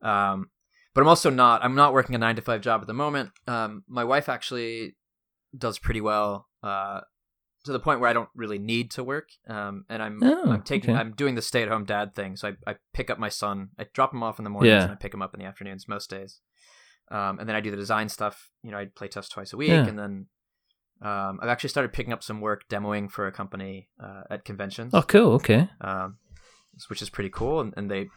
Um, 0.02 0.50
but 0.94 1.00
I'm 1.02 1.08
also 1.08 1.30
not. 1.30 1.64
I'm 1.64 1.74
not 1.74 1.92
working 1.92 2.14
a 2.14 2.18
nine 2.18 2.36
to 2.36 2.42
five 2.42 2.60
job 2.60 2.80
at 2.80 2.86
the 2.86 2.94
moment. 2.94 3.30
Um, 3.46 3.84
my 3.88 4.04
wife 4.04 4.28
actually 4.28 4.96
does 5.56 5.78
pretty 5.78 6.00
well. 6.00 6.48
Uh, 6.62 7.00
to 7.64 7.72
the 7.72 7.80
point 7.80 7.98
where 8.00 8.08
I 8.08 8.12
don't 8.12 8.28
really 8.34 8.58
need 8.58 8.92
to 8.92 9.02
work. 9.02 9.28
Um, 9.48 9.84
and 9.88 10.00
I'm 10.02 10.22
Oh, 10.22 10.50
I'm 10.52 10.62
taking 10.62 10.90
okay. 10.90 11.00
I'm 11.00 11.12
doing 11.14 11.34
the 11.34 11.42
stay 11.42 11.62
at 11.62 11.68
home 11.68 11.84
dad 11.84 12.14
thing. 12.14 12.36
So 12.36 12.48
I 12.48 12.70
I 12.70 12.76
pick 12.94 13.10
up 13.10 13.18
my 13.18 13.28
son. 13.28 13.70
I 13.78 13.86
drop 13.92 14.12
him 14.14 14.22
off 14.22 14.38
in 14.38 14.44
the 14.44 14.50
mornings 14.50 14.70
Yeah. 14.72 14.82
and 14.84 14.92
I 14.92 14.94
pick 14.96 15.12
him 15.12 15.20
up 15.22 15.34
in 15.34 15.40
the 15.40 15.46
afternoons 15.46 15.88
most 15.88 16.08
days. 16.10 16.40
Um, 17.10 17.38
and 17.38 17.48
then 17.48 17.56
I 17.56 17.60
do 17.60 17.70
the 17.70 17.76
design 17.76 18.08
stuff. 18.08 18.50
You 18.62 18.70
know, 18.70 18.78
I 18.78 18.86
play 18.86 19.08
test 19.08 19.32
twice 19.32 19.52
a 19.52 19.56
week, 19.56 19.68
Yeah. 19.70 19.86
and 19.86 19.98
then 19.98 20.26
um, 21.02 21.38
I've 21.42 21.48
actually 21.50 21.70
started 21.70 21.92
picking 21.92 22.12
up 22.12 22.22
some 22.22 22.40
work 22.40 22.62
demoing 22.70 23.10
for 23.10 23.26
a 23.26 23.32
company 23.32 23.88
uh, 24.02 24.22
at 24.30 24.44
conventions, 24.44 24.92
oh, 24.94 25.02
cool. 25.02 25.32
Okay. 25.34 25.68
um, 25.80 26.16
which 26.88 27.02
is 27.02 27.10
pretty 27.10 27.30
cool. 27.30 27.60
And, 27.60 27.72
and 27.76 27.90
they 27.90 28.08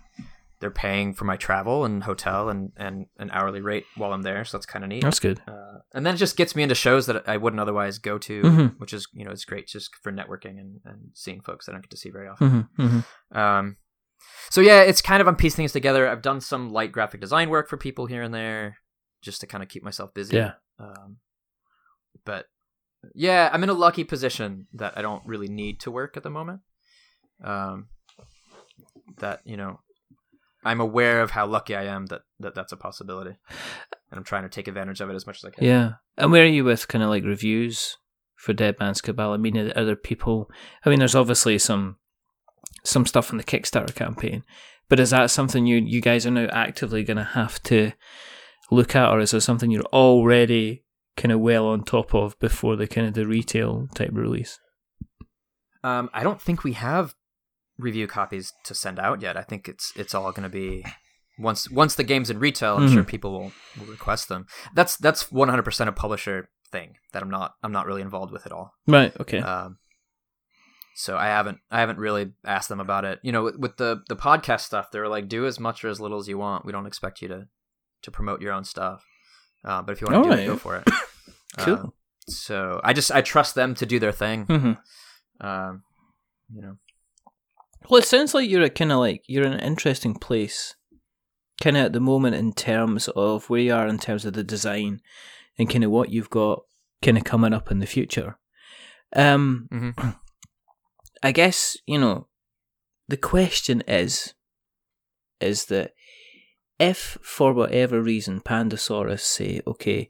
they're 0.60 0.70
paying 0.72 1.14
for 1.14 1.24
my 1.24 1.38
travel 1.38 1.86
and 1.86 2.04
hotel 2.04 2.50
and, 2.50 2.74
and 2.76 3.06
an 3.18 3.30
hourly 3.32 3.62
rate 3.62 3.86
while 3.96 4.12
I'm 4.12 4.24
there, 4.24 4.44
so 4.44 4.58
that's 4.58 4.66
kind 4.66 4.84
of 4.84 4.90
neat. 4.90 5.04
That's 5.04 5.20
good. 5.22 5.40
Uh, 5.48 5.78
and 5.94 6.06
then 6.06 6.16
it 6.16 6.18
just 6.18 6.36
gets 6.36 6.54
me 6.54 6.64
into 6.64 6.76
shows 6.76 7.06
that 7.06 7.30
I 7.30 7.38
wouldn't 7.38 7.62
otherwise 7.62 7.98
go 7.98 8.18
to, 8.18 8.42
Mhm. 8.42 8.76
which 8.80 8.92
is 8.94 9.08
you 9.14 9.24
know 9.24 9.32
it's 9.32 9.46
great 9.46 9.68
just 9.68 9.96
for 10.04 10.12
networking 10.12 10.60
and, 10.60 10.82
and 10.84 11.12
seeing 11.14 11.40
folks 11.42 11.70
I 11.70 11.72
don't 11.72 11.82
get 11.82 11.92
to 11.92 11.98
see 11.98 12.10
very 12.10 12.28
often. 12.28 12.68
hmm 12.76 12.88
hmm 12.88 13.38
Um, 13.38 13.78
so 14.50 14.60
yeah, 14.60 14.82
it's 14.82 15.02
kind 15.02 15.22
of 15.22 15.28
I'm 15.28 15.38
piecing 15.38 15.58
things 15.64 15.72
together. 15.72 16.10
I've 16.10 16.22
done 16.22 16.42
some 16.42 16.72
light 16.72 16.92
graphic 16.92 17.22
design 17.22 17.50
work 17.50 17.70
for 17.70 17.78
people 17.78 18.06
here 18.08 18.22
and 18.22 18.34
there, 18.34 18.80
just 19.22 19.40
to 19.42 19.48
kind 19.48 19.64
of 19.64 19.70
keep 19.70 19.82
myself 19.84 20.14
busy. 20.14 20.36
Yeah. 20.36 20.54
Um, 20.78 21.18
but 22.26 22.48
yeah, 23.16 23.50
I'm 23.54 23.64
in 23.64 23.70
a 23.70 23.74
lucky 23.74 24.04
position 24.04 24.68
that 24.74 24.98
I 24.98 25.02
don't 25.02 25.26
really 25.26 25.48
need 25.48 25.80
to 25.82 25.92
work 25.92 26.18
at 26.18 26.24
the 26.24 26.30
moment. 26.30 26.60
Um, 27.42 27.88
that 29.20 29.42
you 29.46 29.58
know, 29.58 29.80
I'm 30.64 30.82
aware 30.82 31.22
of 31.22 31.32
how 31.32 31.46
lucky 31.48 31.76
I 31.76 31.86
am 31.86 32.08
that, 32.08 32.22
that 32.40 32.56
that's 32.56 32.72
a 32.72 32.78
possibility, 32.78 33.38
and 34.12 34.18
I'm 34.18 34.24
trying 34.24 34.44
to 34.44 34.50
take 34.50 34.68
advantage 34.68 35.02
of 35.02 35.10
it 35.10 35.16
as 35.16 35.26
much 35.26 35.38
as 35.38 35.46
I 35.46 35.52
can. 35.52 35.64
Yeah. 35.64 35.92
And 36.18 36.32
where 36.32 36.44
are 36.44 36.48
you 36.48 36.64
with 36.64 36.88
kind 36.88 37.04
of 37.04 37.10
like 37.10 37.24
reviews 37.24 37.98
for 38.36 38.54
Dead 38.54 38.76
Man's 38.80 39.02
Cabal? 39.02 39.34
I 39.34 39.38
mean, 39.38 39.58
are 39.58 39.72
are 39.76 39.86
there 39.86 39.96
people? 39.96 40.50
I 40.86 40.90
mean, 40.90 41.00
there's 41.00 41.16
obviously 41.16 41.58
some 41.58 41.98
some 42.84 43.06
stuff 43.06 43.32
in 43.32 43.38
the 43.38 43.44
Kickstarter 43.44 43.96
campaign, 43.96 44.44
but 44.90 45.00
is 45.00 45.12
that 45.12 45.32
something 45.32 45.66
you 45.66 45.78
you 45.78 46.02
guys 46.02 46.26
are 46.26 46.32
now 46.32 46.48
actively 46.52 47.04
going 47.04 47.18
to 47.18 47.24
have 47.24 47.62
to 47.64 47.92
look 48.72 48.96
at, 48.96 49.10
or 49.10 49.20
is 49.20 49.32
there 49.32 49.40
something 49.40 49.72
you're 49.72 49.84
already 49.94 50.84
kind 51.18 51.32
of 51.32 51.40
well 51.40 51.68
on 51.68 51.84
top 51.84 52.14
of 52.14 52.40
before 52.40 52.76
the 52.76 52.88
kind 52.88 53.08
of 53.08 53.14
the 53.14 53.28
retail 53.28 53.88
type 53.96 54.12
release? 54.14 54.60
Um, 55.84 56.10
I 56.14 56.24
don't 56.24 56.42
think 56.42 56.64
we 56.64 56.74
have 56.74 57.16
review 57.80 58.06
copies 58.08 58.54
to 58.66 58.76
send 58.76 59.00
out 59.00 59.22
yet. 59.22 59.38
I 59.38 59.42
think 59.42 59.68
it's 59.68 59.92
it's 59.96 60.14
all 60.14 60.32
going 60.32 60.44
to 60.44 60.50
be 60.50 60.86
once 61.40 61.70
once 61.72 61.96
the 61.96 62.04
game's 62.04 62.30
in 62.30 62.38
retail. 62.40 62.78
I'm 62.78 62.92
sure 62.92 63.04
people 63.04 63.32
will, 63.32 63.52
will 63.80 63.88
request 63.88 64.30
them. 64.30 64.46
That's 64.76 64.98
that's 64.98 65.32
100 65.32 65.64
percent 65.64 65.90
a 65.90 65.94
publisher 65.94 66.50
thing 66.72 66.98
that 67.14 67.24
I'm 67.24 67.30
not 67.30 67.54
I'm 67.64 67.72
not 67.72 67.86
really 67.88 68.02
involved 68.02 68.32
with 68.32 68.46
at 68.46 68.52
all. 68.52 68.74
Right. 68.86 69.12
Okay. 69.20 69.40
Um, 69.40 69.78
so 70.96 71.18
I 71.18 71.28
haven't 71.28 71.60
I 71.72 71.80
haven't 71.80 71.98
really 71.98 72.34
asked 72.46 72.68
them 72.70 72.82
about 72.82 73.06
it. 73.06 73.20
You 73.24 73.32
know, 73.32 73.44
with, 73.44 73.58
with 73.58 73.78
the 73.78 74.04
the 74.10 74.18
podcast 74.18 74.62
stuff, 74.62 74.92
they 74.92 75.00
were 75.00 75.08
like, 75.08 75.30
do 75.30 75.46
as 75.46 75.60
much 75.60 75.84
or 75.86 75.90
as 75.90 76.00
little 76.02 76.20
as 76.20 76.28
you 76.28 76.38
want. 76.38 76.66
We 76.66 76.72
don't 76.74 76.86
expect 76.86 77.22
you 77.22 77.30
to 77.30 77.48
to 78.04 78.12
promote 78.12 78.42
your 78.42 78.52
own 78.54 78.66
stuff. 78.66 79.04
Uh, 79.64 79.82
but 79.82 79.94
if 79.94 80.02
you 80.02 80.08
want 80.08 80.24
to 80.24 80.30
do 80.30 80.32
Alright. 80.32 80.46
it, 80.46 80.52
go 80.52 80.58
for 80.58 80.78
it. 80.78 80.84
Cool. 81.58 81.74
Um, 81.74 81.94
so 82.28 82.80
I 82.84 82.94
just 82.94 83.12
I 83.12 83.22
trust 83.22 83.56
them 83.56 83.74
to 83.76 83.86
do 83.86 83.98
their 84.00 84.12
thing. 84.12 84.46
hmm 84.46 84.74
Um, 85.42 85.84
you 86.54 86.62
know. 86.62 86.78
Well, 87.88 88.00
it 88.02 88.06
sounds 88.06 88.34
like 88.34 88.50
you're 88.50 88.64
at 88.64 88.76
kind 88.76 88.92
of 88.92 89.00
like 89.00 89.24
you're 89.28 89.46
in 89.46 89.54
an 89.54 89.60
interesting 89.60 90.14
place, 90.16 90.76
kind 91.62 91.78
of 91.78 91.86
at 91.86 91.94
the 91.94 92.00
moment 92.00 92.36
in 92.36 92.54
terms 92.54 93.08
of 93.16 93.50
where 93.50 93.62
you 93.62 93.74
are 93.74 93.88
in 93.88 93.98
terms 94.00 94.26
of 94.26 94.34
the 94.34 94.44
design 94.44 95.02
and 95.58 95.70
kind 95.70 95.84
of 95.84 95.92
what 95.92 96.10
you've 96.10 96.30
got 96.30 96.62
kind 97.02 97.18
of 97.18 97.24
coming 97.24 97.54
up 97.54 97.72
in 97.72 97.80
the 97.80 97.86
future. 97.88 98.38
Um, 99.16 99.68
Mhm. 99.72 100.20
I 101.24 101.32
guess 101.32 101.78
you 101.86 102.00
know 102.00 102.28
the 103.08 103.18
question 103.18 103.82
is, 103.88 104.34
is 105.42 105.66
that 105.66 105.94
if 106.80 107.18
for 107.22 107.54
whatever 107.54 108.02
reason 108.02 108.40
Pandasaurus 108.42 109.22
say, 109.22 109.62
okay, 109.66 110.10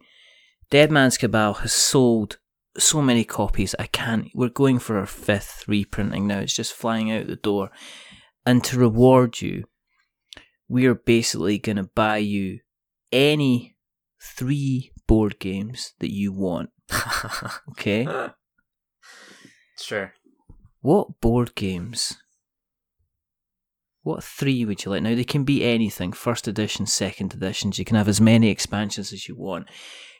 Dead 0.69 0.91
Man's 0.91 1.17
Cabal 1.17 1.53
has 1.55 1.71
sold 1.73 2.38
so 2.77 3.01
many 3.01 3.23
copies. 3.23 3.75
I 3.79 3.87
can't. 3.87 4.29
We're 4.33 4.49
going 4.49 4.79
for 4.79 4.97
our 4.97 5.05
fifth 5.05 5.67
reprinting 5.67 6.27
now. 6.27 6.39
It's 6.39 6.55
just 6.55 6.73
flying 6.73 7.11
out 7.11 7.27
the 7.27 7.35
door. 7.35 7.71
And 8.45 8.63
to 8.65 8.79
reward 8.79 9.41
you, 9.41 9.65
we 10.67 10.85
are 10.85 10.95
basically 10.95 11.57
going 11.57 11.77
to 11.77 11.83
buy 11.83 12.17
you 12.17 12.59
any 13.11 13.75
three 14.21 14.91
board 15.07 15.39
games 15.39 15.93
that 15.99 16.11
you 16.11 16.31
want. 16.31 16.69
Okay? 17.71 18.07
sure. 19.77 20.13
What 20.81 21.19
board 21.19 21.55
games? 21.55 22.17
What 24.03 24.23
three 24.23 24.63
would 24.65 24.83
you 24.85 24.91
like? 24.91 25.03
Now, 25.03 25.15
they 25.15 25.23
can 25.23 25.43
be 25.43 25.63
anything 25.63 26.13
first 26.13 26.47
edition, 26.47 26.85
second 26.85 27.33
editions. 27.33 27.77
You 27.77 27.85
can 27.85 27.95
have 27.97 28.07
as 28.07 28.21
many 28.21 28.49
expansions 28.49 29.11
as 29.11 29.27
you 29.27 29.35
want. 29.35 29.67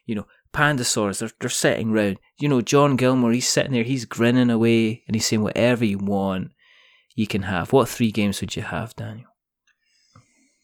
You 0.06 0.16
know, 0.16 0.28
Pandasaurus, 0.54 1.20
they're, 1.20 1.32
they're 1.39 1.50
sitting 1.50 1.91
round. 1.91 2.20
You 2.39 2.50
know, 2.50 2.62
John 2.62 2.97
Gilmour, 2.97 3.34
he's 3.34 3.47
sitting 3.47 3.72
there, 3.74 3.84
he's 3.84 4.06
grinning 4.06 4.50
away, 4.50 5.04
and 5.08 5.16
he's 5.16 5.26
saying, 5.26 5.43
whatever 5.43 5.86
you 5.86 5.97
want, 5.97 6.52
you 7.16 7.28
can 7.28 7.43
have. 7.43 7.72
What 7.74 7.89
three 7.89 8.12
games 8.12 8.41
would 8.41 8.56
you 8.56 8.64
have, 8.64 8.95
Daniel? 8.95 9.28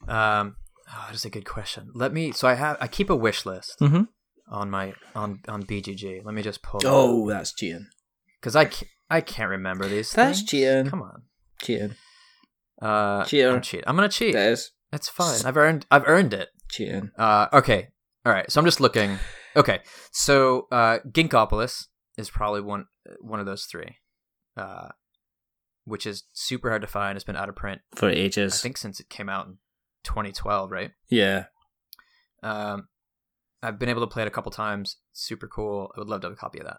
Um, 0.07 0.55
Oh, 0.87 1.05
that 1.07 1.15
is 1.15 1.25
a 1.25 1.31
good 1.31 1.45
question. 1.45 1.89
Let 1.95 2.13
me. 2.13 2.31
So 2.31 2.47
I 2.47 2.53
have. 2.53 2.77
I 2.79 2.87
keep 2.87 3.09
a 3.09 3.15
wish 3.15 3.43
list 3.43 3.79
Mm-hmm. 3.81 4.03
on 4.51 4.69
my 4.69 4.93
on 5.15 5.39
on 5.47 5.63
BGG. 5.63 6.23
Let 6.23 6.35
me 6.35 6.43
just 6.43 6.61
pull. 6.61 6.79
Oh, 6.85 7.27
that's 7.27 7.51
cheating. 7.53 7.87
because 8.39 8.55
I 8.55 8.65
can't, 8.65 8.91
I 9.09 9.21
can't 9.21 9.49
remember 9.49 9.87
these. 9.87 10.11
That's 10.11 10.39
things. 10.39 10.49
cheating. 10.49 10.85
Come 10.91 11.01
on. 11.01 11.23
Cheating. 11.59 11.95
Uh, 12.79 13.25
Cheater. 13.25 13.49
I'm 13.55 13.61
cheat. 13.61 13.83
I'm 13.87 13.95
gonna 13.95 14.09
cheat. 14.09 14.33
That 14.33 14.51
is 14.51 14.71
It's 14.93 15.09
fine. 15.09 15.39
I've 15.43 15.57
earned. 15.57 15.87
I've 15.89 16.07
earned 16.07 16.35
it. 16.35 16.49
cheating. 16.69 17.09
Uh, 17.17 17.47
okay. 17.51 17.87
All 18.23 18.31
right. 18.31 18.49
So 18.51 18.61
I'm 18.61 18.65
just 18.65 18.79
looking. 18.79 19.17
Okay. 19.55 19.79
So 20.11 20.67
uh, 20.71 20.99
Ginkgopolis 21.09 21.85
is 22.17 22.29
probably 22.29 22.61
one 22.61 22.85
one 23.19 23.39
of 23.39 23.45
those 23.45 23.65
three, 23.65 23.97
uh, 24.57 24.89
which 25.85 26.05
is 26.05 26.23
super 26.33 26.69
hard 26.69 26.81
to 26.81 26.87
find. 26.87 27.15
It's 27.15 27.25
been 27.25 27.35
out 27.35 27.49
of 27.49 27.55
print. 27.55 27.81
For 27.95 28.09
ages. 28.09 28.55
I 28.55 28.63
think 28.63 28.77
since 28.77 28.99
it 28.99 29.09
came 29.09 29.29
out 29.29 29.47
in 29.47 29.57
2012, 30.03 30.71
right? 30.71 30.91
yeah. 31.09 31.45
Um, 32.43 32.89
I've 33.63 33.79
been 33.79 33.89
able 33.89 34.01
to 34.01 34.13
play 34.13 34.21
it 34.21 34.27
a 34.27 34.31
couple 34.31 34.51
times. 34.51 34.97
Super 35.13 35.47
cool. 35.47 35.91
I 35.95 35.99
would 35.99 36.07
love 36.09 36.21
to 36.21 36.27
have 36.27 36.33
a 36.33 36.39
copy 36.39 36.59
of 36.59 36.65
that. 36.65 36.77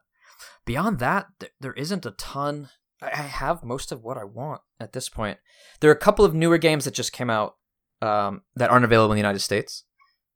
Beyond 0.65 1.01
that, 1.01 1.27
th- 1.41 1.53
there 1.61 1.73
isn't 1.73 2.07
a 2.07 2.13
ton. 2.13 2.69
I 3.03 3.09
I 3.09 3.23
have 3.23 3.65
most 3.65 3.91
of 3.91 4.03
what 4.03 4.17
I 4.17 4.25
want 4.25 4.61
at 4.79 4.93
this 4.93 5.09
point. 5.09 5.39
There 5.81 5.91
are 5.91 5.95
a 5.95 5.99
couple 5.99 6.25
of 6.25 6.35
newer 6.35 6.59
games 6.59 6.85
that 6.85 6.95
just 6.95 7.13
came 7.13 7.31
out 7.31 7.57
um, 8.01 8.43
that 8.55 8.71
aren't 8.71 8.85
available 8.85 9.13
in 9.13 9.17
the 9.17 9.21
United 9.21 9.41
States. 9.41 9.85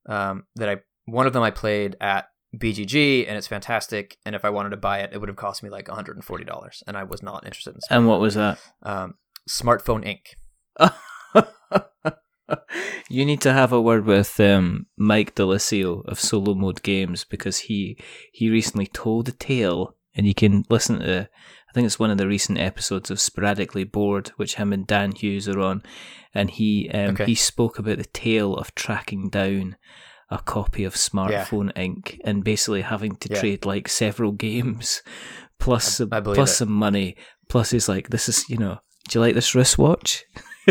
Um, 0.07 0.47
that 0.57 0.69
I 0.69 0.77
one 1.07 1.27
of 1.27 1.33
them 1.33 1.43
I 1.43 1.51
played 1.51 1.97
at 2.01 2.27
BGG 2.57 3.27
and 3.29 3.37
it's 3.37 3.47
fantastic. 3.47 4.17
And 4.27 4.35
if 4.35 4.45
I 4.45 4.51
wanted 4.51 4.71
to 4.71 4.77
buy 4.77 5.01
it, 5.01 5.11
it 5.13 5.19
would 5.19 5.29
have 5.29 5.37
cost 5.37 5.63
me 5.63 5.71
like 5.71 5.89
one 5.89 5.95
hundred 5.97 6.17
and 6.17 6.25
forty 6.25 6.45
dollars, 6.45 6.83
and 6.87 6.97
I 6.97 7.05
was 7.05 7.23
not 7.23 7.45
interested 7.45 7.75
in. 7.75 7.81
And 7.91 8.07
what 8.09 8.21
was 8.21 8.35
that? 8.35 8.59
Um, 8.83 9.15
Smartphone 9.49 10.05
Inc. 10.05 10.35
you 13.09 13.25
need 13.25 13.41
to 13.43 13.53
have 13.53 13.73
a 13.73 13.81
word 13.81 14.05
with 14.05 14.39
um, 14.41 14.87
Mike 14.97 15.35
Delisio 15.35 16.05
of 16.07 16.19
Solo 16.21 16.55
Mode 16.55 16.83
Games 16.83 17.25
because 17.25 17.59
he 17.59 17.99
he 18.33 18.51
recently 18.51 18.87
told 18.87 19.29
a 19.29 19.33
tale, 19.33 19.97
and 20.15 20.27
you 20.27 20.35
can 20.35 20.65
listen 20.69 21.01
to. 21.01 21.29
I 21.69 21.73
think 21.73 21.87
it's 21.87 22.01
one 22.01 22.11
of 22.11 22.19
the 22.19 22.27
recent 22.27 22.59
episodes 22.59 23.13
of 23.13 23.21
Sporadically 23.21 23.85
Bored, 23.85 24.31
which 24.31 24.57
him 24.57 24.73
and 24.73 24.85
Dan 24.85 25.13
Hughes 25.13 25.49
are 25.49 25.61
on, 25.61 25.85
and 26.35 26.51
he 26.51 26.91
um, 26.91 27.11
Okay. 27.11 27.27
he 27.27 27.35
spoke 27.37 27.79
about 27.79 27.99
the 27.99 28.05
tale 28.05 28.57
of 28.57 28.75
tracking 28.75 29.29
down 29.29 29.77
a 30.31 30.39
copy 30.39 30.85
of 30.85 30.95
Smartphone 30.95 31.73
Inc. 31.75 32.19
and 32.25 32.45
basically 32.45 32.83
having 32.83 33.17
to 33.17 33.29
Yeah. 33.31 33.41
trade 33.41 33.65
like 33.65 33.89
several 33.89 34.33
games 34.33 35.03
plus 35.59 36.01
I- 36.01 36.07
I 36.13 36.21
plus 36.21 36.59
some 36.59 36.71
money. 36.73 37.17
Plus, 37.49 37.71
he's 37.71 37.89
like, 37.89 38.11
"This 38.11 38.29
is 38.29 38.45
you 38.49 38.57
know, 38.59 38.79
do 39.09 39.19
you 39.19 39.21
like 39.21 39.35
this 39.35 39.55
wristwatch?" 39.55 40.25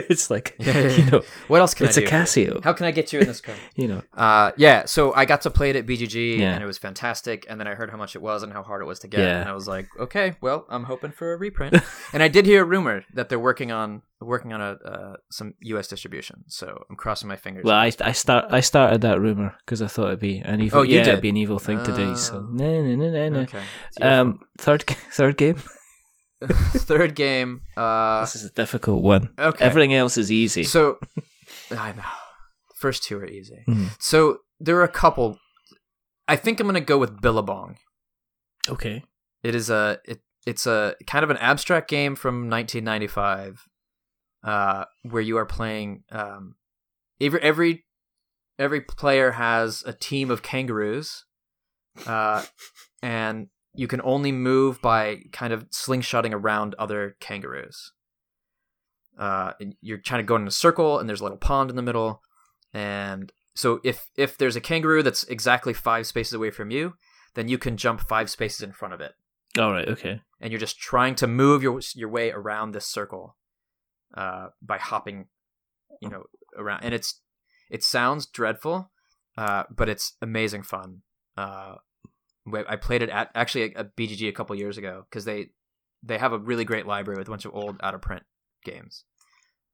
it's 0.09 0.29
like 0.29 0.55
Yeah, 0.59 0.77
yeah, 0.79 0.87
you 0.95 1.11
know, 1.11 1.21
What 1.47 1.59
else 1.61 1.73
can 1.73 1.87
it's 1.87 1.97
I 1.97 2.01
a 2.01 2.05
do? 2.05 2.11
Casio. 2.11 2.63
How 2.63 2.73
can 2.73 2.85
I 2.85 2.91
get 2.91 3.11
you 3.13 3.19
in 3.19 3.27
this 3.27 3.41
car? 3.41 3.55
you 3.75 3.87
know, 3.87 4.01
Uh, 4.13 4.51
yeah, 4.57 4.85
so 4.85 5.13
I 5.13 5.25
got 5.25 5.41
to 5.41 5.49
play 5.49 5.69
it 5.71 5.75
at 5.75 5.85
BGG 5.85 6.37
Yeah. 6.39 6.53
and 6.53 6.63
it 6.63 6.67
was 6.67 6.77
fantastic. 6.77 7.45
And 7.49 7.59
then 7.59 7.67
I 7.67 7.75
heard 7.75 7.89
how 7.91 7.97
much 7.97 8.15
it 8.15 8.21
was 8.21 8.43
and 8.43 8.53
how 8.53 8.63
hard 8.63 8.81
it 8.81 8.85
was 8.85 8.99
to 8.99 9.07
get, 9.07 9.21
and 9.21 9.47
I 9.49 9.53
was 9.53 9.67
like, 9.67 9.87
okay, 9.99 10.35
well, 10.41 10.65
I'm 10.69 10.83
hoping 10.85 11.11
for 11.11 11.33
a 11.33 11.37
reprint. 11.37 11.75
and 12.13 12.23
I 12.23 12.27
did 12.27 12.45
hear 12.45 12.61
a 12.63 12.65
rumor 12.65 13.03
that 13.13 13.29
they're 13.29 13.39
working 13.39 13.71
on 13.71 14.01
working 14.21 14.51
on 14.51 14.59
a 14.59 14.71
uh, 14.85 15.13
some 15.31 15.53
U.S. 15.61 15.87
distribution. 15.87 16.43
So 16.47 16.83
I'm 16.89 16.97
crossing 16.97 17.29
my 17.29 17.37
fingers. 17.37 17.63
well, 17.63 17.77
I, 17.77 17.89
I 18.01 18.11
start 18.11 18.45
I 18.51 18.59
started 18.59 18.99
that 19.01 19.21
rumor 19.21 19.55
because 19.65 19.81
I 19.81 19.87
thought 19.87 20.07
it'd 20.07 20.19
be 20.19 20.39
an 20.39 20.59
evil. 20.59 20.79
Oh, 20.79 20.81
you 20.83 20.97
yeah, 20.97 21.03
did? 21.03 21.11
it'd 21.11 21.21
be 21.21 21.29
an 21.29 21.37
evil 21.37 21.57
thing 21.57 21.81
to 21.85 21.95
do. 21.95 22.15
So 22.17 22.41
no, 22.51 22.81
no, 22.83 22.95
no, 22.95 23.09
no, 23.11 23.29
no. 23.29 23.39
okay. 23.41 23.63
Um, 24.01 24.41
third 24.57 24.83
third 25.11 25.37
game. 25.37 25.55
third 26.47 27.15
game. 27.15 27.61
Uh, 27.75 28.21
This 28.21 28.35
is 28.35 28.45
a 28.45 28.49
difficult 28.53 29.03
one. 29.03 29.29
okay. 29.37 29.63
Everything 29.65 29.93
else 29.93 30.17
is 30.17 30.31
easy. 30.31 30.63
So 30.63 30.99
I 31.71 31.91
know. 31.93 32.03
First 32.75 33.03
two 33.03 33.17
are 33.17 33.25
easy. 33.25 33.63
Mhm. 33.67 33.89
So 33.99 34.39
there 34.59 34.77
are 34.77 34.83
a 34.83 34.87
couple. 34.87 35.37
I 36.27 36.35
think 36.35 36.59
I'm 36.59 36.67
gonna 36.67 36.79
go 36.81 36.97
with 36.97 37.19
Billabong. 37.21 37.77
Okay. 38.69 39.03
It 39.43 39.55
is 39.55 39.69
a 39.69 39.99
it, 40.05 40.19
it's 40.45 40.65
a 40.65 40.95
kind 41.07 41.23
of 41.23 41.29
an 41.29 41.37
abstract 41.37 41.89
game 41.89 42.15
from 42.15 42.49
1995, 42.49 43.67
uh, 44.43 44.85
where 45.03 45.21
you 45.21 45.37
are 45.37 45.45
playing. 45.45 46.03
Um, 46.11 46.55
every 47.19 47.41
every 47.41 47.85
every 48.57 48.81
player 48.81 49.31
has 49.31 49.83
a 49.85 49.91
team 49.93 50.31
of 50.31 50.41
kangaroos, 50.41 51.25
uh, 52.07 52.43
and 53.01 53.47
you 53.73 53.87
can 53.87 54.01
only 54.03 54.31
move 54.31 54.81
by 54.81 55.21
kind 55.31 55.53
of 55.53 55.69
slingshotting 55.69 56.33
around 56.33 56.75
other 56.79 57.15
kangaroos. 57.19 57.93
Uh, 59.17 59.53
you're 59.81 59.97
trying 59.97 60.19
to 60.19 60.27
go 60.27 60.35
in 60.35 60.47
a 60.47 60.51
circle, 60.51 60.99
and 60.99 61.07
there's 61.09 61.21
a 61.21 61.23
little 61.23 61.37
pond 61.37 61.69
in 61.69 61.75
the 61.75 61.81
middle, 61.81 62.21
and 62.73 63.31
so 63.55 63.81
if 63.83 64.09
if 64.15 64.37
there's 64.37 64.55
a 64.55 64.61
kangaroo 64.61 65.03
that's 65.03 65.23
exactly 65.25 65.73
five 65.73 66.07
spaces 66.07 66.33
away 66.33 66.49
from 66.51 66.71
you, 66.71 66.93
then 67.33 67.47
you 67.49 67.57
can 67.57 67.75
jump 67.75 67.99
five 67.99 68.29
spaces 68.29 68.61
in 68.61 68.71
front 68.71 68.93
of 68.93 69.01
it 69.01 69.13
All 69.57 69.71
right. 69.71 69.87
Okay. 69.87 70.21
and 70.39 70.51
you're 70.51 70.59
just 70.59 70.79
trying 70.79 71.15
to 71.15 71.27
move 71.27 71.61
your 71.61 71.81
your 71.93 72.09
way 72.09 72.31
around 72.31 72.71
this 72.71 72.85
circle 72.85 73.35
uh, 74.15 74.47
by 74.61 74.77
hopping, 74.77 75.27
you 76.01 76.09
know, 76.09 76.23
around. 76.57 76.83
And 76.83 76.93
it's 76.93 77.21
it 77.69 77.83
sounds 77.83 78.25
dreadful, 78.25 78.91
uh, 79.37 79.63
but 79.69 79.89
it's 79.89 80.13
amazing 80.21 80.63
fun. 80.63 81.01
Uh, 81.35 81.75
I 82.67 82.75
played 82.75 83.01
it 83.01 83.09
at 83.09 83.31
actually 83.35 83.75
at 83.75 83.95
BGG 83.95 84.27
a 84.27 84.31
couple 84.33 84.55
years 84.55 84.77
ago 84.77 85.05
because 85.09 85.25
they 85.25 85.49
they 86.03 86.17
have 86.17 86.33
a 86.33 86.37
really 86.37 86.65
great 86.65 86.85
library 86.85 87.19
with 87.19 87.27
a 87.27 87.31
bunch 87.31 87.45
of 87.45 87.53
old 87.53 87.77
out 87.81 87.95
of 87.95 88.01
print 88.01 88.23
games. 88.63 89.03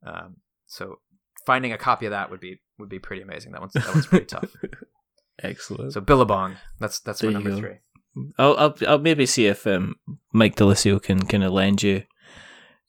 Um, 0.06 0.38
so 0.68 1.00
finding 1.46 1.72
a 1.72 1.78
copy 1.78 2.06
of 2.06 2.12
that 2.12 2.30
would 2.30 2.40
be 2.40 2.62
would 2.80 2.90
be 2.90 3.00
pretty 3.00 3.22
amazing. 3.22 3.52
That 3.52 3.62
one's 3.62 3.74
that 3.74 3.88
one's 3.88 4.08
pretty 4.08 4.26
tough. 4.26 4.52
Excellent. 5.44 5.94
So 5.94 6.02
Billabong, 6.02 6.56
that's 6.80 7.00
that's 7.00 7.22
my 7.22 7.32
There 7.32 7.40
you 7.40 7.44
number 7.50 7.60
three. 7.60 7.78
I'll, 8.38 8.58
I'll 8.58 8.76
I'll 8.88 9.00
maybe 9.00 9.26
see 9.26 9.48
if 9.48 9.68
um 9.68 9.96
Mike 10.32 10.56
Delisio 10.56 11.02
can 11.02 11.26
kind 11.26 11.44
of 11.44 11.52
lend 11.52 11.84
you 11.84 12.04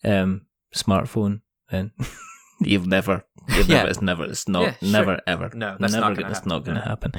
um 0.04 0.46
smartphone 0.74 1.40
and 1.70 1.90
you've 2.60 2.86
never 2.86 3.24
Yeah. 3.66 3.76
never 3.78 3.88
it's 3.88 4.02
never 4.02 4.24
it's 4.24 4.48
not 4.48 4.62
Yeah, 4.62 4.74
sure. 4.80 4.90
never 4.90 5.20
ever 5.26 5.50
No, 5.54 5.76
that's 5.78 5.92
never 5.92 6.06
not 6.08 6.16
gonna 6.16 6.28
it's 6.30 6.38
happen. 6.38 6.48
not 6.48 6.64
going 6.64 6.76
to 6.76 6.82
No. 6.84 6.88
happen 6.88 7.12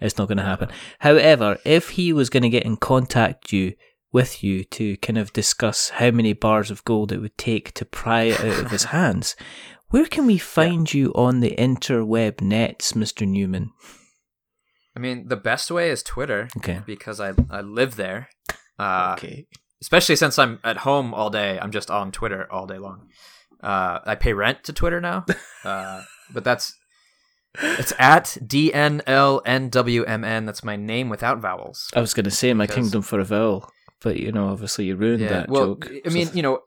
it's 0.00 0.18
not 0.18 0.28
going 0.28 0.38
to 0.38 0.44
happen 0.44 0.68
however 1.00 1.58
if 1.64 1.90
he 1.90 2.12
was 2.12 2.30
going 2.30 2.42
to 2.42 2.48
get 2.48 2.64
in 2.64 2.76
contact 2.76 3.52
you 3.52 3.74
with 4.12 4.44
you 4.44 4.62
to 4.64 4.96
kind 4.98 5.18
of 5.18 5.32
discuss 5.32 5.88
how 5.90 6.10
many 6.10 6.32
bars 6.34 6.70
of 6.70 6.84
gold 6.84 7.12
it 7.12 7.18
would 7.18 7.36
take 7.38 7.72
to 7.74 7.84
pry 7.84 8.24
it 8.24 8.40
out 8.40 8.64
of 8.64 8.70
his 8.70 8.84
hands 8.96 9.34
where 9.88 10.06
can 10.06 10.26
we 10.26 10.38
find 10.38 10.92
you 10.94 11.12
on 11.14 11.40
the 11.40 11.54
interweb 11.56 12.40
nets 12.40 12.92
Mr 12.92 13.26
Newman 13.26 13.70
I 14.94 15.00
mean, 15.00 15.28
the 15.28 15.36
best 15.36 15.70
way 15.70 15.88
is 15.90 16.02
Twitter. 16.02 16.48
okay 16.58 16.80
because 16.84 17.18
I 17.18 17.32
I 17.50 17.62
live 17.62 17.96
there. 17.96 18.28
Uh, 18.78 19.14
okay 19.16 19.46
Especially 19.80 20.14
since 20.16 20.38
I'm 20.38 20.60
at 20.62 20.76
home 20.78 21.12
all 21.12 21.28
day, 21.28 21.58
I'm 21.58 21.72
just 21.72 21.90
on 21.90 22.12
Twitter 22.12 22.46
all 22.52 22.66
day 22.66 22.78
long. 22.78 23.08
Uh, 23.62 24.00
I 24.04 24.14
pay 24.16 24.32
rent 24.32 24.64
to 24.64 24.72
Twitter 24.72 25.00
now, 25.00 25.24
uh, 25.64 26.02
but 26.32 26.44
that's 26.44 26.74
it's 27.60 27.92
at 27.98 28.36
D 28.44 28.72
N 28.72 29.02
L 29.06 29.42
N 29.46 29.68
W 29.68 30.04
M 30.04 30.24
N. 30.24 30.46
That's 30.46 30.64
my 30.64 30.76
name 30.76 31.08
without 31.08 31.38
vowels. 31.38 31.88
I 31.94 32.00
was 32.00 32.14
going 32.14 32.24
to 32.24 32.30
say 32.30 32.52
my 32.54 32.66
Because- 32.66 32.76
kingdom 32.76 33.02
for 33.02 33.20
a 33.20 33.24
vowel 33.24 33.70
but 34.02 34.16
you 34.16 34.32
know 34.32 34.48
obviously 34.48 34.86
you 34.86 34.96
ruined 34.96 35.22
that 35.22 35.48
well, 35.48 35.66
joke 35.66 35.90
I 36.04 36.08
mean, 36.10 36.28
you 36.34 36.42
know. 36.42 36.60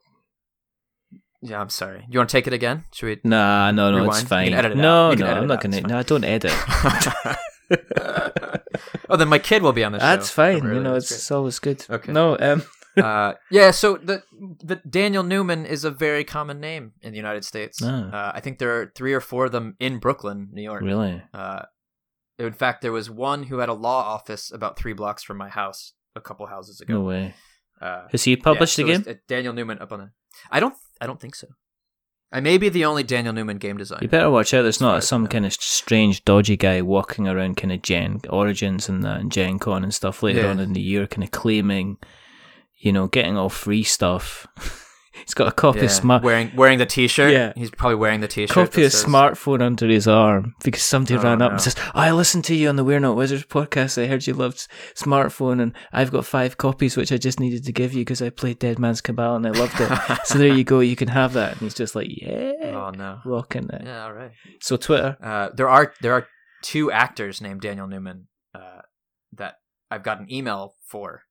Yeah, 1.42 1.60
I'm 1.60 1.68
sorry. 1.68 2.04
You 2.08 2.18
want 2.18 2.30
to 2.30 2.36
take 2.36 2.46
it 2.46 2.54
again? 2.54 2.86
Should 2.92 3.06
we? 3.06 3.20
Nah, 3.22 3.70
no, 3.70 3.90
no, 3.90 3.98
Rewind? 3.98 4.20
it's 4.20 4.28
fine. 4.28 4.52
it 4.52 4.76
no, 4.76 5.08
out. 5.08 5.10
You 5.12 5.16
can 5.18 5.26
no, 5.26 5.30
edit 5.30 5.42
I'm 5.42 5.46
not 5.46 5.60
gonna. 5.60 5.76
It's 5.76 5.86
No, 5.86 6.02
don't 6.02 6.24
edit. 6.24 6.50
oh, 9.10 9.16
then 9.16 9.28
my 9.28 9.38
kid 9.38 9.62
will 9.62 9.74
be 9.74 9.84
on 9.84 9.92
the 9.92 9.98
show. 9.98 10.06
That's 10.06 10.30
fine. 10.30 10.64
Really, 10.64 10.76
You 10.78 10.82
know, 10.82 10.94
it's, 10.94 11.12
it's 11.12 11.30
always 11.30 11.58
good. 11.58 11.84
Okay. 11.88 12.10
No, 12.10 12.36
um. 12.40 12.62
Uh, 12.96 13.34
yeah. 13.50 13.70
So 13.70 13.96
the 13.96 14.22
the 14.64 14.76
Daniel 14.88 15.22
Newman 15.22 15.66
is 15.66 15.84
a 15.84 15.90
very 15.90 16.24
common 16.24 16.60
name 16.60 16.92
in 17.02 17.12
the 17.12 17.16
United 17.16 17.44
States. 17.44 17.80
Ah. 17.82 18.10
Uh, 18.10 18.32
I 18.34 18.40
think 18.40 18.58
there 18.58 18.80
are 18.80 18.92
three 18.94 19.12
or 19.14 19.20
four 19.20 19.46
of 19.46 19.52
them 19.52 19.76
in 19.80 19.98
Brooklyn, 19.98 20.48
New 20.52 20.62
York. 20.62 20.82
really. 20.82 21.22
Uh, 21.34 21.62
in 22.38 22.52
fact, 22.52 22.82
there 22.82 22.92
was 22.92 23.08
one 23.10 23.44
who 23.44 23.58
had 23.58 23.68
a 23.68 23.74
law 23.74 24.02
office 24.02 24.50
about 24.52 24.78
three 24.78 24.92
blocks 24.92 25.22
from 25.22 25.38
my 25.38 25.48
house 25.48 25.94
a 26.14 26.20
couple 26.20 26.46
houses 26.46 26.80
ago. 26.80 26.94
No 26.94 27.00
way. 27.02 27.34
Uh, 27.80 28.06
Has 28.12 28.24
he 28.24 28.36
published 28.36 28.78
yeah, 28.78 28.84
so 28.84 28.86
game? 28.86 29.00
it's, 29.00 29.08
uh, 29.08 29.14
Daniel 29.28 29.52
Newman 29.54 29.78
up 29.78 29.92
on 29.92 29.98
the. 30.00 30.10
I 30.50 30.60
don't. 30.60 30.74
I 31.00 31.06
don't 31.06 31.20
think 31.20 31.34
so. 31.34 31.48
I 32.32 32.40
may 32.40 32.58
be 32.58 32.68
the 32.68 32.84
only 32.84 33.04
Daniel 33.04 33.32
Newman 33.32 33.58
game 33.58 33.76
designer. 33.76 34.00
You 34.02 34.08
better 34.08 34.30
watch 34.30 34.52
out. 34.52 34.62
There's 34.62 34.80
not 34.80 35.04
some 35.04 35.26
kind 35.28 35.46
of 35.46 35.52
strange, 35.52 36.24
dodgy 36.24 36.56
guy 36.56 36.82
walking 36.82 37.28
around, 37.28 37.56
kind 37.56 37.72
of 37.72 37.82
Gen 37.82 38.20
Origins 38.28 38.88
and 38.88 39.02
that, 39.04 39.20
and 39.20 39.30
Gen 39.30 39.58
Con 39.60 39.84
and 39.84 39.94
stuff 39.94 40.22
later 40.24 40.40
Yeah. 40.42 40.48
on 40.50 40.58
in 40.58 40.72
the 40.72 40.80
year, 40.80 41.06
kind 41.06 41.22
of 41.22 41.30
claiming, 41.30 41.98
you 42.78 42.92
know, 42.92 43.06
getting 43.06 43.36
all 43.36 43.48
free 43.48 43.82
stuff. 43.82 44.46
He's 45.24 45.32
got 45.32 45.48
a 45.48 45.52
copy 45.52 45.78
Yeah, 45.78 45.86
of 45.86 45.90
smart 45.92 46.22
wearing 46.22 46.52
wearing 46.54 46.78
the 46.78 46.84
T-shirt. 46.84 47.32
Yeah. 47.32 47.54
he's 47.56 47.70
probably 47.70 47.94
wearing 47.96 48.20
the 48.20 48.28
T-shirt. 48.28 48.50
copy 48.54 48.84
of 48.84 48.92
says- 48.92 49.06
smartphone 49.06 49.62
under 49.62 49.88
his 49.88 50.06
arm 50.06 50.54
because 50.62 50.82
somebody 50.82 51.14
Oh, 51.16 51.22
ran 51.22 51.40
up 51.40 51.48
no. 51.52 51.54
and 51.54 51.60
says, 51.60 51.74
oh, 51.78 51.90
"I 51.94 52.12
listened 52.12 52.44
to 52.44 52.54
you 52.54 52.68
on 52.68 52.76
the 52.76 52.84
We're 52.84 53.00
Not 53.00 53.16
Wizards 53.16 53.44
podcast. 53.46 54.00
I 54.00 54.06
heard 54.08 54.26
you 54.26 54.34
loved 54.34 54.68
smartphone, 54.94 55.62
and 55.62 55.72
I've 55.90 56.12
got 56.12 56.26
five 56.26 56.58
copies 56.58 56.98
which 56.98 57.10
I 57.12 57.16
just 57.16 57.40
needed 57.40 57.64
to 57.64 57.72
give 57.72 57.94
you 57.94 58.00
because 58.02 58.20
I 58.20 58.28
played 58.28 58.58
Dead 58.58 58.78
Man's 58.78 59.00
Cabal 59.00 59.36
and 59.36 59.46
I 59.46 59.50
loved 59.50 59.80
it. 59.80 60.18
so 60.26 60.36
there 60.36 60.52
you 60.54 60.64
go. 60.64 60.80
You 60.80 60.96
can 60.96 61.08
have 61.08 61.32
that." 61.32 61.52
And 61.52 61.60
he's 61.62 61.74
just 61.74 61.94
like, 61.96 62.08
"Yeah, 62.10 62.52
Oh 62.74 62.90
no. 62.90 63.20
rocking 63.24 63.70
it." 63.72 63.82
Yeah, 63.84 64.04
all 64.04 64.12
right. 64.12 64.32
So 64.60 64.76
Twitter, 64.76 65.16
Uh, 65.22 65.48
there 65.56 65.68
are 65.68 65.94
there 66.02 66.12
are 66.12 66.26
two 66.62 66.92
actors 66.92 67.40
named 67.40 67.62
Daniel 67.62 67.86
Newman 67.88 68.28
uh, 68.54 68.82
that 69.32 69.54
I've 69.90 70.02
got 70.02 70.20
an 70.20 70.30
email 70.30 70.74
for 70.86 71.22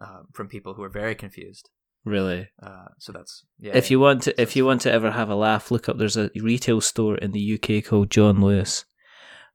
uh, 0.00 0.22
from 0.32 0.48
people 0.48 0.74
who 0.74 0.82
are 0.82 0.88
very 0.88 1.14
confused. 1.14 1.68
really. 2.04 2.48
Uh, 2.62 2.86
so 2.98 3.12
that's 3.12 3.44
yeah. 3.58 3.72
if 3.74 3.90
you 3.90 4.00
want 4.00 4.22
to, 4.22 4.40
if 4.40 4.56
you 4.56 4.64
want 4.64 4.80
to 4.82 4.92
ever 4.92 5.10
have 5.10 5.30
a 5.30 5.34
laugh, 5.34 5.70
look 5.70 5.88
up. 5.88 5.98
There's 5.98 6.16
a 6.16 6.30
retail 6.36 6.80
store 6.80 7.16
in 7.16 7.32
the 7.32 7.54
UK 7.54 7.84
called 7.84 8.10
John 8.10 8.40
Lewis, 8.40 8.84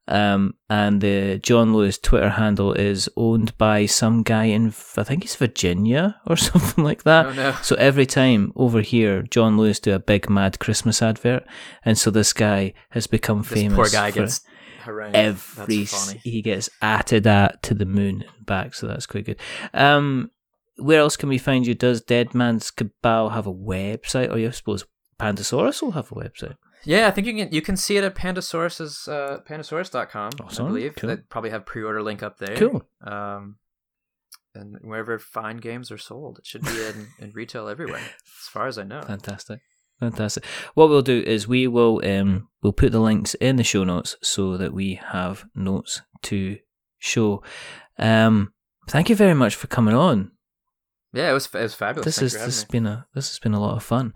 um, 0.08 0.54
and 0.70 1.02
the 1.02 1.40
John 1.40 1.74
Lewis 1.74 1.98
Twitter 1.98 2.30
handle 2.30 2.74
is 2.74 3.10
owned 3.18 3.58
by 3.58 3.88
some 3.88 4.22
guy 4.22 4.46
in, 4.46 4.68
I 4.98 5.04
think 5.04 5.24
he's 5.24 5.36
Virginia 5.36 6.22
or 6.28 6.36
something 6.50 6.84
like 6.84 7.04
that. 7.04 7.26
Oh, 7.26 7.34
no. 7.34 7.52
So 7.64 7.76
every 7.78 8.06
time 8.06 8.54
over 8.56 8.82
here, 8.82 9.24
John 9.24 9.58
Lewis 9.58 9.80
do 9.80 9.94
a 9.94 10.00
big 10.00 10.30
mad 10.30 10.60
Christmas 10.60 11.02
advert, 11.02 11.46
and 11.84 11.98
so 11.98 12.12
this 12.12 12.34
guy 12.34 12.74
has 12.92 13.08
become 13.08 13.42
this 13.42 13.50
famous. 13.50 13.76
poor 13.76 13.90
guy 13.90 14.12
gets 14.12 14.42
every 14.88 15.78
That's 15.78 16.06
funny. 16.06 16.22
he 16.24 16.44
gets 16.44 16.70
added 16.82 17.26
at 17.26 17.64
to 17.64 17.74
the 17.74 17.86
moon 17.86 18.24
and 18.38 18.46
back, 18.46 18.76
so 18.76 18.88
that's 18.88 19.08
quite 19.08 19.26
good. 19.26 19.40
Um, 19.74 20.30
where 20.78 21.00
else 21.00 21.16
can 21.18 21.30
we 21.30 21.38
find 21.38 21.66
you? 21.66 21.74
Does 21.74 22.02
Dead 22.02 22.34
Man's 22.34 22.72
Cabal 22.72 23.30
have 23.30 23.48
a 23.48 23.54
website, 23.54 24.32
or 24.32 24.38
you 24.38 24.52
suppose 24.52 24.86
Pandasaurus 25.20 25.82
will 25.82 25.92
have 25.92 26.12
a 26.12 26.16
website? 26.16 26.56
Yeah, 26.84 27.08
I 27.08 27.12
think 27.12 27.26
you 27.28 27.34
can 27.34 27.52
you 27.52 27.62
can 27.62 27.78
see 27.78 27.98
it 27.98 28.04
at 28.04 28.16
Pandasaurus's 28.16 29.08
uh, 29.08 29.40
pandasaurus.com, 29.50 30.32
Awesome, 30.44 30.66
I 30.66 30.70
believe. 30.70 30.96
cool. 30.96 31.10
They 31.10 31.18
probably 31.18 31.50
have 31.50 31.66
pre-order 31.66 32.04
link 32.04 32.22
up 32.22 32.38
there. 32.38 32.56
Cool. 32.56 32.84
Um, 33.06 33.58
and 34.54 34.78
wherever 34.84 35.18
fine 35.20 35.58
games 35.58 35.92
are 35.92 35.98
sold, 35.98 36.38
it 36.40 36.46
should 36.46 36.62
be 36.64 36.70
in, 36.86 37.08
in 37.20 37.32
retail 37.32 37.68
everywhere, 37.68 38.00
as 38.00 38.48
far 38.50 38.68
as 38.68 38.78
I 38.78 38.84
know. 38.84 39.02
Fantastic. 39.02 39.60
Fantastic. 40.00 40.46
What 40.76 40.90
we'll 40.90 41.02
do 41.02 41.24
is 41.26 41.48
we 41.48 41.68
will 41.68 42.02
um 42.06 42.50
we'll 42.62 42.74
put 42.74 42.92
the 42.92 43.00
links 43.00 43.34
in 43.36 43.56
the 43.56 43.64
show 43.64 43.84
notes 43.86 44.18
so 44.22 44.58
that 44.58 44.74
we 44.74 44.96
have 44.96 45.46
notes 45.56 46.02
to 46.24 46.58
show. 47.00 47.42
Um 47.98 48.54
thank 48.90 49.10
you 49.10 49.16
very 49.16 49.34
much 49.34 49.56
for 49.56 49.68
coming 49.68 49.96
on. 49.96 50.32
Yeah, 51.16 51.30
it 51.30 51.34
was 51.34 51.46
it 51.46 51.62
was 51.62 51.74
fabulous. 51.74 52.04
this 52.04 52.20
Thanks 52.20 52.34
is 52.34 52.42
this 52.42 52.56
has 52.60 52.66
been 52.66 52.86
a 52.86 53.08
this 53.16 53.30
has 53.30 53.40
been 53.40 53.54
a 53.54 53.60
lot 53.62 53.78
of 53.78 53.84
fun. 53.84 54.14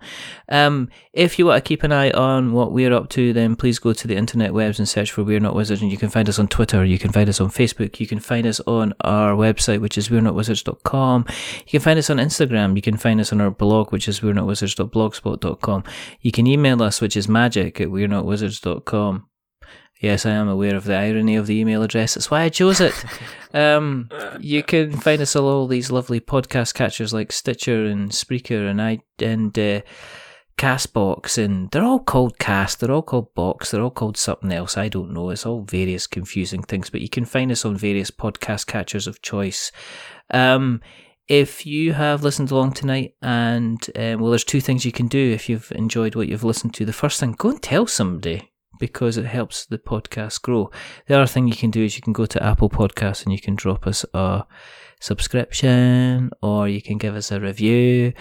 Um, 0.50 0.90
if 1.14 1.38
you 1.38 1.46
want 1.46 1.64
to 1.64 1.66
keep 1.66 1.82
an 1.82 1.92
eye 1.92 2.10
on 2.10 2.52
what 2.52 2.72
we're 2.72 2.92
up 2.92 3.08
to, 3.10 3.32
then 3.32 3.56
please 3.56 3.78
go 3.78 3.94
to 3.94 4.06
the 4.06 4.16
internet 4.16 4.52
webs 4.52 4.78
and 4.78 4.86
search 4.86 5.10
for 5.10 5.24
We're 5.24 5.40
Not 5.40 5.54
Wizards, 5.54 5.80
and 5.80 5.90
you 5.90 5.96
can 5.96 6.10
find 6.10 6.28
us 6.28 6.38
on 6.38 6.46
Twitter, 6.48 6.84
you 6.84 6.98
can 6.98 7.10
find 7.10 7.26
us 7.30 7.40
on 7.40 7.48
Facebook, 7.48 8.00
you 8.00 8.06
can 8.06 8.20
find 8.20 8.46
us 8.46 8.60
on 8.66 8.92
our 9.00 9.34
website, 9.34 9.80
which 9.80 9.96
is 9.96 10.10
we're 10.10 10.20
not 10.20 10.34
wizards.com. 10.34 11.24
You 11.64 11.70
can 11.70 11.80
find 11.80 11.98
us 11.98 12.10
on 12.10 12.18
Instagram, 12.18 12.76
you 12.76 12.82
can 12.82 12.98
find 12.98 13.18
us 13.18 13.32
on 13.32 13.40
our 13.40 13.50
blog, 13.50 13.92
which 13.92 14.06
is 14.06 14.22
we're 14.22 14.34
not 14.34 14.46
wizards.blogspot.com. 14.46 15.84
You 16.20 16.32
can 16.32 16.46
email 16.46 16.82
us, 16.82 17.00
which 17.00 17.16
is 17.16 17.28
magic 17.28 17.80
at 17.80 17.90
we're 17.90 18.08
not 18.08 18.26
wizards.com. 18.26 19.29
Yes, 20.00 20.24
I 20.24 20.30
am 20.30 20.48
aware 20.48 20.74
of 20.74 20.84
the 20.84 20.96
irony 20.96 21.36
of 21.36 21.46
the 21.46 21.58
email 21.58 21.82
address. 21.82 22.14
That's 22.14 22.30
why 22.30 22.42
I 22.42 22.48
chose 22.48 22.80
it. 22.80 22.94
Um, 23.52 24.08
you 24.38 24.62
can 24.62 24.92
find 24.92 25.20
us 25.20 25.34
on 25.34 25.42
all 25.42 25.66
these 25.66 25.90
lovely 25.90 26.20
podcast 26.20 26.72
catchers 26.72 27.12
like 27.12 27.32
Stitcher 27.32 27.84
and 27.84 28.12
Spreaker 28.12 28.70
and 28.70 28.80
I 28.80 29.00
and 29.18 29.58
uh, 29.58 29.80
Castbox, 30.56 31.36
and 31.36 31.68
they're 31.72 31.82
all 31.82 31.98
called 31.98 32.38
Cast. 32.38 32.78
They're 32.78 32.92
all 32.92 33.02
called 33.02 33.34
Box. 33.34 33.72
They're 33.72 33.82
all 33.82 33.90
called 33.90 34.16
something 34.16 34.52
else. 34.52 34.76
I 34.76 34.88
don't 34.88 35.12
know. 35.12 35.30
It's 35.30 35.44
all 35.44 35.62
various 35.62 36.06
confusing 36.06 36.62
things, 36.62 36.90
but 36.90 37.00
you 37.00 37.08
can 37.08 37.24
find 37.24 37.50
us 37.50 37.64
on 37.64 37.76
various 37.76 38.12
podcast 38.12 38.68
catchers 38.68 39.08
of 39.08 39.20
choice. 39.20 39.72
Um, 40.30 40.80
if 41.26 41.66
you 41.66 41.94
have 41.94 42.22
listened 42.22 42.52
along 42.52 42.74
tonight, 42.74 43.16
and 43.22 43.84
um, 43.96 44.20
well, 44.20 44.30
there's 44.30 44.44
two 44.44 44.60
things 44.60 44.84
you 44.84 44.92
can 44.92 45.08
do 45.08 45.32
if 45.32 45.48
you've 45.48 45.72
enjoyed 45.72 46.14
what 46.14 46.28
you've 46.28 46.44
listened 46.44 46.74
to. 46.74 46.84
The 46.84 46.92
first 46.92 47.18
thing, 47.18 47.32
go 47.32 47.50
and 47.50 47.60
tell 47.60 47.88
somebody 47.88 48.49
because 48.80 49.16
it 49.16 49.26
helps 49.26 49.66
the 49.66 49.78
podcast 49.78 50.42
grow. 50.42 50.70
The 51.06 51.14
other 51.14 51.26
thing 51.26 51.46
you 51.46 51.54
can 51.54 51.70
do 51.70 51.84
is 51.84 51.94
you 51.94 52.02
can 52.02 52.12
go 52.12 52.26
to 52.26 52.42
Apple 52.42 52.68
Podcasts 52.68 53.22
and 53.22 53.32
you 53.32 53.40
can 53.40 53.54
drop 53.54 53.86
us 53.86 54.04
a 54.12 54.44
subscription, 55.00 56.30
or 56.42 56.68
you 56.68 56.82
can 56.82 56.98
give 56.98 57.14
us 57.14 57.30
a 57.30 57.40
review, 57.40 58.12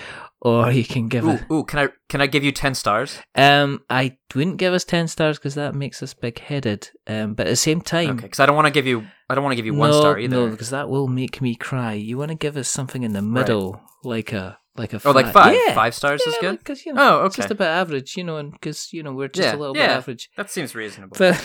or 0.41 0.71
you 0.71 0.83
can 0.85 1.07
give 1.07 1.25
Ooh, 1.25 1.31
us. 1.31 1.41
ooh, 1.51 1.63
can 1.63 1.79
I 1.79 1.87
can 2.07 2.21
I 2.21 2.27
give 2.27 2.43
you 2.43 2.51
ten 2.51 2.75
stars? 2.75 3.19
Um, 3.35 3.81
I 3.89 4.17
wouldn't 4.35 4.57
give 4.57 4.73
us 4.73 4.83
ten 4.85 5.07
stars 5.07 5.37
because 5.37 5.55
that 5.55 5.75
makes 5.75 6.03
us 6.03 6.13
big 6.13 6.39
headed. 6.39 6.89
Um, 7.07 7.33
but 7.33 7.47
at 7.47 7.51
the 7.51 7.55
same 7.55 7.81
time, 7.81 8.11
Okay, 8.11 8.21
because 8.23 8.39
I 8.39 8.45
don't 8.45 8.55
want 8.55 8.67
to 8.67 8.71
give 8.73 8.85
you 8.87 9.05
I 9.29 9.35
don't 9.35 9.43
want 9.43 9.53
to 9.53 9.55
give 9.57 9.65
you 9.65 9.73
one 9.73 9.93
star 9.93 10.19
either. 10.19 10.35
No, 10.35 10.49
because 10.49 10.69
that 10.69 10.89
will 10.89 11.07
make 11.07 11.41
me 11.41 11.55
cry. 11.55 11.93
You 11.93 12.17
want 12.17 12.29
to 12.29 12.35
give 12.35 12.57
us 12.57 12.69
something 12.69 13.03
in 13.03 13.13
the 13.13 13.21
middle, 13.21 13.81
like 14.03 14.31
a 14.33 14.58
like 14.75 14.93
a 14.93 15.01
Oh, 15.05 15.11
like 15.11 15.25
five. 15.27 15.33
five. 15.33 15.55
Yeah. 15.67 15.73
Five 15.75 15.93
stars 15.95 16.21
is 16.21 16.35
good. 16.41 16.59
because 16.59 16.85
you 16.85 16.93
know 16.93 17.21
Oh, 17.21 17.25
it's 17.25 17.35
just 17.35 17.47
okay. 17.47 17.53
about 17.55 17.67
average, 17.69 18.15
you 18.17 18.23
know, 18.23 18.37
and 18.37 18.51
because 18.51 18.93
you 18.93 19.03
know 19.03 19.13
we're 19.13 19.27
just 19.27 19.45
Yeah, 19.47 19.55
a 19.55 19.57
little 19.57 19.75
yeah. 19.75 19.87
bit 19.87 19.97
average. 19.97 20.29
That 20.37 20.49
seems 20.49 20.73
reasonable. 20.75 21.15
But 21.17 21.43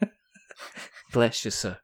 bless 1.12 1.44
you, 1.44 1.50
sir. 1.50 1.78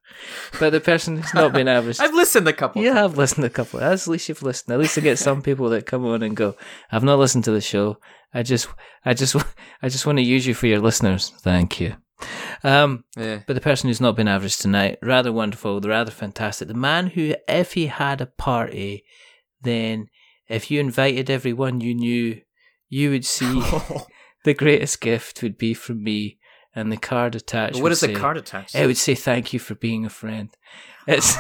But 0.58 0.70
the 0.70 0.80
person 0.80 1.16
who's 1.18 1.34
not 1.34 1.52
been 1.52 1.68
average, 1.68 2.00
I've 2.00 2.14
listened 2.14 2.48
a 2.48 2.52
couple. 2.52 2.82
you 2.82 2.88
times. 2.88 2.98
have 2.98 3.18
listened 3.18 3.44
a 3.44 3.50
couple. 3.50 3.80
At 3.80 4.06
least 4.06 4.28
you've 4.28 4.42
listened. 4.42 4.72
At 4.72 4.80
least 4.80 4.96
I 4.98 5.00
get 5.02 5.18
some 5.18 5.42
people 5.42 5.68
that 5.70 5.86
come 5.86 6.04
on 6.06 6.22
and 6.22 6.36
go, 6.36 6.56
"I've 6.90 7.04
not 7.04 7.18
listened 7.18 7.44
to 7.44 7.50
the 7.50 7.60
show. 7.60 7.98
I 8.34 8.42
just, 8.42 8.68
I 9.04 9.14
just, 9.14 9.36
I 9.82 9.88
just 9.88 10.06
want 10.06 10.18
to 10.18 10.22
use 10.24 10.46
you 10.46 10.54
for 10.54 10.66
your 10.66 10.80
listeners. 10.80 11.30
Thank 11.40 11.80
you." 11.80 11.94
Um, 12.64 13.04
Yeah. 13.16 13.40
but 13.46 13.54
the 13.54 13.60
person 13.60 13.88
who's 13.88 14.00
not 14.00 14.16
been 14.16 14.26
average 14.28 14.56
tonight, 14.58 14.98
rather 15.02 15.32
wonderful, 15.32 15.80
rather 15.80 16.10
fantastic. 16.10 16.66
The 16.66 16.74
man 16.74 17.06
who, 17.08 17.34
if 17.46 17.74
he 17.74 17.86
had 17.86 18.20
a 18.20 18.26
party, 18.26 19.04
then 19.62 20.08
if 20.48 20.70
you 20.70 20.80
invited 20.80 21.30
everyone 21.30 21.80
you 21.80 21.94
knew, 21.94 22.40
you 22.88 23.10
would 23.10 23.24
see 23.24 23.60
the 24.44 24.54
greatest 24.54 25.00
gift 25.00 25.42
would 25.42 25.58
be 25.58 25.74
from 25.74 26.02
me, 26.02 26.38
and 26.74 26.90
the 26.92 26.96
card 26.96 27.34
attached. 27.34 27.74
what 27.74 27.84
would 27.84 27.92
is 27.92 28.00
the 28.00 28.08
say- 28.08 28.14
card 28.14 28.36
attached? 28.36 28.74
It 28.74 28.86
would 28.86 28.96
say 28.96 29.14
thank 29.14 29.52
you 29.52 29.58
for 29.58 29.74
being 29.74 30.04
a 30.04 30.10
friend. 30.10 30.50
It's 31.06 31.36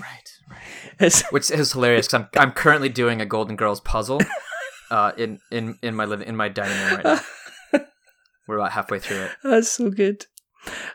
right, 0.00 0.30
right. 0.50 0.60
it's 1.00 1.22
Which 1.32 1.50
is 1.50 1.72
hilarious 1.72 2.06
because 2.08 2.28
I'm 2.34 2.40
I'm 2.48 2.52
currently 2.52 2.88
doing 2.88 3.20
a 3.20 3.26
Golden 3.26 3.56
Girls 3.56 3.80
puzzle, 3.80 4.20
uh, 4.90 5.12
in 5.16 5.38
in 5.50 5.78
in 5.82 5.94
my 5.94 6.04
living 6.04 6.28
in 6.28 6.36
my 6.36 6.48
dining 6.48 6.76
room 6.78 6.94
right 6.96 7.04
now. 7.04 7.80
We're 8.48 8.58
about 8.58 8.72
halfway 8.72 8.98
through 8.98 9.22
it. 9.22 9.30
that's 9.44 9.70
so 9.70 9.88
good. 9.90 10.26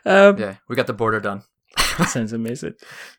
Um, 0.04 0.36
Yeah, 0.38 0.56
we 0.68 0.76
got 0.76 0.86
the 0.86 0.92
border 0.92 1.18
done. 1.20 1.42
That 1.98 2.08
sounds 2.10 2.32
amazing. 2.32 2.74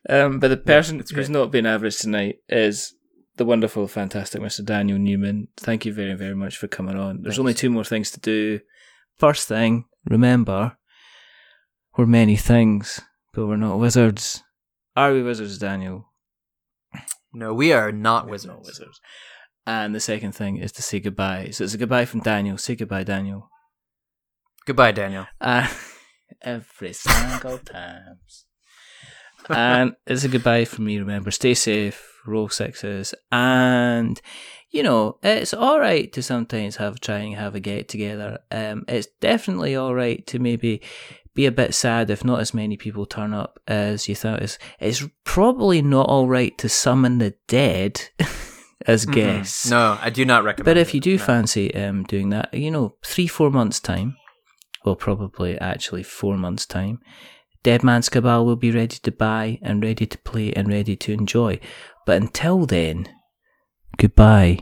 Um, 0.08 0.38
but 0.38 0.48
the 0.48 0.56
person 0.56 1.00
it's 1.00 1.10
who's 1.10 1.28
not 1.28 1.50
been 1.50 1.66
average 1.66 1.98
tonight 1.98 2.36
is 2.48 2.94
the 3.40 3.46
wonderful, 3.46 3.88
fantastic 3.88 4.42
Mr. 4.42 4.62
Daniel 4.62 4.98
Newman. 4.98 5.48
Thank 5.56 5.86
you 5.86 5.94
very, 5.94 6.12
very 6.12 6.34
much 6.36 6.58
for 6.58 6.68
coming 6.68 6.98
on. 6.98 7.22
There's 7.22 7.36
Thanks. 7.36 7.38
only 7.38 7.54
two 7.54 7.70
more 7.70 7.84
things 7.84 8.10
to 8.10 8.20
do. 8.20 8.60
First 9.16 9.48
thing, 9.48 9.86
remember, 10.04 10.76
we're 11.96 12.04
many 12.04 12.36
things, 12.36 13.00
but 13.32 13.46
we're 13.46 13.56
not 13.56 13.78
wizards. 13.78 14.42
Are 14.94 15.14
we 15.14 15.22
wizards, 15.22 15.56
Daniel? 15.56 16.04
No, 17.32 17.54
we 17.54 17.72
are 17.72 17.90
not 17.90 18.26
We're 18.26 18.32
wizards. 18.32 18.52
not 18.52 18.64
wizards. 18.66 19.00
And 19.66 19.94
the 19.94 20.00
second 20.00 20.32
thing 20.32 20.58
is 20.58 20.70
to 20.72 20.82
say 20.82 21.00
goodbye. 21.00 21.48
So 21.52 21.64
it's 21.64 21.72
a 21.72 21.78
goodbye 21.78 22.04
from 22.04 22.20
Daniel. 22.20 22.58
Say 22.58 22.76
goodbye, 22.76 23.04
Daniel. 23.04 23.48
Goodbye, 24.66 24.92
Daniel. 24.92 25.26
Uh, 25.40 25.66
every 26.42 26.92
single 26.92 27.56
time. 27.56 28.18
and 29.48 29.94
it's 30.06 30.24
a 30.24 30.28
goodbye 30.28 30.66
from 30.66 30.84
me. 30.84 30.98
Remember, 30.98 31.30
stay 31.30 31.54
safe, 31.54 32.09
roll 32.26 32.48
sixes, 32.48 33.14
and 33.32 34.20
you 34.70 34.82
know 34.82 35.18
it's 35.22 35.54
all 35.54 35.80
right 35.80 36.12
to 36.12 36.22
sometimes 36.22 36.76
have 36.76 37.00
try 37.00 37.18
and 37.18 37.34
have 37.36 37.54
a 37.54 37.60
get 37.60 37.88
together. 37.88 38.38
Um, 38.50 38.84
it's 38.88 39.08
definitely 39.20 39.74
all 39.76 39.94
right 39.94 40.26
to 40.28 40.38
maybe 40.38 40.80
be 41.34 41.46
a 41.46 41.52
bit 41.52 41.74
sad 41.74 42.10
if 42.10 42.24
not 42.24 42.40
as 42.40 42.52
many 42.52 42.76
people 42.76 43.06
turn 43.06 43.32
up 43.32 43.60
as 43.68 44.08
you 44.08 44.14
thought. 44.14 44.42
It's 44.42 44.58
it's 44.78 45.04
probably 45.24 45.80
not 45.82 46.08
all 46.08 46.28
right 46.28 46.56
to 46.58 46.68
summon 46.68 47.18
the 47.18 47.34
dead 47.46 48.02
as 48.86 49.06
Mhm. 49.06 49.12
guests. 49.14 49.70
No, 49.70 49.98
I 50.00 50.10
do 50.10 50.24
not 50.24 50.42
recommend. 50.44 50.64
But 50.64 50.76
if 50.76 50.88
it. 50.88 50.94
you 50.94 51.00
do 51.00 51.16
No. 51.16 51.22
fancy 51.24 51.74
um, 51.74 52.02
doing 52.04 52.30
that, 52.30 52.52
you 52.52 52.70
know, 52.70 52.96
three, 53.04 53.26
four 53.28 53.50
months' 53.50 53.78
time, 53.80 54.16
well, 54.84 54.96
probably 54.96 55.58
actually 55.58 56.02
four 56.02 56.36
months' 56.36 56.66
time, 56.66 56.98
Dead 57.62 57.84
Man's 57.84 58.08
Cabal 58.08 58.46
will 58.46 58.56
be 58.56 58.70
ready 58.70 58.96
to 59.02 59.12
buy 59.12 59.58
and 59.60 59.84
ready 59.84 60.06
to 60.06 60.16
play 60.18 60.50
and 60.54 60.66
ready 60.68 60.96
to 60.96 61.12
enjoy. 61.12 61.60
But 62.10 62.22
until 62.22 62.66
then, 62.66 63.08
goodbye. 63.96 64.58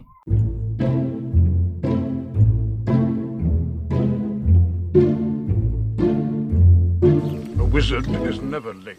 A 7.56 7.64
wizard 7.64 8.06
is 8.26 8.42
never 8.42 8.74
late. 8.74 8.98